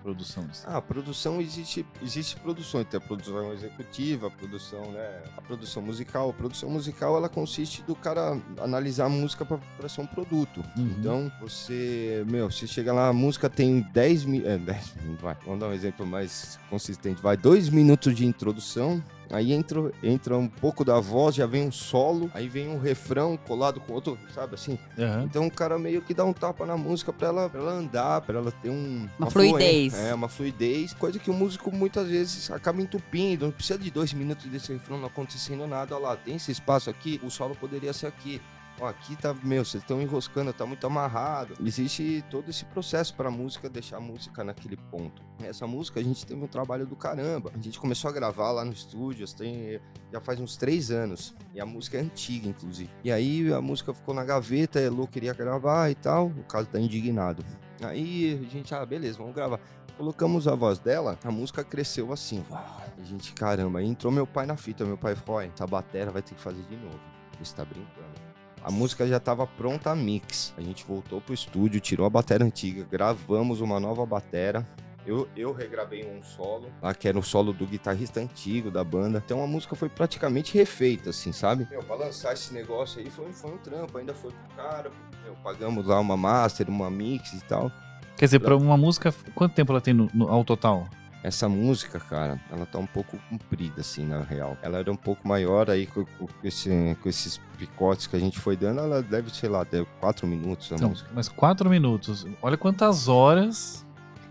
Produção. 0.06 0.48
ah, 0.66 0.76
a 0.76 0.80
produção 0.82 1.40
existe, 1.40 1.84
existe 2.00 2.36
produções, 2.36 2.86
tem 2.86 2.96
a 2.96 3.00
produção 3.00 3.52
executiva, 3.52 4.28
a 4.28 4.30
produção, 4.30 4.92
né, 4.92 5.22
a 5.36 5.42
produção 5.42 5.82
musical. 5.82 6.30
A 6.30 6.32
produção 6.32 6.70
musical 6.70 7.16
ela 7.16 7.28
consiste 7.28 7.82
do 7.82 7.96
cara 7.96 8.40
analisar 8.60 9.06
a 9.06 9.08
música 9.08 9.44
para 9.44 9.88
ser 9.88 10.02
um 10.02 10.06
produto. 10.06 10.62
Uhum. 10.76 10.94
Então, 10.96 11.32
você, 11.40 12.24
meu, 12.30 12.52
se 12.52 12.68
chega 12.68 12.92
lá, 12.92 13.08
a 13.08 13.12
música 13.12 13.50
tem 13.50 13.80
10 13.80 14.24
minutos, 14.26 14.52
é, 14.52 14.58
10 14.58 14.94
minutos, 15.02 15.22
vai, 15.26 15.36
vamos 15.44 15.58
dar 15.58 15.66
um 15.66 15.72
exemplo 15.72 16.06
mais 16.06 16.56
consistente, 16.70 17.20
vai, 17.20 17.36
dois 17.36 17.68
minutos 17.68 18.14
de 18.14 18.24
introdução, 18.24 19.02
Aí 19.30 19.52
entra, 19.52 19.92
entra 20.02 20.36
um 20.36 20.48
pouco 20.48 20.84
da 20.84 21.00
voz, 21.00 21.34
já 21.34 21.46
vem 21.46 21.66
um 21.66 21.72
solo, 21.72 22.30
aí 22.32 22.48
vem 22.48 22.68
um 22.68 22.78
refrão 22.78 23.36
colado 23.36 23.80
com 23.80 23.92
outro, 23.92 24.18
sabe 24.34 24.54
assim? 24.54 24.78
Aham. 24.98 25.24
Então 25.24 25.46
o 25.46 25.50
cara 25.50 25.78
meio 25.78 26.00
que 26.02 26.14
dá 26.14 26.24
um 26.24 26.32
tapa 26.32 26.64
na 26.64 26.76
música 26.76 27.12
pra 27.12 27.28
ela, 27.28 27.48
pra 27.48 27.60
ela 27.60 27.72
andar, 27.72 28.20
pra 28.22 28.38
ela 28.38 28.52
ter 28.52 28.70
um, 28.70 29.08
Uma 29.18 29.30
fluidez. 29.30 29.92
fluência. 29.92 29.96
É, 30.08 30.14
uma 30.14 30.28
fluidez. 30.28 30.94
Coisa 30.94 31.18
que 31.18 31.30
o 31.30 31.34
músico 31.34 31.74
muitas 31.74 32.08
vezes 32.08 32.50
acaba 32.50 32.80
entupindo. 32.80 33.46
Não 33.46 33.52
precisa 33.52 33.78
de 33.78 33.90
dois 33.90 34.12
minutos 34.12 34.46
desse 34.46 34.72
refrão 34.72 34.98
não 34.98 35.06
acontecendo 35.06 35.66
nada. 35.66 35.94
Olha 35.96 36.08
lá, 36.08 36.16
tem 36.16 36.36
esse 36.36 36.52
espaço 36.52 36.88
aqui, 36.88 37.20
o 37.22 37.30
solo 37.30 37.54
poderia 37.56 37.92
ser 37.92 38.06
aqui. 38.06 38.40
Ó, 38.78 38.86
aqui 38.86 39.16
tá, 39.16 39.34
meu, 39.42 39.64
vocês 39.64 39.82
estão 39.82 40.02
enroscando, 40.02 40.52
tá 40.52 40.66
muito 40.66 40.86
amarrado. 40.86 41.54
Existe 41.64 42.22
todo 42.30 42.48
esse 42.50 42.64
processo 42.66 43.14
pra 43.14 43.30
música 43.30 43.70
deixar 43.70 43.96
a 43.96 44.00
música 44.00 44.44
naquele 44.44 44.76
ponto. 44.76 45.22
Essa 45.42 45.66
música 45.66 45.98
a 45.98 46.02
gente 46.02 46.26
teve 46.26 46.42
um 46.42 46.46
trabalho 46.46 46.86
do 46.86 46.94
caramba. 46.94 47.50
A 47.54 47.58
gente 47.58 47.80
começou 47.80 48.10
a 48.10 48.12
gravar 48.12 48.52
lá 48.52 48.64
no 48.64 48.72
estúdio, 48.72 49.26
tem, 49.34 49.80
já 50.12 50.20
faz 50.20 50.38
uns 50.38 50.56
três 50.56 50.90
anos. 50.90 51.34
E 51.54 51.60
a 51.60 51.64
música 51.64 51.96
é 51.96 52.00
antiga, 52.02 52.48
inclusive. 52.48 52.90
E 53.02 53.10
aí 53.10 53.50
a 53.50 53.62
música 53.62 53.94
ficou 53.94 54.14
na 54.14 54.24
gaveta, 54.24 54.78
a 54.78 54.82
Elo 54.82 55.06
queria 55.08 55.32
gravar 55.32 55.90
e 55.90 55.94
tal. 55.94 56.26
O 56.26 56.44
caso 56.44 56.68
tá 56.68 56.78
indignado. 56.78 57.42
Aí 57.80 58.46
a 58.46 58.50
gente, 58.50 58.74
ah, 58.74 58.84
beleza, 58.84 59.16
vamos 59.16 59.34
gravar. 59.34 59.58
Colocamos 59.96 60.46
a 60.46 60.54
voz 60.54 60.78
dela, 60.78 61.18
a 61.24 61.30
música 61.30 61.64
cresceu 61.64 62.12
assim. 62.12 62.44
A 62.50 63.02
gente, 63.02 63.32
caramba, 63.32 63.78
aí 63.78 63.86
entrou 63.86 64.12
meu 64.12 64.26
pai 64.26 64.44
na 64.44 64.56
fita. 64.56 64.84
Meu 64.84 64.98
pai 64.98 65.16
falou: 65.16 65.40
"Ó, 65.40 65.42
essa 65.42 65.66
batera 65.66 66.10
vai 66.10 66.20
ter 66.20 66.34
que 66.34 66.40
fazer 66.42 66.62
de 66.64 66.76
novo. 66.76 67.00
Você 67.38 67.54
tá 67.54 67.64
brincando. 67.64 68.35
A 68.66 68.70
música 68.72 69.06
já 69.06 69.18
estava 69.18 69.46
pronta 69.46 69.92
a 69.92 69.94
mix. 69.94 70.52
A 70.58 70.60
gente 70.60 70.84
voltou 70.84 71.20
pro 71.20 71.32
estúdio, 71.32 71.78
tirou 71.80 72.04
a 72.04 72.10
bateria 72.10 72.44
antiga, 72.44 72.84
gravamos 72.90 73.60
uma 73.60 73.78
nova 73.78 74.04
batera. 74.04 74.66
Eu, 75.06 75.28
eu 75.36 75.52
regravei 75.52 76.04
um 76.04 76.20
solo, 76.20 76.68
lá 76.82 76.92
que 76.92 77.06
era 77.06 77.16
o 77.16 77.22
solo 77.22 77.52
do 77.52 77.64
guitarrista 77.64 78.18
antigo 78.18 78.68
da 78.68 78.82
banda. 78.82 79.22
Então 79.24 79.40
a 79.40 79.46
música 79.46 79.76
foi 79.76 79.88
praticamente 79.88 80.52
refeita, 80.58 81.10
assim, 81.10 81.30
sabe? 81.30 81.64
Meu, 81.70 81.80
pra 81.80 81.94
lançar 81.94 82.32
esse 82.32 82.52
negócio 82.52 82.98
aí 82.98 83.08
foi, 83.08 83.32
foi 83.32 83.52
um 83.52 83.58
trampo, 83.58 83.96
ainda 83.98 84.12
foi 84.12 84.32
pro 84.32 84.56
cara. 84.56 84.90
Meu, 85.24 85.34
pagamos 85.44 85.86
lá 85.86 86.00
uma 86.00 86.16
master, 86.16 86.68
uma 86.68 86.90
mix 86.90 87.34
e 87.34 87.40
tal. 87.44 87.70
Quer 88.16 88.24
dizer, 88.24 88.40
pra 88.40 88.56
uma 88.56 88.76
música, 88.76 89.14
quanto 89.32 89.54
tempo 89.54 89.70
ela 89.70 89.80
tem 89.80 89.94
no, 89.94 90.10
no- 90.12 90.26
ao 90.28 90.44
total? 90.44 90.88
Essa 91.22 91.48
música, 91.48 91.98
cara, 91.98 92.40
ela 92.52 92.64
tá 92.66 92.78
um 92.78 92.86
pouco 92.86 93.18
comprida, 93.28 93.80
assim, 93.80 94.06
na 94.06 94.20
real. 94.20 94.56
Ela 94.62 94.78
era 94.78 94.92
um 94.92 94.96
pouco 94.96 95.26
maior, 95.26 95.68
aí 95.68 95.86
com, 95.86 96.04
com 96.04 96.28
esse- 96.44 96.96
com 97.02 97.08
esses 97.08 97.40
picotes 97.58 98.06
que 98.06 98.14
a 98.14 98.18
gente 98.18 98.38
foi 98.38 98.56
dando, 98.56 98.80
ela 98.80 99.02
deve, 99.02 99.30
sei 99.34 99.48
lá, 99.48 99.64
deve 99.64 99.86
quatro 99.98 100.26
minutos 100.26 100.70
a 100.72 100.76
Não, 100.76 100.90
música. 100.90 101.10
mas 101.12 101.28
quatro 101.28 101.68
minutos. 101.68 102.24
Olha 102.40 102.56
quantas 102.56 103.08
horas 103.08 103.84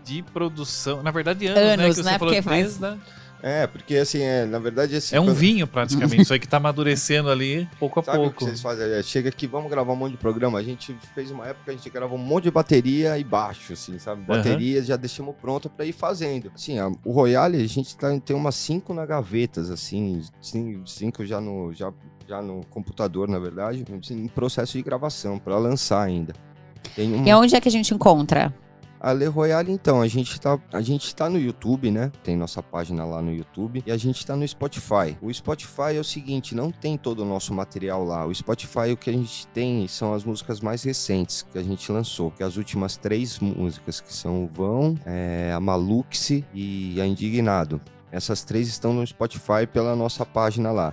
de 0.04 0.22
produção. 0.22 1.02
Na 1.02 1.10
verdade, 1.10 1.46
anos, 1.48 1.60
né? 1.60 1.72
Anos, 1.74 1.86
Que 1.86 1.94
você 1.94 2.02
né? 2.10 2.18
falou 2.18 2.34
Porque 2.34 2.48
desde 2.48 2.78
faz- 2.80 2.82
a- 2.94 2.98
É, 3.48 3.64
porque 3.66 3.94
assim, 3.96 4.22
é, 4.22 4.44
na 4.44 4.58
verdade, 4.58 4.96
assim. 4.96 5.14
É 5.14 5.20
um 5.20 5.26
quando- 5.26 5.36
vinho, 5.36 5.66
praticamente. 5.68 6.22
Isso 6.22 6.32
aí 6.32 6.38
que 6.40 6.48
tá 6.48 6.56
amadurecendo 6.56 7.30
ali 7.30 7.68
pouco 7.78 8.00
a 8.00 8.02
Sabe 8.02 8.18
o 8.18 8.22
que 8.22 8.26
pouco. 8.30 8.44
vocês 8.44 8.60
fazem? 8.60 8.90
É, 8.90 9.00
chega 9.04 9.28
aqui, 9.28 9.46
vamos 9.46 9.70
gravar 9.70 9.92
um 9.92 9.96
monte 9.96 10.12
de 10.12 10.18
programa. 10.18 10.58
A 10.58 10.62
gente 10.64 10.92
fez 11.14 11.30
uma 11.30 11.46
época, 11.46 11.70
a 11.70 11.74
gente 11.74 11.88
gravou 11.88 12.18
um 12.18 12.22
monte 12.22 12.44
de 12.44 12.50
bateria 12.50 13.16
e 13.16 13.22
baixo, 13.22 13.72
assim, 13.72 13.98
sabe? 14.00 14.22
Aham. 14.28 14.36
Bateria 14.38 14.82
já 14.82 14.96
deixamos 14.96 15.34
pronta 15.40 15.68
pra 15.68 15.84
ir 15.86 15.92
fazendo. 15.92 16.50
Assim, 16.52 16.78
a- 16.80 16.90
o 17.04 17.12
Royale, 17.12 17.62
a 17.62 17.66
gente 17.68 17.96
tá, 17.96 18.08
tem 18.18 18.34
umas 18.34 18.56
cinco 18.56 18.92
na 18.92 19.06
gavetas, 19.06 19.70
assim, 19.70 20.22
cin- 20.40 20.82
cinco 20.84 21.24
já 21.24 21.40
no, 21.40 21.72
já, 21.72 21.92
já 22.26 22.42
no 22.42 22.66
computador, 22.68 23.28
na 23.28 23.38
verdade, 23.38 23.84
assim, 24.02 24.24
em 24.24 24.28
processo 24.28 24.72
de 24.76 24.82
gravação, 24.82 25.38
pra 25.38 25.56
lançar 25.56 26.02
ainda. 26.02 26.34
Tem 26.96 27.14
uma... 27.14 27.28
E 27.28 27.32
onde 27.34 27.54
é 27.54 27.60
que 27.60 27.68
a 27.68 27.72
gente 27.72 27.94
encontra? 27.94 28.52
A 29.06 29.12
Le 29.12 29.26
Royale, 29.26 29.70
então, 29.70 30.02
a 30.02 30.08
gente, 30.08 30.40
tá, 30.40 30.58
a 30.72 30.82
gente 30.82 31.14
tá 31.14 31.30
no 31.30 31.38
YouTube, 31.38 31.92
né? 31.92 32.10
Tem 32.24 32.34
nossa 32.34 32.60
página 32.60 33.04
lá 33.04 33.22
no 33.22 33.32
YouTube. 33.32 33.84
E 33.86 33.92
a 33.92 33.96
gente 33.96 34.26
tá 34.26 34.34
no 34.34 34.46
Spotify. 34.48 35.16
O 35.22 35.32
Spotify 35.32 35.94
é 35.94 36.00
o 36.00 36.04
seguinte, 36.04 36.56
não 36.56 36.72
tem 36.72 36.98
todo 36.98 37.20
o 37.20 37.24
nosso 37.24 37.54
material 37.54 38.02
lá. 38.02 38.26
O 38.26 38.34
Spotify, 38.34 38.90
o 38.90 38.96
que 38.96 39.08
a 39.08 39.12
gente 39.12 39.46
tem 39.54 39.86
são 39.86 40.12
as 40.12 40.24
músicas 40.24 40.60
mais 40.60 40.82
recentes 40.82 41.46
que 41.52 41.56
a 41.56 41.62
gente 41.62 41.92
lançou. 41.92 42.32
Que 42.32 42.42
é 42.42 42.46
as 42.46 42.56
últimas 42.56 42.96
três 42.96 43.38
músicas, 43.38 44.00
que 44.00 44.12
são 44.12 44.42
o 44.42 44.48
Vão, 44.48 44.98
é, 45.06 45.52
a 45.54 45.60
Maluxi 45.60 46.44
e 46.52 47.00
a 47.00 47.06
Indignado. 47.06 47.80
Essas 48.10 48.42
três 48.42 48.66
estão 48.66 48.92
no 48.92 49.06
Spotify 49.06 49.68
pela 49.72 49.94
nossa 49.94 50.26
página 50.26 50.72
lá. 50.72 50.92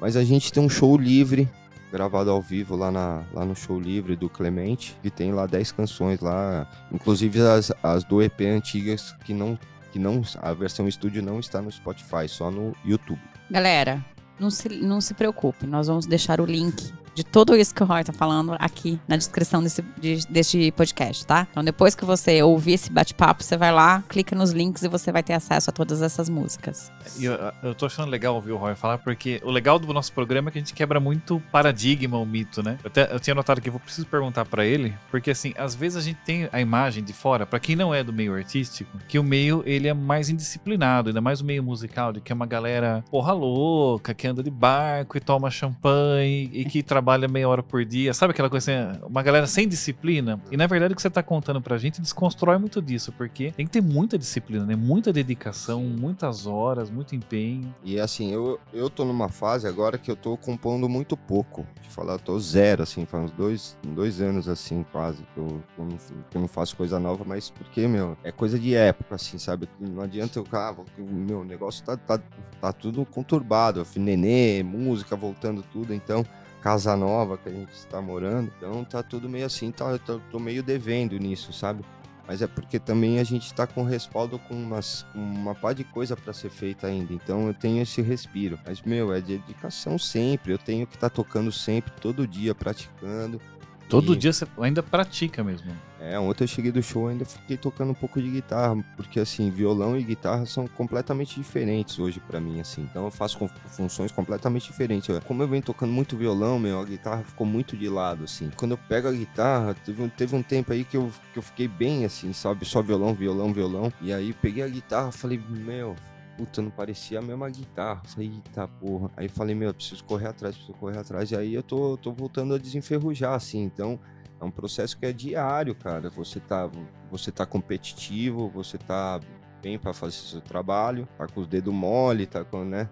Mas 0.00 0.14
a 0.14 0.22
gente 0.22 0.52
tem 0.52 0.62
um 0.62 0.68
show 0.68 0.96
livre 0.96 1.50
gravado 1.90 2.30
ao 2.30 2.40
vivo 2.40 2.76
lá, 2.76 2.90
na, 2.90 3.22
lá 3.32 3.44
no 3.44 3.54
show 3.54 3.78
livre 3.78 4.16
do 4.16 4.28
Clemente, 4.28 4.96
que 5.02 5.10
tem 5.10 5.32
lá 5.32 5.46
10 5.46 5.72
canções 5.72 6.20
lá, 6.20 6.66
inclusive 6.92 7.40
as, 7.40 7.72
as 7.82 8.04
do 8.04 8.22
EP 8.22 8.40
antigas 8.42 9.12
que 9.24 9.32
não 9.32 9.58
que 9.90 9.98
não 9.98 10.20
a 10.42 10.52
versão 10.52 10.86
estúdio 10.86 11.22
não 11.22 11.40
está 11.40 11.62
no 11.62 11.72
Spotify, 11.72 12.28
só 12.28 12.50
no 12.50 12.74
YouTube. 12.84 13.20
Galera, 13.50 14.04
não 14.38 14.50
se, 14.50 14.68
não 14.68 15.00
se 15.00 15.14
preocupe, 15.14 15.66
nós 15.66 15.86
vamos 15.86 16.04
deixar 16.04 16.42
o 16.42 16.44
link 16.44 16.92
de 17.18 17.24
tudo 17.24 17.56
isso 17.56 17.74
que 17.74 17.82
o 17.82 17.86
Roy 17.86 18.04
tá 18.04 18.12
falando 18.12 18.54
aqui 18.60 18.96
na 19.08 19.16
descrição 19.16 19.60
desse, 19.60 19.82
de- 20.00 20.24
deste 20.30 20.70
podcast, 20.70 21.26
tá? 21.26 21.48
Então 21.50 21.64
depois 21.64 21.96
que 21.96 22.04
você 22.04 22.40
ouvir 22.44 22.74
esse 22.74 22.92
bate-papo, 22.92 23.42
você 23.42 23.56
vai 23.56 23.72
lá, 23.72 24.04
clica 24.08 24.36
nos 24.36 24.52
links 24.52 24.84
e 24.84 24.88
você 24.88 25.10
vai 25.10 25.20
ter 25.22 25.32
acesso 25.32 25.68
a 25.70 25.72
todas 25.72 26.00
essas 26.00 26.28
músicas. 26.28 26.92
Eu, 27.20 27.32
eu 27.64 27.74
tô 27.74 27.86
achando 27.86 28.08
legal 28.08 28.36
ouvir 28.36 28.52
o 28.52 28.56
Roy 28.56 28.76
falar, 28.76 28.98
porque 28.98 29.40
o 29.44 29.50
legal 29.50 29.80
do 29.80 29.92
nosso 29.92 30.12
programa 30.12 30.48
é 30.48 30.52
que 30.52 30.58
a 30.58 30.60
gente 30.60 30.74
quebra 30.74 31.00
muito 31.00 31.42
paradigma, 31.50 32.18
o 32.18 32.24
mito, 32.24 32.62
né? 32.62 32.78
Eu, 32.84 32.88
até- 32.88 33.12
eu 33.12 33.18
tinha 33.18 33.34
notado 33.34 33.60
que 33.60 33.68
eu 33.68 33.80
preciso 33.80 34.06
perguntar 34.06 34.44
pra 34.44 34.64
ele, 34.64 34.94
porque 35.10 35.32
assim, 35.32 35.52
às 35.58 35.74
vezes 35.74 35.96
a 35.98 36.00
gente 36.00 36.18
tem 36.24 36.48
a 36.52 36.60
imagem 36.60 37.02
de 37.02 37.12
fora, 37.12 37.44
pra 37.44 37.58
quem 37.58 37.74
não 37.74 37.92
é 37.92 38.04
do 38.04 38.12
meio 38.12 38.32
artístico, 38.34 38.96
que 39.08 39.18
o 39.18 39.24
meio 39.24 39.62
ele 39.66 39.88
é 39.88 39.94
mais 39.94 40.28
indisciplinado, 40.28 41.08
ainda 41.08 41.20
mais 41.20 41.40
o 41.40 41.44
meio 41.44 41.64
musical, 41.64 42.12
de 42.12 42.20
que 42.20 42.30
é 42.30 42.34
uma 42.34 42.46
galera 42.46 43.02
porra 43.10 43.32
louca, 43.32 44.14
que 44.14 44.26
anda 44.28 44.42
de 44.42 44.50
barco 44.50 45.16
e 45.16 45.20
toma 45.20 45.50
champanhe 45.50 46.50
e 46.52 46.64
que 46.64 46.82
trabalha 46.82 47.07
meia 47.28 47.48
hora 47.48 47.62
por 47.62 47.84
dia, 47.84 48.12
sabe 48.12 48.32
aquela 48.32 48.50
coisa 48.50 48.72
assim, 48.72 49.00
uma 49.06 49.22
galera 49.22 49.46
sem 49.46 49.66
disciplina? 49.66 50.40
E 50.50 50.56
na 50.56 50.66
verdade 50.66 50.92
o 50.92 50.96
que 50.96 51.02
você 51.02 51.08
tá 51.08 51.22
contando 51.22 51.60
pra 51.60 51.78
gente 51.78 52.00
desconstrói 52.00 52.58
muito 52.58 52.82
disso, 52.82 53.12
porque 53.12 53.52
tem 53.52 53.64
que 53.66 53.72
ter 53.72 53.80
muita 53.80 54.18
disciplina, 54.18 54.66
né? 54.66 54.76
Muita 54.76 55.12
dedicação, 55.12 55.82
muitas 55.82 56.46
horas, 56.46 56.90
muito 56.90 57.14
empenho. 57.14 57.74
E 57.82 57.98
assim, 57.98 58.32
eu, 58.32 58.58
eu 58.72 58.90
tô 58.90 59.04
numa 59.04 59.28
fase 59.28 59.66
agora 59.66 59.96
que 59.96 60.10
eu 60.10 60.16
tô 60.16 60.36
compondo 60.36 60.88
muito 60.88 61.16
pouco. 61.16 61.66
De 61.80 61.88
falar, 61.88 62.14
eu 62.14 62.18
tô 62.18 62.38
zero, 62.38 62.82
assim, 62.82 63.06
faz 63.06 63.24
uns 63.24 63.30
dois, 63.32 63.78
dois 63.86 64.20
anos, 64.20 64.48
assim, 64.48 64.84
quase, 64.90 65.22
que 65.34 65.38
eu, 65.38 65.62
que 65.74 65.80
eu 65.80 65.84
não, 65.84 65.96
que 65.96 66.36
eu 66.36 66.40
não 66.40 66.48
faço 66.48 66.76
coisa 66.76 66.98
nova, 66.98 67.24
mas 67.24 67.50
porque, 67.50 67.86
meu, 67.86 68.16
é 68.24 68.32
coisa 68.32 68.58
de 68.58 68.74
época, 68.74 69.14
assim, 69.14 69.38
sabe? 69.38 69.68
Não 69.80 70.02
adianta 70.02 70.38
eu, 70.38 70.46
ah, 70.52 70.74
meu, 70.98 71.44
negócio 71.44 71.84
tá, 71.84 71.96
tá, 71.96 72.20
tá 72.60 72.72
tudo 72.72 73.04
conturbado, 73.04 73.86
nenê, 73.96 74.62
música 74.62 75.16
voltando 75.16 75.62
tudo, 75.62 75.94
então 75.94 76.24
casa 76.60 76.96
nova 76.96 77.38
que 77.38 77.48
a 77.48 77.52
gente 77.52 77.72
está 77.72 78.00
morando. 78.00 78.52
Então 78.56 78.84
tá 78.84 79.02
tudo 79.02 79.28
meio 79.28 79.46
assim, 79.46 79.70
tá, 79.70 79.98
tô, 79.98 80.20
tô 80.30 80.38
meio 80.38 80.62
devendo 80.62 81.16
nisso, 81.18 81.52
sabe? 81.52 81.84
Mas 82.28 82.42
é 82.42 82.46
porque 82.46 82.78
também 82.78 83.18
a 83.18 83.24
gente 83.24 83.54
tá 83.54 83.66
com 83.66 83.82
respaldo 83.82 84.38
com 84.38 84.54
umas, 84.54 85.02
com 85.14 85.18
uma 85.18 85.54
pá 85.54 85.72
de 85.72 85.82
coisa 85.82 86.14
para 86.14 86.34
ser 86.34 86.50
feita 86.50 86.86
ainda. 86.86 87.14
Então 87.14 87.46
eu 87.46 87.54
tenho 87.54 87.82
esse 87.82 88.02
respiro. 88.02 88.58
Mas, 88.66 88.82
meu, 88.82 89.14
é 89.14 89.20
dedicação 89.22 89.98
sempre. 89.98 90.52
Eu 90.52 90.58
tenho 90.58 90.86
que 90.86 90.94
estar 90.94 91.08
tocando 91.08 91.50
sempre, 91.50 91.90
todo 91.98 92.26
dia, 92.26 92.54
praticando. 92.54 93.40
Todo 93.88 94.12
E- 94.12 94.16
dia 94.16 94.32
você 94.32 94.46
ainda 94.60 94.82
pratica 94.82 95.42
mesmo. 95.42 95.70
É, 96.00 96.18
ontem 96.18 96.44
eu 96.44 96.48
cheguei 96.48 96.70
do 96.70 96.80
show 96.82 97.08
e 97.08 97.12
ainda 97.12 97.24
fiquei 97.24 97.56
tocando 97.56 97.90
um 97.90 97.94
pouco 97.94 98.22
de 98.22 98.30
guitarra, 98.30 98.76
porque 98.96 99.18
assim, 99.18 99.50
violão 99.50 99.98
e 99.98 100.02
guitarra 100.04 100.46
são 100.46 100.66
completamente 100.68 101.34
diferentes 101.34 101.98
hoje 101.98 102.20
pra 102.20 102.38
mim, 102.40 102.60
assim. 102.60 102.82
Então 102.82 103.04
eu 103.06 103.10
faço 103.10 103.38
funções 103.66 104.12
completamente 104.12 104.68
diferentes. 104.68 105.08
Como 105.24 105.42
eu 105.42 105.48
venho 105.48 105.62
tocando 105.62 105.92
muito 105.92 106.16
violão, 106.16 106.58
meu, 106.58 106.80
a 106.80 106.84
guitarra 106.84 107.24
ficou 107.24 107.46
muito 107.46 107.76
de 107.76 107.88
lado, 107.88 108.24
assim. 108.24 108.50
Quando 108.56 108.72
eu 108.72 108.78
pego 108.78 109.08
a 109.08 109.12
guitarra, 109.12 109.74
teve 109.74 110.00
um, 110.02 110.08
teve 110.08 110.36
um 110.36 110.42
tempo 110.42 110.72
aí 110.72 110.84
que 110.84 110.96
eu, 110.96 111.10
que 111.32 111.38
eu 111.38 111.42
fiquei 111.42 111.66
bem 111.66 112.04
assim, 112.04 112.32
sabe? 112.32 112.64
Só 112.64 112.80
violão, 112.80 113.12
violão, 113.14 113.52
violão. 113.52 113.92
E 114.00 114.12
aí 114.12 114.32
peguei 114.32 114.62
a 114.62 114.68
guitarra 114.68 115.10
falei, 115.10 115.40
meu, 115.48 115.96
Puta, 116.38 116.62
não 116.62 116.70
parecia 116.70 117.18
a 117.18 117.22
mesma 117.22 117.50
guitarra. 117.50 118.00
Falei, 118.04 118.28
eita 118.28 118.68
porra. 118.68 119.10
Aí 119.16 119.28
falei, 119.28 119.56
meu, 119.56 119.70
eu 119.70 119.74
preciso 119.74 120.04
correr 120.04 120.28
atrás, 120.28 120.54
preciso 120.54 120.78
correr 120.78 120.96
atrás. 120.96 121.32
E 121.32 121.36
aí 121.36 121.52
eu 121.52 121.64
tô, 121.64 121.96
tô 121.96 122.12
voltando 122.12 122.54
a 122.54 122.58
desenferrujar, 122.58 123.34
assim. 123.34 123.64
Então, 123.64 123.98
é 124.40 124.44
um 124.44 124.50
processo 124.50 124.96
que 124.96 125.04
é 125.04 125.12
diário, 125.12 125.74
cara. 125.74 126.08
Você 126.10 126.38
tá, 126.38 126.70
você 127.10 127.32
tá 127.32 127.44
competitivo, 127.44 128.48
você 128.48 128.78
tá 128.78 129.18
bem 129.60 129.80
pra 129.80 129.92
fazer 129.92 130.14
seu 130.14 130.40
trabalho, 130.40 131.08
tá 131.18 131.26
com 131.26 131.40
os 131.40 131.48
dedos 131.48 131.74
mole, 131.74 132.24
tá 132.24 132.44
com, 132.44 132.64
né? 132.64 132.88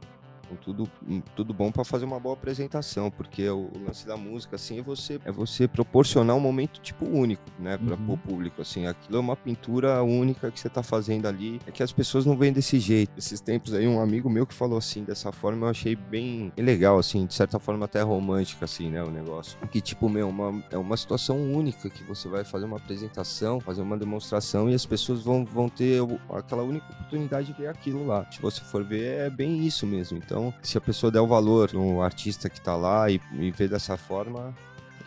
Com 0.49 0.57
tudo, 0.57 0.89
tudo 1.35 1.53
bom 1.53 1.73
pra 1.73 1.85
fazer 1.85 2.05
uma 2.05 2.21
boa 2.21 2.35
apresentação, 2.35 3.11
porque 3.11 3.49
o, 3.49 3.69
o 3.75 3.85
lance 3.87 4.07
da 4.07 4.17
música, 4.17 4.57
assim, 4.57 4.79
é 4.79 4.83
você, 4.83 5.21
é 5.25 5.33
você 5.33 5.67
proporcionar 5.67 6.37
um 6.37 6.41
momento, 6.41 6.81
tipo, 6.81 7.05
único, 7.05 7.43
né, 7.59 7.77
para 7.77 7.97
Uhum. 7.97 8.13
o 8.13 8.19
público, 8.19 8.63
assim, 8.63 8.87
aquilo 8.87 9.17
é 9.17 9.21
uma 9.21 9.35
pintura 9.37 10.03
única 10.03 10.51
que 10.51 10.61
você 10.61 10.69
tá 10.69 10.83
fazendo 10.83 11.27
ali, 11.27 11.61
é 11.67 11.71
que 11.71 11.83
as 11.83 11.93
pessoas 11.93 12.25
não 12.27 12.37
veem 12.37 12.53
desse 12.53 12.79
jeito. 12.79 13.13
Esses 13.19 13.41
tempos 13.41 13.75
aí, 13.75 13.87
um 13.89 14.01
amigo 14.01 14.29
meu 14.31 14.47
que 14.47 14.55
falou 14.55 14.79
assim, 14.79 15.03
dessa 15.03 15.33
forma, 15.33 15.67
eu 15.67 15.71
achei 15.71 15.97
bem, 15.97 16.53
legal, 16.57 16.99
assim, 16.99 17.27
de 17.27 17.35
certa 17.35 17.59
forma 17.59 17.85
até 17.87 18.03
romântica, 18.03 18.65
assim, 18.67 18.89
né, 18.91 19.03
o 19.03 19.11
negócio. 19.11 19.59
Que, 19.71 19.81
tipo, 19.81 20.09
meu, 20.09 20.29
uma, 20.29 20.63
é 20.71 20.79
uma 20.79 20.97
situação 20.97 21.37
única 21.53 21.91
que 21.91 22.05
você 22.05 22.29
vai 22.29 22.45
fazer 22.45 22.67
uma 22.67 22.77
apresentação, 22.77 23.59
fazer 23.61 23.83
uma 23.83 23.97
demonstração 23.97 24.71
e 24.71 24.75
as 24.75 24.87
pessoas 24.87 25.23
vão, 25.23 25.45
vão 25.45 25.69
ter 25.69 26.01
aquela 26.31 26.63
única 26.63 26.87
oportunidade 26.93 27.49
de 27.49 27.53
ver 27.55 27.69
aquilo 27.69 28.07
lá. 28.07 28.27
Se 28.31 28.41
você 28.41 28.61
for 28.63 28.85
ver, 28.85 29.27
é 29.27 29.31
bem 29.31 29.67
isso 29.67 29.87
mesmo. 29.87 30.19
Então, 30.19 30.36
se 30.63 30.77
a 30.79 30.81
pessoa 30.81 31.11
der 31.11 31.21
o 31.21 31.27
valor 31.27 31.73
no 31.73 32.03
artista 32.03 32.49
que 32.49 32.61
tá 32.61 32.75
lá 32.77 33.11
e, 33.11 33.21
e 33.33 33.51
ver 33.51 33.69
dessa 33.69 33.97
forma, 33.97 34.55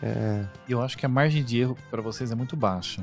é, 0.02 0.44
eu 0.68 0.80
acho 0.82 0.96
que 0.96 1.04
a 1.06 1.08
margem 1.08 1.42
de 1.44 1.58
erro 1.60 1.76
pra 1.90 2.00
vocês 2.02 2.30
é 2.30 2.34
muito 2.34 2.56
baixa. 2.56 3.02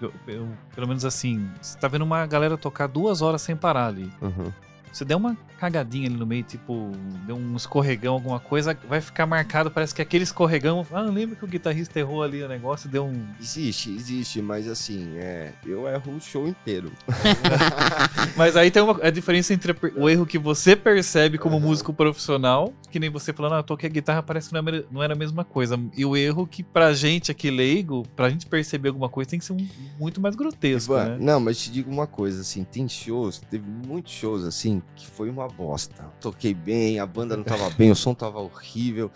Eu- 0.00 0.12
eu- 0.26 0.48
pelo 0.74 0.88
menos 0.88 1.04
assim, 1.04 1.48
você 1.60 1.78
tá 1.78 1.86
vendo 1.88 2.02
uma 2.02 2.26
galera 2.26 2.56
tocar 2.58 2.86
duas 2.88 3.22
horas 3.22 3.42
sem 3.42 3.54
parar 3.56 3.86
ali. 3.86 4.10
uhum. 4.20 4.52
Se 4.96 5.04
der 5.04 5.14
uma 5.14 5.36
cagadinha 5.58 6.08
ali 6.08 6.16
no 6.16 6.24
meio, 6.24 6.42
tipo, 6.42 6.90
deu 7.26 7.36
um 7.36 7.54
escorregão, 7.54 8.14
alguma 8.14 8.40
coisa, 8.40 8.74
vai 8.88 8.98
ficar 8.98 9.26
marcado, 9.26 9.70
parece 9.70 9.94
que 9.94 10.00
aquele 10.00 10.24
escorregão. 10.24 10.86
Ah, 10.90 11.02
lembra 11.02 11.36
que 11.36 11.44
o 11.44 11.46
guitarrista 11.46 12.00
errou 12.00 12.22
ali 12.22 12.42
o 12.42 12.48
negócio, 12.48 12.88
deu 12.88 13.04
um. 13.04 13.26
Existe, 13.38 13.90
existe, 13.90 14.40
mas 14.40 14.66
assim, 14.66 15.18
é, 15.18 15.52
eu 15.66 15.86
erro 15.86 16.16
o 16.16 16.18
show 16.20 16.48
inteiro. 16.48 16.90
Mas 18.36 18.56
aí 18.56 18.70
tem 18.70 18.82
uma 18.82 18.98
a 19.02 19.10
diferença 19.10 19.52
entre 19.52 19.74
o 19.96 20.08
erro 20.08 20.26
que 20.26 20.38
você 20.38 20.74
percebe 20.74 21.38
como 21.38 21.60
músico 21.60 21.92
profissional, 21.92 22.72
que 22.90 22.98
nem 22.98 23.10
você 23.10 23.32
falando, 23.32 23.54
ah, 23.54 23.58
eu 23.58 23.62
toquei 23.62 23.88
a 23.88 23.92
guitarra, 23.92 24.22
parece 24.22 24.48
que 24.48 24.54
não 24.54 24.66
era, 24.66 24.84
não 24.90 25.02
era 25.02 25.12
a 25.14 25.16
mesma 25.16 25.44
coisa. 25.44 25.78
E 25.96 26.04
o 26.04 26.16
erro 26.16 26.46
que 26.46 26.62
pra 26.62 26.92
gente 26.92 27.30
aqui 27.30 27.50
leigo, 27.50 28.06
pra 28.16 28.28
gente 28.30 28.46
perceber 28.46 28.88
alguma 28.88 29.08
coisa, 29.08 29.30
tem 29.30 29.38
que 29.38 29.44
ser 29.44 29.52
um- 29.52 29.68
muito 29.98 30.20
mais 30.20 30.34
grotesco, 30.34 30.94
Ivan, 30.94 31.04
né? 31.04 31.18
Não, 31.20 31.40
mas 31.40 31.58
te 31.58 31.70
digo 31.70 31.90
uma 31.90 32.06
coisa, 32.06 32.40
assim, 32.40 32.64
tem 32.64 32.88
shows, 32.88 33.40
teve 33.50 33.64
muitos 33.86 34.12
shows, 34.12 34.44
assim, 34.44 34.82
que 34.94 35.06
foi 35.06 35.28
uma 35.28 35.48
bosta. 35.48 36.04
Toquei 36.20 36.54
bem, 36.54 36.98
a 37.00 37.06
banda 37.06 37.36
não 37.36 37.44
tava 37.44 37.68
bem, 37.70 37.90
o 37.90 37.96
som 37.96 38.14
tava 38.14 38.38
horrível. 38.40 39.10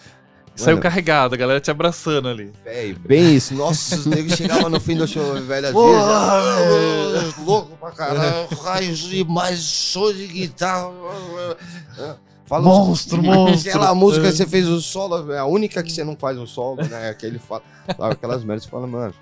Saiu 0.56 0.76
Mano, 0.76 0.82
carregado, 0.82 1.34
a 1.34 1.38
galera 1.38 1.60
te 1.60 1.70
abraçando 1.70 2.28
ali. 2.28 2.52
Véi, 2.64 2.92
bem 2.92 3.34
isso. 3.36 3.54
Nossa, 3.54 3.94
os 3.94 4.04
negros 4.04 4.34
chegavam 4.36 4.68
no 4.68 4.80
fim 4.80 4.96
do 4.96 5.06
show, 5.06 5.34
velho. 5.40 5.72
Porra, 5.72 6.40
velho, 6.68 7.34
louco 7.44 7.76
pra 7.78 7.90
caralho, 7.92 8.48
raios 8.62 8.98
de 8.98 9.24
mais 9.24 9.60
show 9.62 10.12
de 10.12 10.26
guitarra. 10.26 10.90
Fala 12.44 12.64
Monstro, 12.64 13.22
monstro. 13.22 13.70
Aquela 13.70 13.94
música 13.94 14.26
É. 14.26 14.30
que 14.30 14.36
você 14.36 14.46
fez 14.46 14.66
o 14.68 14.80
solo, 14.80 15.32
é 15.32 15.38
a 15.38 15.46
única 15.46 15.82
que 15.82 15.92
você 15.92 16.02
não 16.02 16.16
faz 16.16 16.36
o 16.36 16.46
solo, 16.46 16.82
né? 16.84 17.08
Aquele 17.08 17.38
fala, 17.38 17.62
sabe, 17.86 18.12
aquelas 18.12 18.44
merdas, 18.44 18.64
você 18.64 18.70
fala, 18.70 18.86
mano. 18.86 19.14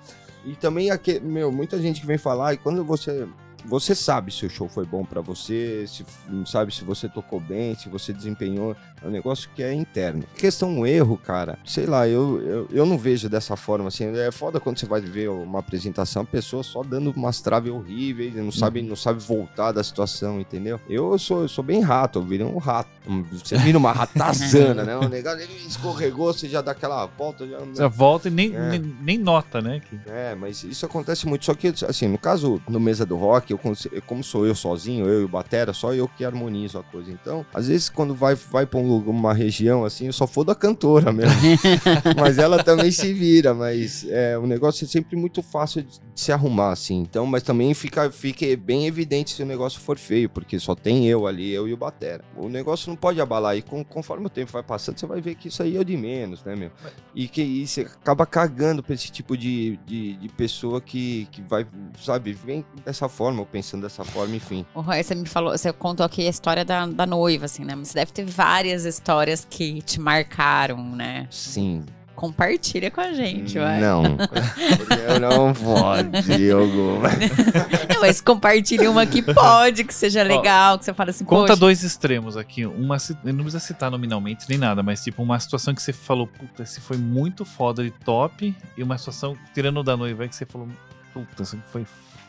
E 0.47 0.55
também, 0.55 0.91
aqui, 0.91 1.21
meu, 1.21 1.53
muita 1.53 1.79
gente 1.81 2.01
que 2.01 2.07
vem 2.07 2.17
falar, 2.19 2.55
e 2.55 2.57
quando 2.57 2.83
você. 2.83 3.29
Você 3.69 3.95
sabe 3.95 4.33
se 4.33 4.47
o 4.47 4.51
show 4.51 4.69
foi 4.69 4.87
bom 4.87 5.05
pra 5.05 5.21
você, 5.21 5.85
se 5.87 6.05
sabe 6.47 6.75
se 6.75 6.83
você 6.85 7.09
tocou 7.09 7.39
bem, 7.39 7.75
se 7.75 7.89
você 7.89 8.13
desempenhou. 8.13 8.75
É 9.03 9.07
um 9.07 9.11
negócio 9.11 9.49
que 9.55 9.63
é 9.63 9.73
interno. 9.73 10.25
Questão 10.37 10.85
erro, 10.85 11.17
cara. 11.17 11.57
Sei 11.65 11.87
lá, 11.87 12.09
eu, 12.09 12.43
eu, 12.43 12.69
eu 12.73 12.85
não 12.87 12.99
vejo 12.99 13.29
dessa 13.29 13.55
forma 13.57 13.87
assim. 13.89 14.07
É 14.17 14.33
foda 14.33 14.59
quando 14.59 14.79
você 14.79 14.87
vai 14.87 15.01
ver 15.01 15.29
uma 15.29 15.61
apresentação, 15.61 16.23
a 16.23 16.25
pessoa 16.25 16.63
só 16.65 16.83
dando 16.83 17.11
umas 17.13 17.41
traves 17.41 17.71
horríveis, 17.71 18.35
não 18.35 18.51
sabe, 18.51 18.83
não 18.83 18.97
sabe 18.97 19.21
voltar 19.21 19.71
da 19.71 19.85
situação, 19.85 20.41
entendeu? 20.41 20.81
Eu 20.89 21.17
sou, 21.19 21.43
eu 21.43 21.49
sou 21.49 21.63
bem 21.63 21.81
rato, 21.81 22.19
eu 22.19 22.23
virei 22.25 22.45
um 22.45 22.59
rato. 22.59 22.91
Você 23.31 23.57
vira 23.59 23.79
uma 23.79 23.93
ratazana, 23.93 24.83
né? 24.83 24.97
O 24.97 25.09
negócio 25.09 25.41
ele 25.41 25.55
escorregou, 25.67 26.33
você 26.33 26.49
já 26.49 26.61
dá 26.61 26.73
aquela 26.73 27.07
volta, 27.07 27.47
já. 27.47 27.59
Você 27.59 27.89
volta 27.89 28.29
e 28.29 28.31
nem, 28.31 28.55
É. 28.55 28.71
nem, 28.71 28.97
nem 29.01 29.19
nota, 29.19 29.61
né? 29.61 29.81
É, 30.07 30.35
mas 30.35 30.65
isso 30.65 30.85
acontece 30.85 31.27
muito. 31.27 31.45
Só 31.45 31.55
que, 31.55 31.73
assim, 31.89 32.09
no 32.09 32.19
caso, 32.19 32.61
no 32.69 32.81
Mesa 32.81 33.07
do 33.07 33.17
Rock, 33.17 33.55
eu, 33.93 34.03
como 34.03 34.23
sou 34.23 34.47
eu 34.47 34.55
sozinho, 34.55 35.07
eu 35.07 35.23
e 35.23 35.25
o 35.25 35.29
Batera, 35.29 35.73
só 35.73 35.93
eu 35.95 36.09
que 36.09 36.25
harmonizo 36.25 36.79
a 36.79 36.83
coisa. 36.83 37.11
Então, 37.11 37.45
às 37.53 37.69
vezes, 37.69 37.89
quando 37.89 38.15
vai, 38.15 38.35
vai 38.35 38.67
pra 38.67 38.79
um 38.79 38.99
uma 39.09 39.33
região, 39.33 39.85
assim, 39.85 40.07
eu 40.07 40.13
só 40.13 40.27
fodo 40.27 40.51
a 40.51 40.55
cantora 40.55 41.13
mesmo. 41.13 41.35
mas 42.19 42.39
ela 42.39 42.63
também 42.63 42.91
se 42.91 43.13
vira, 43.13 43.55
mas 43.55 44.07
é, 44.09 44.37
o 44.39 44.47
negócio 44.47 44.85
é 44.85 44.89
sempre 44.89 45.17
muito 45.17 45.43
fácil 45.43 45.83
de, 45.83 45.91
de 46.15 46.21
se 46.21 46.33
arrumar, 46.33 46.73
assim. 46.73 47.01
Então, 47.01 47.27
mas 47.27 47.43
também 47.43 47.73
fica, 47.75 48.11
fica 48.11 48.45
bem 48.57 48.87
evidente 48.87 49.31
se 49.33 49.43
o 49.43 49.47
negócio 49.47 49.81
for 49.81 49.99
feio, 49.99 50.29
porque 50.29 50.59
só 50.59 50.75
tem 50.75 51.07
eu 51.09 51.27
ali, 51.27 51.51
eu 51.53 51.67
e 51.69 51.73
o 51.73 51.77
Batera. 51.77 52.25
O 52.37 52.49
negócio 52.49 52.89
não 52.89 52.97
pode 52.97 53.21
abalar. 53.21 53.57
E 53.57 53.63
com- 53.63 53.85
conforme 53.85 54.27
o 54.27 54.31
tempo 54.31 54.53
vai 54.53 54.63
passando, 54.63 54.99
você 54.99 55.07
vai 55.07 55.21
ver 55.21 55.35
que 55.35 55.49
isso 55.49 55.63
aí 55.63 55.77
é 55.77 55.81
o 55.81 55.85
de 55.85 55.97
menos, 55.97 56.43
né, 56.45 56.55
meu? 56.55 56.71
E 57.15 57.27
que 57.29 57.43
e 57.43 57.67
você 57.67 57.83
acaba 57.83 58.27
cagando 58.27 58.83
pra 58.83 58.95
esse 58.95 59.11
tipo 59.11 59.37
de, 59.37 59.79
de, 59.87 60.15
de 60.17 60.29
pessoa 60.29 60.81
que, 60.81 61.27
que 61.33 61.41
vai, 61.43 61.67
sabe, 62.01 62.33
vem 62.33 62.65
dessa 62.85 63.09
forma, 63.09 63.38
ou 63.41 63.47
pensando 63.47 63.83
dessa 63.83 64.05
forma, 64.05 64.35
enfim. 64.37 64.65
O 64.75 64.81
Roy, 64.81 65.03
você 65.03 65.15
me 65.15 65.27
falou, 65.27 65.57
você 65.57 65.73
contou 65.73 66.05
aqui 66.05 66.27
a 66.27 66.31
história 66.31 66.65
da, 66.65 66.87
da 66.87 67.07
noiva, 67.07 67.47
assim, 67.47 67.65
né? 67.65 67.75
Mas 67.75 67.89
você 67.89 67.95
deve 67.95 68.13
ter 68.13 68.25
várias 68.25 68.85
histórias 68.85 69.47
que 69.49 69.83
te 69.83 70.01
marcaram, 70.01 70.83
né? 70.95 71.27
Sim. 71.31 71.85
Compartilha 72.19 72.91
com 72.91 73.01
a 73.01 73.13
gente, 73.13 73.57
vai. 73.61 73.81
Não. 73.81 74.03
eu 75.07 75.21
não 75.21 75.55
pode, 75.55 76.51
alguma. 76.51 77.11
Não, 77.95 78.01
mas 78.01 78.21
compartilha 78.21 78.91
uma 78.91 79.07
que 79.07 79.23
pode, 79.23 79.85
que 79.85 79.95
seja 79.95 80.25
legal, 80.25 80.81
que 80.81 80.85
você 80.85 80.93
fala 80.93 81.11
assim, 81.11 81.25
Conta 81.25 81.53
poxa, 81.53 81.57
dois 81.57 81.85
extremos 81.85 82.37
aqui. 82.37 82.67
Uma, 82.67 82.97
não 83.23 83.37
precisa 83.45 83.61
citar 83.61 83.89
nominalmente 83.89 84.47
nem 84.49 84.59
nada, 84.59 84.83
mas 84.83 85.05
tipo, 85.05 85.23
uma 85.23 85.39
situação 85.39 85.73
que 85.73 85.81
você 85.81 85.93
falou, 85.93 86.27
puta, 86.27 86.65
esse 86.65 86.81
foi 86.81 86.97
muito 86.97 87.45
foda 87.45 87.85
de 87.85 87.93
top, 87.93 88.53
e 88.77 88.83
uma 88.83 88.99
situação, 88.99 89.37
tirando 89.55 89.79
o 89.79 89.83
da 89.85 89.97
noiva, 89.97 90.25
aí 90.25 90.29
que 90.29 90.35
você 90.35 90.45
falou, 90.45 90.67
puta, 91.15 91.45
isso 91.45 91.57
foi. 91.71 91.87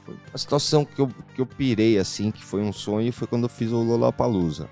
Foi... 0.10 0.18
A 0.34 0.38
situação 0.38 0.86
que 0.86 1.00
eu, 1.00 1.10
que 1.36 1.42
eu 1.42 1.46
pirei, 1.46 1.98
assim, 1.98 2.32
que 2.32 2.44
foi 2.44 2.62
um 2.62 2.74
sonho, 2.74 3.12
foi 3.14 3.28
quando 3.28 3.44
eu 3.44 3.50
fiz 3.50 3.72
o 3.72 3.82
Lollapalooza. 3.82 4.70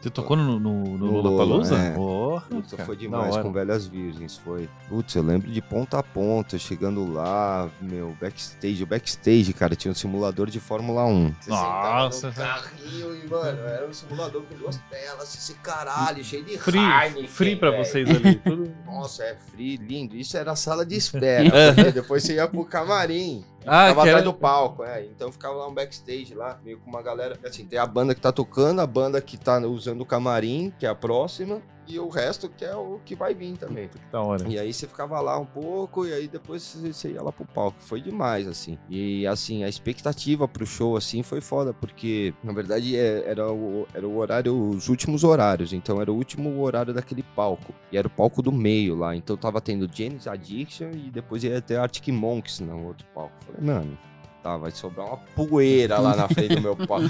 Você 0.00 0.10
tocou 0.10 0.36
no, 0.36 0.60
no, 0.60 0.84
no 0.84 0.96
No 0.96 1.20
Lollapalooza? 1.20 1.74
Lola, 1.74 1.84
é. 1.84 1.90
Porra, 1.90 2.40
Puta, 2.48 2.76
cara, 2.76 2.86
foi 2.86 2.96
demais 2.96 3.36
com 3.36 3.52
Velhas 3.52 3.86
Virgens, 3.88 4.36
foi. 4.36 4.68
Putz, 4.88 5.14
eu 5.16 5.24
lembro 5.24 5.50
de 5.50 5.60
ponta 5.60 5.98
a 5.98 6.02
ponta, 6.04 6.56
chegando 6.56 7.12
lá, 7.12 7.68
meu, 7.80 8.16
backstage. 8.20 8.84
O 8.84 8.86
backstage, 8.86 9.52
cara, 9.52 9.74
tinha 9.74 9.90
um 9.90 9.94
simulador 9.94 10.48
de 10.48 10.60
Fórmula 10.60 11.04
1. 11.04 11.34
Você 11.40 11.50
Nossa, 11.50 12.28
no 12.28 12.34
carrinho 12.34 13.16
e, 13.16 13.28
mano, 13.28 13.58
era 13.66 13.88
um 13.88 13.92
simulador 13.92 14.42
com 14.42 14.54
duas 14.56 14.76
telas, 14.88 15.34
esse 15.34 15.54
caralho, 15.54 16.22
cheio 16.22 16.44
de 16.44 16.56
Free, 16.58 16.78
Heineken, 16.78 17.26
free 17.26 17.56
pra 17.56 17.70
velho. 17.72 17.84
vocês 17.84 18.08
ali. 18.08 18.36
Tudo... 18.36 18.72
Nossa, 18.86 19.24
é 19.24 19.36
free, 19.50 19.76
lindo. 19.78 20.16
Isso 20.16 20.36
era 20.36 20.52
a 20.52 20.56
sala 20.56 20.86
de 20.86 20.94
espera, 20.94 21.50
porque 21.74 21.90
depois 21.90 22.22
você 22.22 22.34
ia 22.34 22.46
pro 22.46 22.64
camarim. 22.64 23.44
Ah, 23.68 23.88
Ficava 23.88 24.02
atrás 24.02 24.24
do 24.24 24.34
palco, 24.34 24.84
é. 24.84 25.04
Então 25.04 25.30
ficava 25.30 25.54
lá 25.54 25.68
um 25.68 25.74
backstage 25.74 26.34
lá, 26.34 26.58
meio 26.64 26.78
com 26.78 26.88
uma 26.88 27.02
galera. 27.02 27.38
Assim, 27.44 27.64
tem 27.64 27.78
a 27.78 27.86
banda 27.86 28.14
que 28.14 28.20
tá 28.20 28.32
tocando, 28.32 28.80
a 28.80 28.86
banda 28.86 29.20
que 29.20 29.36
tá 29.36 29.58
usando 29.58 30.00
o 30.00 30.06
camarim, 30.06 30.72
que 30.78 30.86
é 30.86 30.88
a 30.88 30.94
próxima, 30.94 31.60
e 31.88 31.98
o 31.98 32.08
resto 32.08 32.48
que 32.48 32.64
é 32.64 32.74
o 32.76 33.00
que 33.04 33.14
vai 33.14 33.34
vir 33.34 33.56
também. 33.56 33.88
Que 33.88 33.98
da 34.12 34.20
hora. 34.20 34.46
E 34.48 34.58
aí 34.58 34.72
você 34.72 34.86
ficava 34.86 35.20
lá 35.20 35.38
um 35.38 35.46
pouco 35.46 36.06
e 36.06 36.12
aí 36.12 36.28
depois 36.28 36.74
você 36.74 37.12
ia 37.12 37.22
lá 37.22 37.32
pro 37.32 37.44
palco. 37.46 37.76
Foi 37.80 38.00
demais, 38.00 38.46
assim. 38.46 38.78
E 38.88 39.26
assim, 39.26 39.64
a 39.64 39.68
expectativa 39.68 40.46
pro 40.46 40.66
show, 40.66 40.96
assim, 40.96 41.22
foi 41.22 41.40
foda, 41.40 41.72
porque 41.72 42.34
na 42.44 42.52
verdade 42.52 42.96
é- 42.96 43.24
era 43.26 43.50
o, 43.52 43.86
era 43.94 44.06
o 44.06 44.16
horário, 44.18 44.54
os 44.70 44.88
últimos 44.88 45.24
horários. 45.24 45.72
Então 45.72 46.00
era 46.00 46.12
o 46.12 46.14
último 46.14 46.60
horário 46.60 46.92
daquele 46.92 47.22
palco. 47.22 47.72
E 47.90 47.96
era 47.96 48.06
o 48.06 48.10
palco 48.10 48.42
do 48.42 48.52
meio 48.52 48.94
lá. 48.96 49.14
Então 49.16 49.36
tava 49.36 49.60
tendo 49.60 49.88
Janis 49.92 50.26
Addiction 50.26 50.90
e 50.92 51.10
depois 51.10 51.42
ia 51.44 51.60
ter 51.62 51.76
Arctic 51.76 52.08
Monks 52.08 52.60
no 52.60 52.86
outro 52.86 53.06
palco. 53.14 53.32
Falei, 53.46 53.60
mano. 53.74 53.98
Tá, 54.42 54.56
vai 54.56 54.70
sobrar 54.70 55.06
uma 55.06 55.16
poeira 55.16 55.98
lá 55.98 56.14
na 56.14 56.28
frente 56.28 56.54
do 56.54 56.60
meu 56.60 56.76
palco. 56.86 57.08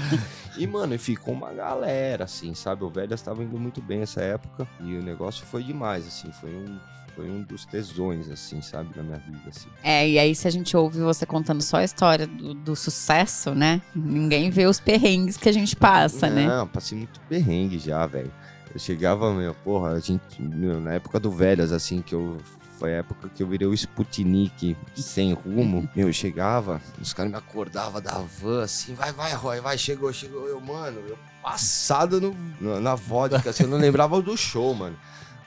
E, 0.57 0.65
mano, 0.65 0.95
e 0.95 0.97
ficou 0.97 1.33
uma 1.33 1.53
galera, 1.53 2.23
assim, 2.23 2.53
sabe? 2.55 2.83
O 2.83 2.89
Velhas 2.89 3.21
tava 3.21 3.43
indo 3.43 3.57
muito 3.59 3.81
bem 3.81 4.01
essa 4.01 4.21
época. 4.21 4.67
E 4.81 4.95
o 4.95 5.03
negócio 5.03 5.45
foi 5.45 5.63
demais, 5.63 6.07
assim. 6.07 6.31
Foi 6.31 6.49
um, 6.49 6.79
foi 7.15 7.29
um 7.29 7.43
dos 7.43 7.65
tesões, 7.65 8.29
assim, 8.29 8.61
sabe? 8.61 8.93
Da 8.95 9.03
minha 9.03 9.19
vida, 9.19 9.41
assim. 9.47 9.69
É, 9.83 10.09
e 10.09 10.17
aí 10.17 10.33
se 10.33 10.47
a 10.47 10.51
gente 10.51 10.75
ouve 10.75 10.99
você 10.99 11.25
contando 11.25 11.61
só 11.61 11.77
a 11.77 11.83
história 11.83 12.25
do, 12.25 12.53
do 12.53 12.75
sucesso, 12.75 13.53
né? 13.53 13.81
Ninguém 13.93 14.49
vê 14.49 14.65
os 14.65 14.79
perrengues 14.79 15.37
que 15.37 15.47
a 15.47 15.51
gente 15.51 15.75
passa, 15.75 16.29
né? 16.29 16.47
Não, 16.47 16.67
passei 16.67 16.97
muito 16.97 17.19
perrengue 17.21 17.77
já, 17.77 18.05
velho. 18.07 18.31
Eu 18.73 18.79
chegava, 18.79 19.33
meu, 19.33 19.53
porra, 19.53 19.91
a 19.91 19.99
gente, 19.99 20.41
meu, 20.41 20.79
na 20.79 20.93
época 20.93 21.19
do 21.19 21.31
Velhas, 21.31 21.71
assim, 21.71 22.01
que 22.01 22.13
eu. 22.13 22.37
Foi 22.79 22.93
a 22.93 22.99
época 22.99 23.27
que 23.27 23.43
eu 23.43 23.47
virei 23.47 23.67
o 23.67 23.73
Sputnik 23.73 24.77
sem 24.95 25.33
rumo. 25.33 25.89
Meu, 25.93 26.07
eu 26.07 26.13
chegava, 26.13 26.81
os 26.99 27.11
caras 27.13 27.29
me 27.29 27.37
acordavam 27.37 28.01
da 28.01 28.19
van, 28.19 28.63
assim, 28.63 28.93
vai, 28.93 29.11
vai, 29.11 29.33
Roy, 29.33 29.59
vai, 29.59 29.77
chegou, 29.77 30.13
chegou. 30.13 30.47
Eu, 30.47 30.61
mano, 30.61 31.01
eu 31.07 31.17
passado 31.43 32.21
no, 32.21 32.33
na, 32.61 32.79
na 32.79 32.95
vodka, 32.95 33.49
assim, 33.49 33.63
eu 33.63 33.69
não 33.69 33.77
lembrava 33.77 34.21
do 34.21 34.37
show, 34.37 34.73
mano. 34.73 34.97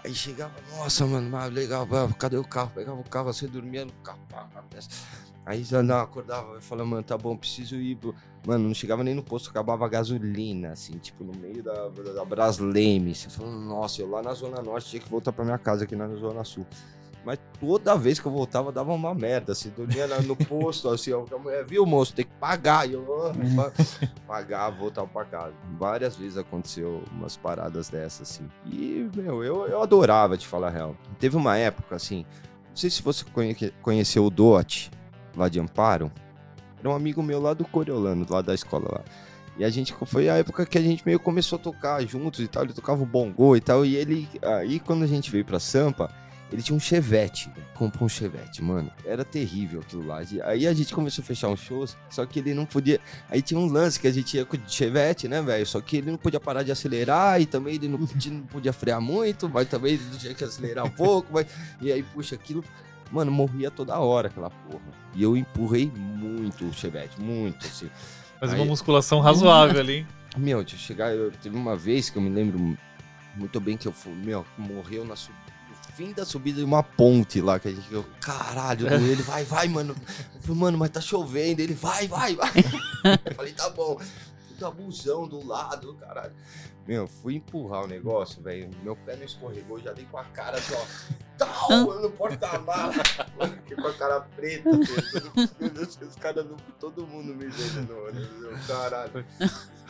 Aí 0.04 0.14
chegava, 0.14 0.52
nossa, 0.76 1.06
mano, 1.06 1.30
mas 1.30 1.50
legal, 1.50 1.88
cadê 2.18 2.36
o 2.36 2.44
carro? 2.44 2.70
Pegava 2.74 3.00
o 3.00 3.04
carro, 3.04 3.30
assim, 3.30 3.46
dormia 3.46 3.86
no 3.86 3.92
carro. 4.04 4.18
pá, 4.28 4.46
pá. 4.52 4.62
Aí 5.44 5.66
não, 5.82 5.98
acordava, 5.98 6.54
eu 6.54 6.62
falava, 6.62 6.88
mano, 6.88 7.02
tá 7.02 7.18
bom, 7.18 7.36
preciso 7.36 7.74
ir 7.76 7.96
pro... 7.96 8.14
Mano, 8.46 8.68
não 8.68 8.74
chegava 8.74 9.02
nem 9.02 9.14
no 9.14 9.22
posto, 9.22 9.50
acabava 9.50 9.84
a 9.84 9.88
gasolina, 9.88 10.70
assim, 10.70 10.98
tipo, 10.98 11.24
no 11.24 11.32
meio 11.34 11.62
da, 11.62 11.88
da, 11.88 12.12
da 12.12 12.24
Brasleme. 12.24 13.14
Você 13.14 13.28
falando, 13.28 13.60
nossa, 13.60 14.00
eu 14.02 14.08
lá 14.08 14.22
na 14.22 14.34
Zona 14.34 14.60
Norte 14.60 14.90
tinha 14.90 15.02
que 15.02 15.08
voltar 15.08 15.32
pra 15.32 15.44
minha 15.44 15.58
casa 15.58 15.84
aqui 15.84 15.96
na 15.96 16.06
Zona 16.14 16.44
Sul. 16.44 16.66
Mas 17.24 17.38
toda 17.60 17.96
vez 17.96 18.18
que 18.18 18.26
eu 18.26 18.32
voltava, 18.32 18.72
dava 18.72 18.92
uma 18.92 19.14
merda, 19.14 19.52
assim, 19.52 19.70
dormia 19.70 20.06
na- 20.08 20.20
no 20.22 20.34
posto, 20.34 20.88
assim, 20.88 21.12
a 21.12 21.38
mulher, 21.38 21.64
viu, 21.64 21.86
moço, 21.86 22.12
tem 22.14 22.24
que 22.24 22.32
pagar. 22.40 22.88
E 22.88 22.94
eu, 22.94 23.06
ah, 23.26 23.32
pa- 23.54 23.72
pagar, 24.26 24.70
voltar 24.70 25.06
pra 25.06 25.24
casa. 25.24 25.52
Várias 25.78 26.16
vezes 26.16 26.36
aconteceu 26.36 27.02
umas 27.12 27.36
paradas 27.36 27.88
dessas, 27.88 28.28
assim. 28.28 28.48
E, 28.66 29.08
meu, 29.16 29.44
eu, 29.44 29.66
eu 29.68 29.80
adorava, 29.82 30.36
te 30.36 30.46
falar 30.46 30.68
a 30.68 30.70
real. 30.70 30.96
Teve 31.20 31.36
uma 31.36 31.56
época, 31.56 31.94
assim, 31.94 32.24
não 32.68 32.76
sei 32.76 32.90
se 32.90 33.00
você 33.02 33.24
conhe- 33.32 33.72
conheceu 33.80 34.24
o 34.26 34.30
Doat, 34.30 34.90
lá 35.36 35.48
de 35.48 35.60
Amparo. 35.60 36.10
Era 36.80 36.88
um 36.90 36.94
amigo 36.96 37.22
meu 37.22 37.40
lá 37.40 37.54
do 37.54 37.64
Coriolano, 37.64 38.26
lá 38.28 38.42
da 38.42 38.52
escola 38.52 38.88
lá. 38.90 39.00
E 39.56 39.64
a 39.64 39.70
gente 39.70 39.94
foi 40.06 40.28
a 40.28 40.34
época 40.38 40.66
que 40.66 40.76
a 40.76 40.80
gente 40.80 41.04
meio 41.06 41.20
começou 41.20 41.56
a 41.56 41.62
tocar 41.62 42.04
juntos 42.04 42.40
e 42.40 42.48
tal. 42.48 42.64
Ele 42.64 42.72
tocava 42.72 43.02
o 43.02 43.06
bongô 43.06 43.54
e 43.54 43.60
tal. 43.60 43.84
E 43.84 43.94
ele, 43.94 44.28
aí 44.42 44.80
quando 44.80 45.04
a 45.04 45.06
gente 45.06 45.30
veio 45.30 45.44
pra 45.44 45.60
Sampa, 45.60 46.10
ele 46.52 46.62
tinha 46.62 46.76
um 46.76 46.80
chevette. 46.80 47.48
velho. 47.50 47.66
Comprou 47.74 48.06
um 48.06 48.08
chevette, 48.08 48.62
mano. 48.62 48.90
Era 49.04 49.24
terrível 49.24 49.80
aquilo 49.80 50.06
lá. 50.06 50.20
Aí 50.44 50.66
a 50.66 50.72
gente 50.74 50.94
começou 50.94 51.22
a 51.22 51.26
fechar 51.26 51.48
uns 51.48 51.60
shows, 51.60 51.96
só 52.10 52.24
que 52.26 52.38
ele 52.38 52.52
não 52.54 52.64
podia. 52.66 53.00
Aí 53.30 53.40
tinha 53.42 53.58
um 53.58 53.66
lance 53.66 53.98
que 53.98 54.06
a 54.06 54.12
gente 54.12 54.36
ia 54.36 54.44
com 54.44 54.56
o 54.56 54.60
chevette, 54.68 55.26
né, 55.28 55.40
velho? 55.42 55.66
Só 55.66 55.80
que 55.80 55.96
ele 55.96 56.10
não 56.10 56.18
podia 56.18 56.38
parar 56.38 56.62
de 56.62 56.70
acelerar 56.70 57.40
e 57.40 57.46
também 57.46 57.74
ele 57.76 57.88
não 57.88 58.06
podia, 58.06 58.32
não 58.32 58.42
podia 58.46 58.72
frear 58.72 59.00
muito, 59.00 59.48
mas 59.48 59.66
também 59.68 59.94
ele 59.94 60.02
tinha 60.18 60.34
que 60.34 60.44
acelerar 60.44 60.84
um 60.84 60.90
pouco. 60.90 61.28
Mas... 61.32 61.46
E 61.80 61.90
aí, 61.90 62.02
puxa, 62.02 62.34
aquilo. 62.34 62.62
Mano, 63.10 63.30
morria 63.30 63.70
toda 63.70 63.98
hora 63.98 64.28
aquela 64.28 64.48
porra. 64.48 64.82
E 65.14 65.22
eu 65.22 65.36
empurrei 65.36 65.90
muito 65.94 66.64
o 66.66 66.72
chevette, 66.72 67.20
muito, 67.20 67.66
assim. 67.66 67.90
Mas 68.40 68.52
Aí- 68.52 68.58
uma 68.58 68.64
musculação 68.66 69.20
razoável 69.20 69.80
ali. 69.80 69.96
hein? 69.98 70.06
Meu, 70.36 70.64
de 70.64 70.78
chegar, 70.78 71.14
eu, 71.14 71.30
teve 71.30 71.54
uma 71.54 71.76
vez 71.76 72.08
que 72.08 72.16
eu 72.16 72.22
me 72.22 72.30
lembro 72.30 72.74
muito 73.36 73.60
bem 73.60 73.76
que 73.76 73.86
eu 73.86 73.92
fui, 73.92 74.14
meu, 74.14 74.46
morreu 74.56 75.04
na 75.04 75.14
sub- 75.14 75.34
no 75.34 75.41
fim 75.94 76.12
da 76.12 76.24
subida 76.24 76.58
de 76.58 76.64
uma 76.64 76.82
ponte 76.82 77.40
lá, 77.40 77.58
que 77.58 77.68
a 77.68 77.70
gente, 77.72 77.92
eu, 77.92 78.04
caralho, 78.20 78.86
ele 78.92 79.22
vai, 79.22 79.44
vai, 79.44 79.68
mano. 79.68 79.94
Eu 80.34 80.40
falei, 80.40 80.60
mano, 80.60 80.78
mas 80.78 80.90
tá 80.90 81.00
chovendo, 81.00 81.60
ele 81.60 81.74
vai, 81.74 82.08
vai, 82.08 82.34
vai. 82.34 82.52
Eu 83.24 83.34
falei, 83.34 83.52
tá 83.52 83.68
bom. 83.70 84.00
Puta 84.48 84.70
busão 84.70 85.26
do 85.26 85.44
lado, 85.46 85.94
caralho. 85.94 86.32
Meu, 86.86 87.06
fui 87.06 87.36
empurrar 87.36 87.84
o 87.84 87.86
negócio, 87.86 88.42
velho. 88.42 88.68
Meu 88.82 88.96
pé 88.96 89.16
não 89.16 89.24
escorregou, 89.24 89.78
já 89.80 89.92
dei 89.92 90.04
com 90.10 90.18
a 90.18 90.24
cara 90.24 90.56
assim, 90.58 90.74
ó. 90.74 91.12
Tal, 91.38 92.00
no 92.00 92.10
porta-mala. 92.10 92.92
Fiquei 93.62 93.76
com 93.76 93.88
a 93.88 93.94
cara 93.94 94.20
preta, 94.36 94.70
velho. 94.70 95.48
Todo- 95.58 96.08
Os 96.08 96.16
caras, 96.16 96.46
todo 96.78 97.06
mundo 97.06 97.34
me 97.34 97.46
vendo 97.48 97.88
no 97.88 98.06
ônibus. 98.06 98.42
eu, 98.42 98.58
Caralho. 98.76 99.24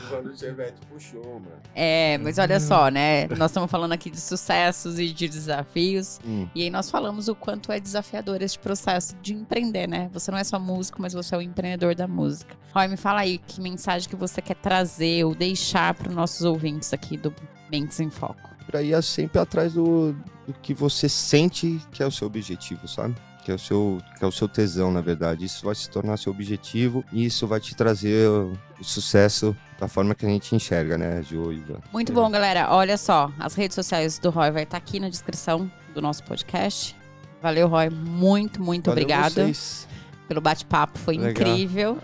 Quando 0.08 0.30
o 0.30 0.36
Chevette 0.36 0.80
puxou, 0.88 1.22
mano. 1.40 1.60
É, 1.74 2.16
mas 2.18 2.38
olha 2.38 2.58
só, 2.58 2.88
né? 2.88 3.26
Nós 3.28 3.50
estamos 3.50 3.70
falando 3.70 3.92
aqui 3.92 4.08
de 4.10 4.20
sucessos 4.20 4.98
e 4.98 5.12
de 5.12 5.28
desafios. 5.28 6.18
Hum. 6.24 6.48
E 6.54 6.62
aí 6.62 6.70
nós 6.70 6.90
falamos 6.90 7.28
o 7.28 7.34
quanto 7.34 7.70
é 7.70 7.78
desafiador 7.78 8.40
esse 8.40 8.58
processo 8.58 9.14
de 9.20 9.34
empreender, 9.34 9.86
né? 9.86 10.08
Você 10.12 10.30
não 10.30 10.38
é 10.38 10.44
só 10.44 10.58
músico, 10.58 11.02
mas 11.02 11.12
você 11.12 11.34
é 11.34 11.38
o 11.38 11.42
empreendedor 11.42 11.94
da 11.94 12.08
música. 12.08 12.56
Roy, 12.74 12.88
me 12.88 12.96
fala 12.96 13.20
aí 13.20 13.36
que 13.38 13.60
mensagem 13.60 14.08
que 14.08 14.16
você 14.16 14.40
quer 14.40 14.56
trazer 14.56 15.24
ou 15.24 15.34
deixar 15.34 15.92
para 15.94 16.08
os 16.08 16.14
nossos 16.14 16.42
ouvintes 16.42 16.81
aqui 16.92 17.16
do 17.16 17.34
Mentes 17.70 18.00
em 18.00 18.10
Foco. 18.10 18.50
Pra 18.66 18.82
ir 18.82 19.00
sempre 19.02 19.38
atrás 19.40 19.74
do, 19.74 20.12
do 20.46 20.52
que 20.62 20.72
você 20.72 21.08
sente 21.08 21.80
que 21.92 22.02
é 22.02 22.06
o 22.06 22.10
seu 22.10 22.26
objetivo, 22.26 22.88
sabe? 22.88 23.14
Que 23.44 23.50
é, 23.50 23.54
o 23.54 23.58
seu, 23.58 23.98
que 24.18 24.24
é 24.24 24.26
o 24.26 24.30
seu 24.32 24.48
tesão, 24.48 24.92
na 24.92 25.00
verdade. 25.00 25.44
Isso 25.44 25.66
vai 25.66 25.74
se 25.74 25.90
tornar 25.90 26.16
seu 26.16 26.32
objetivo 26.32 27.04
e 27.12 27.24
isso 27.26 27.44
vai 27.46 27.58
te 27.58 27.74
trazer 27.74 28.28
o, 28.28 28.52
o 28.80 28.84
sucesso 28.84 29.54
da 29.80 29.88
forma 29.88 30.14
que 30.14 30.24
a 30.24 30.28
gente 30.28 30.54
enxerga, 30.54 30.96
né, 30.96 31.20
Ju 31.24 31.52
Ivan? 31.52 31.80
Muito 31.92 32.12
É. 32.12 32.14
bom, 32.14 32.30
galera. 32.30 32.68
Olha 32.70 32.96
só, 32.96 33.32
as 33.40 33.54
redes 33.54 33.74
sociais 33.74 34.16
do 34.20 34.30
Roy 34.30 34.52
vai 34.52 34.62
estar 34.62 34.76
aqui 34.76 35.00
na 35.00 35.08
descrição 35.08 35.68
do 35.92 36.00
nosso 36.00 36.22
podcast. 36.22 36.94
Valeu, 37.42 37.66
Roy. 37.66 37.90
Muito, 37.90 38.62
muito 38.62 38.88
Valeu 38.90 39.02
obrigada 39.02 39.44
vocês. 39.46 39.88
pelo 40.28 40.40
bate-papo. 40.40 40.96
Foi 41.00 41.16
Legal. 41.18 41.30
incrível. 41.32 41.98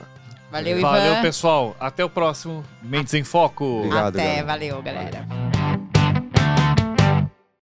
Valeu, 0.51 0.79
Ivan. 0.79 0.89
Valeu, 0.91 1.23
pessoal. 1.23 1.77
Até 1.79 2.05
o 2.05 2.09
próximo 2.09 2.65
Mentes 2.83 3.13
em 3.15 3.25
Foco. 3.25 3.65
Obrigado, 3.65 4.17
Até, 4.17 4.25
galera. 4.25 4.45
valeu, 4.47 4.83
galera. 4.83 5.58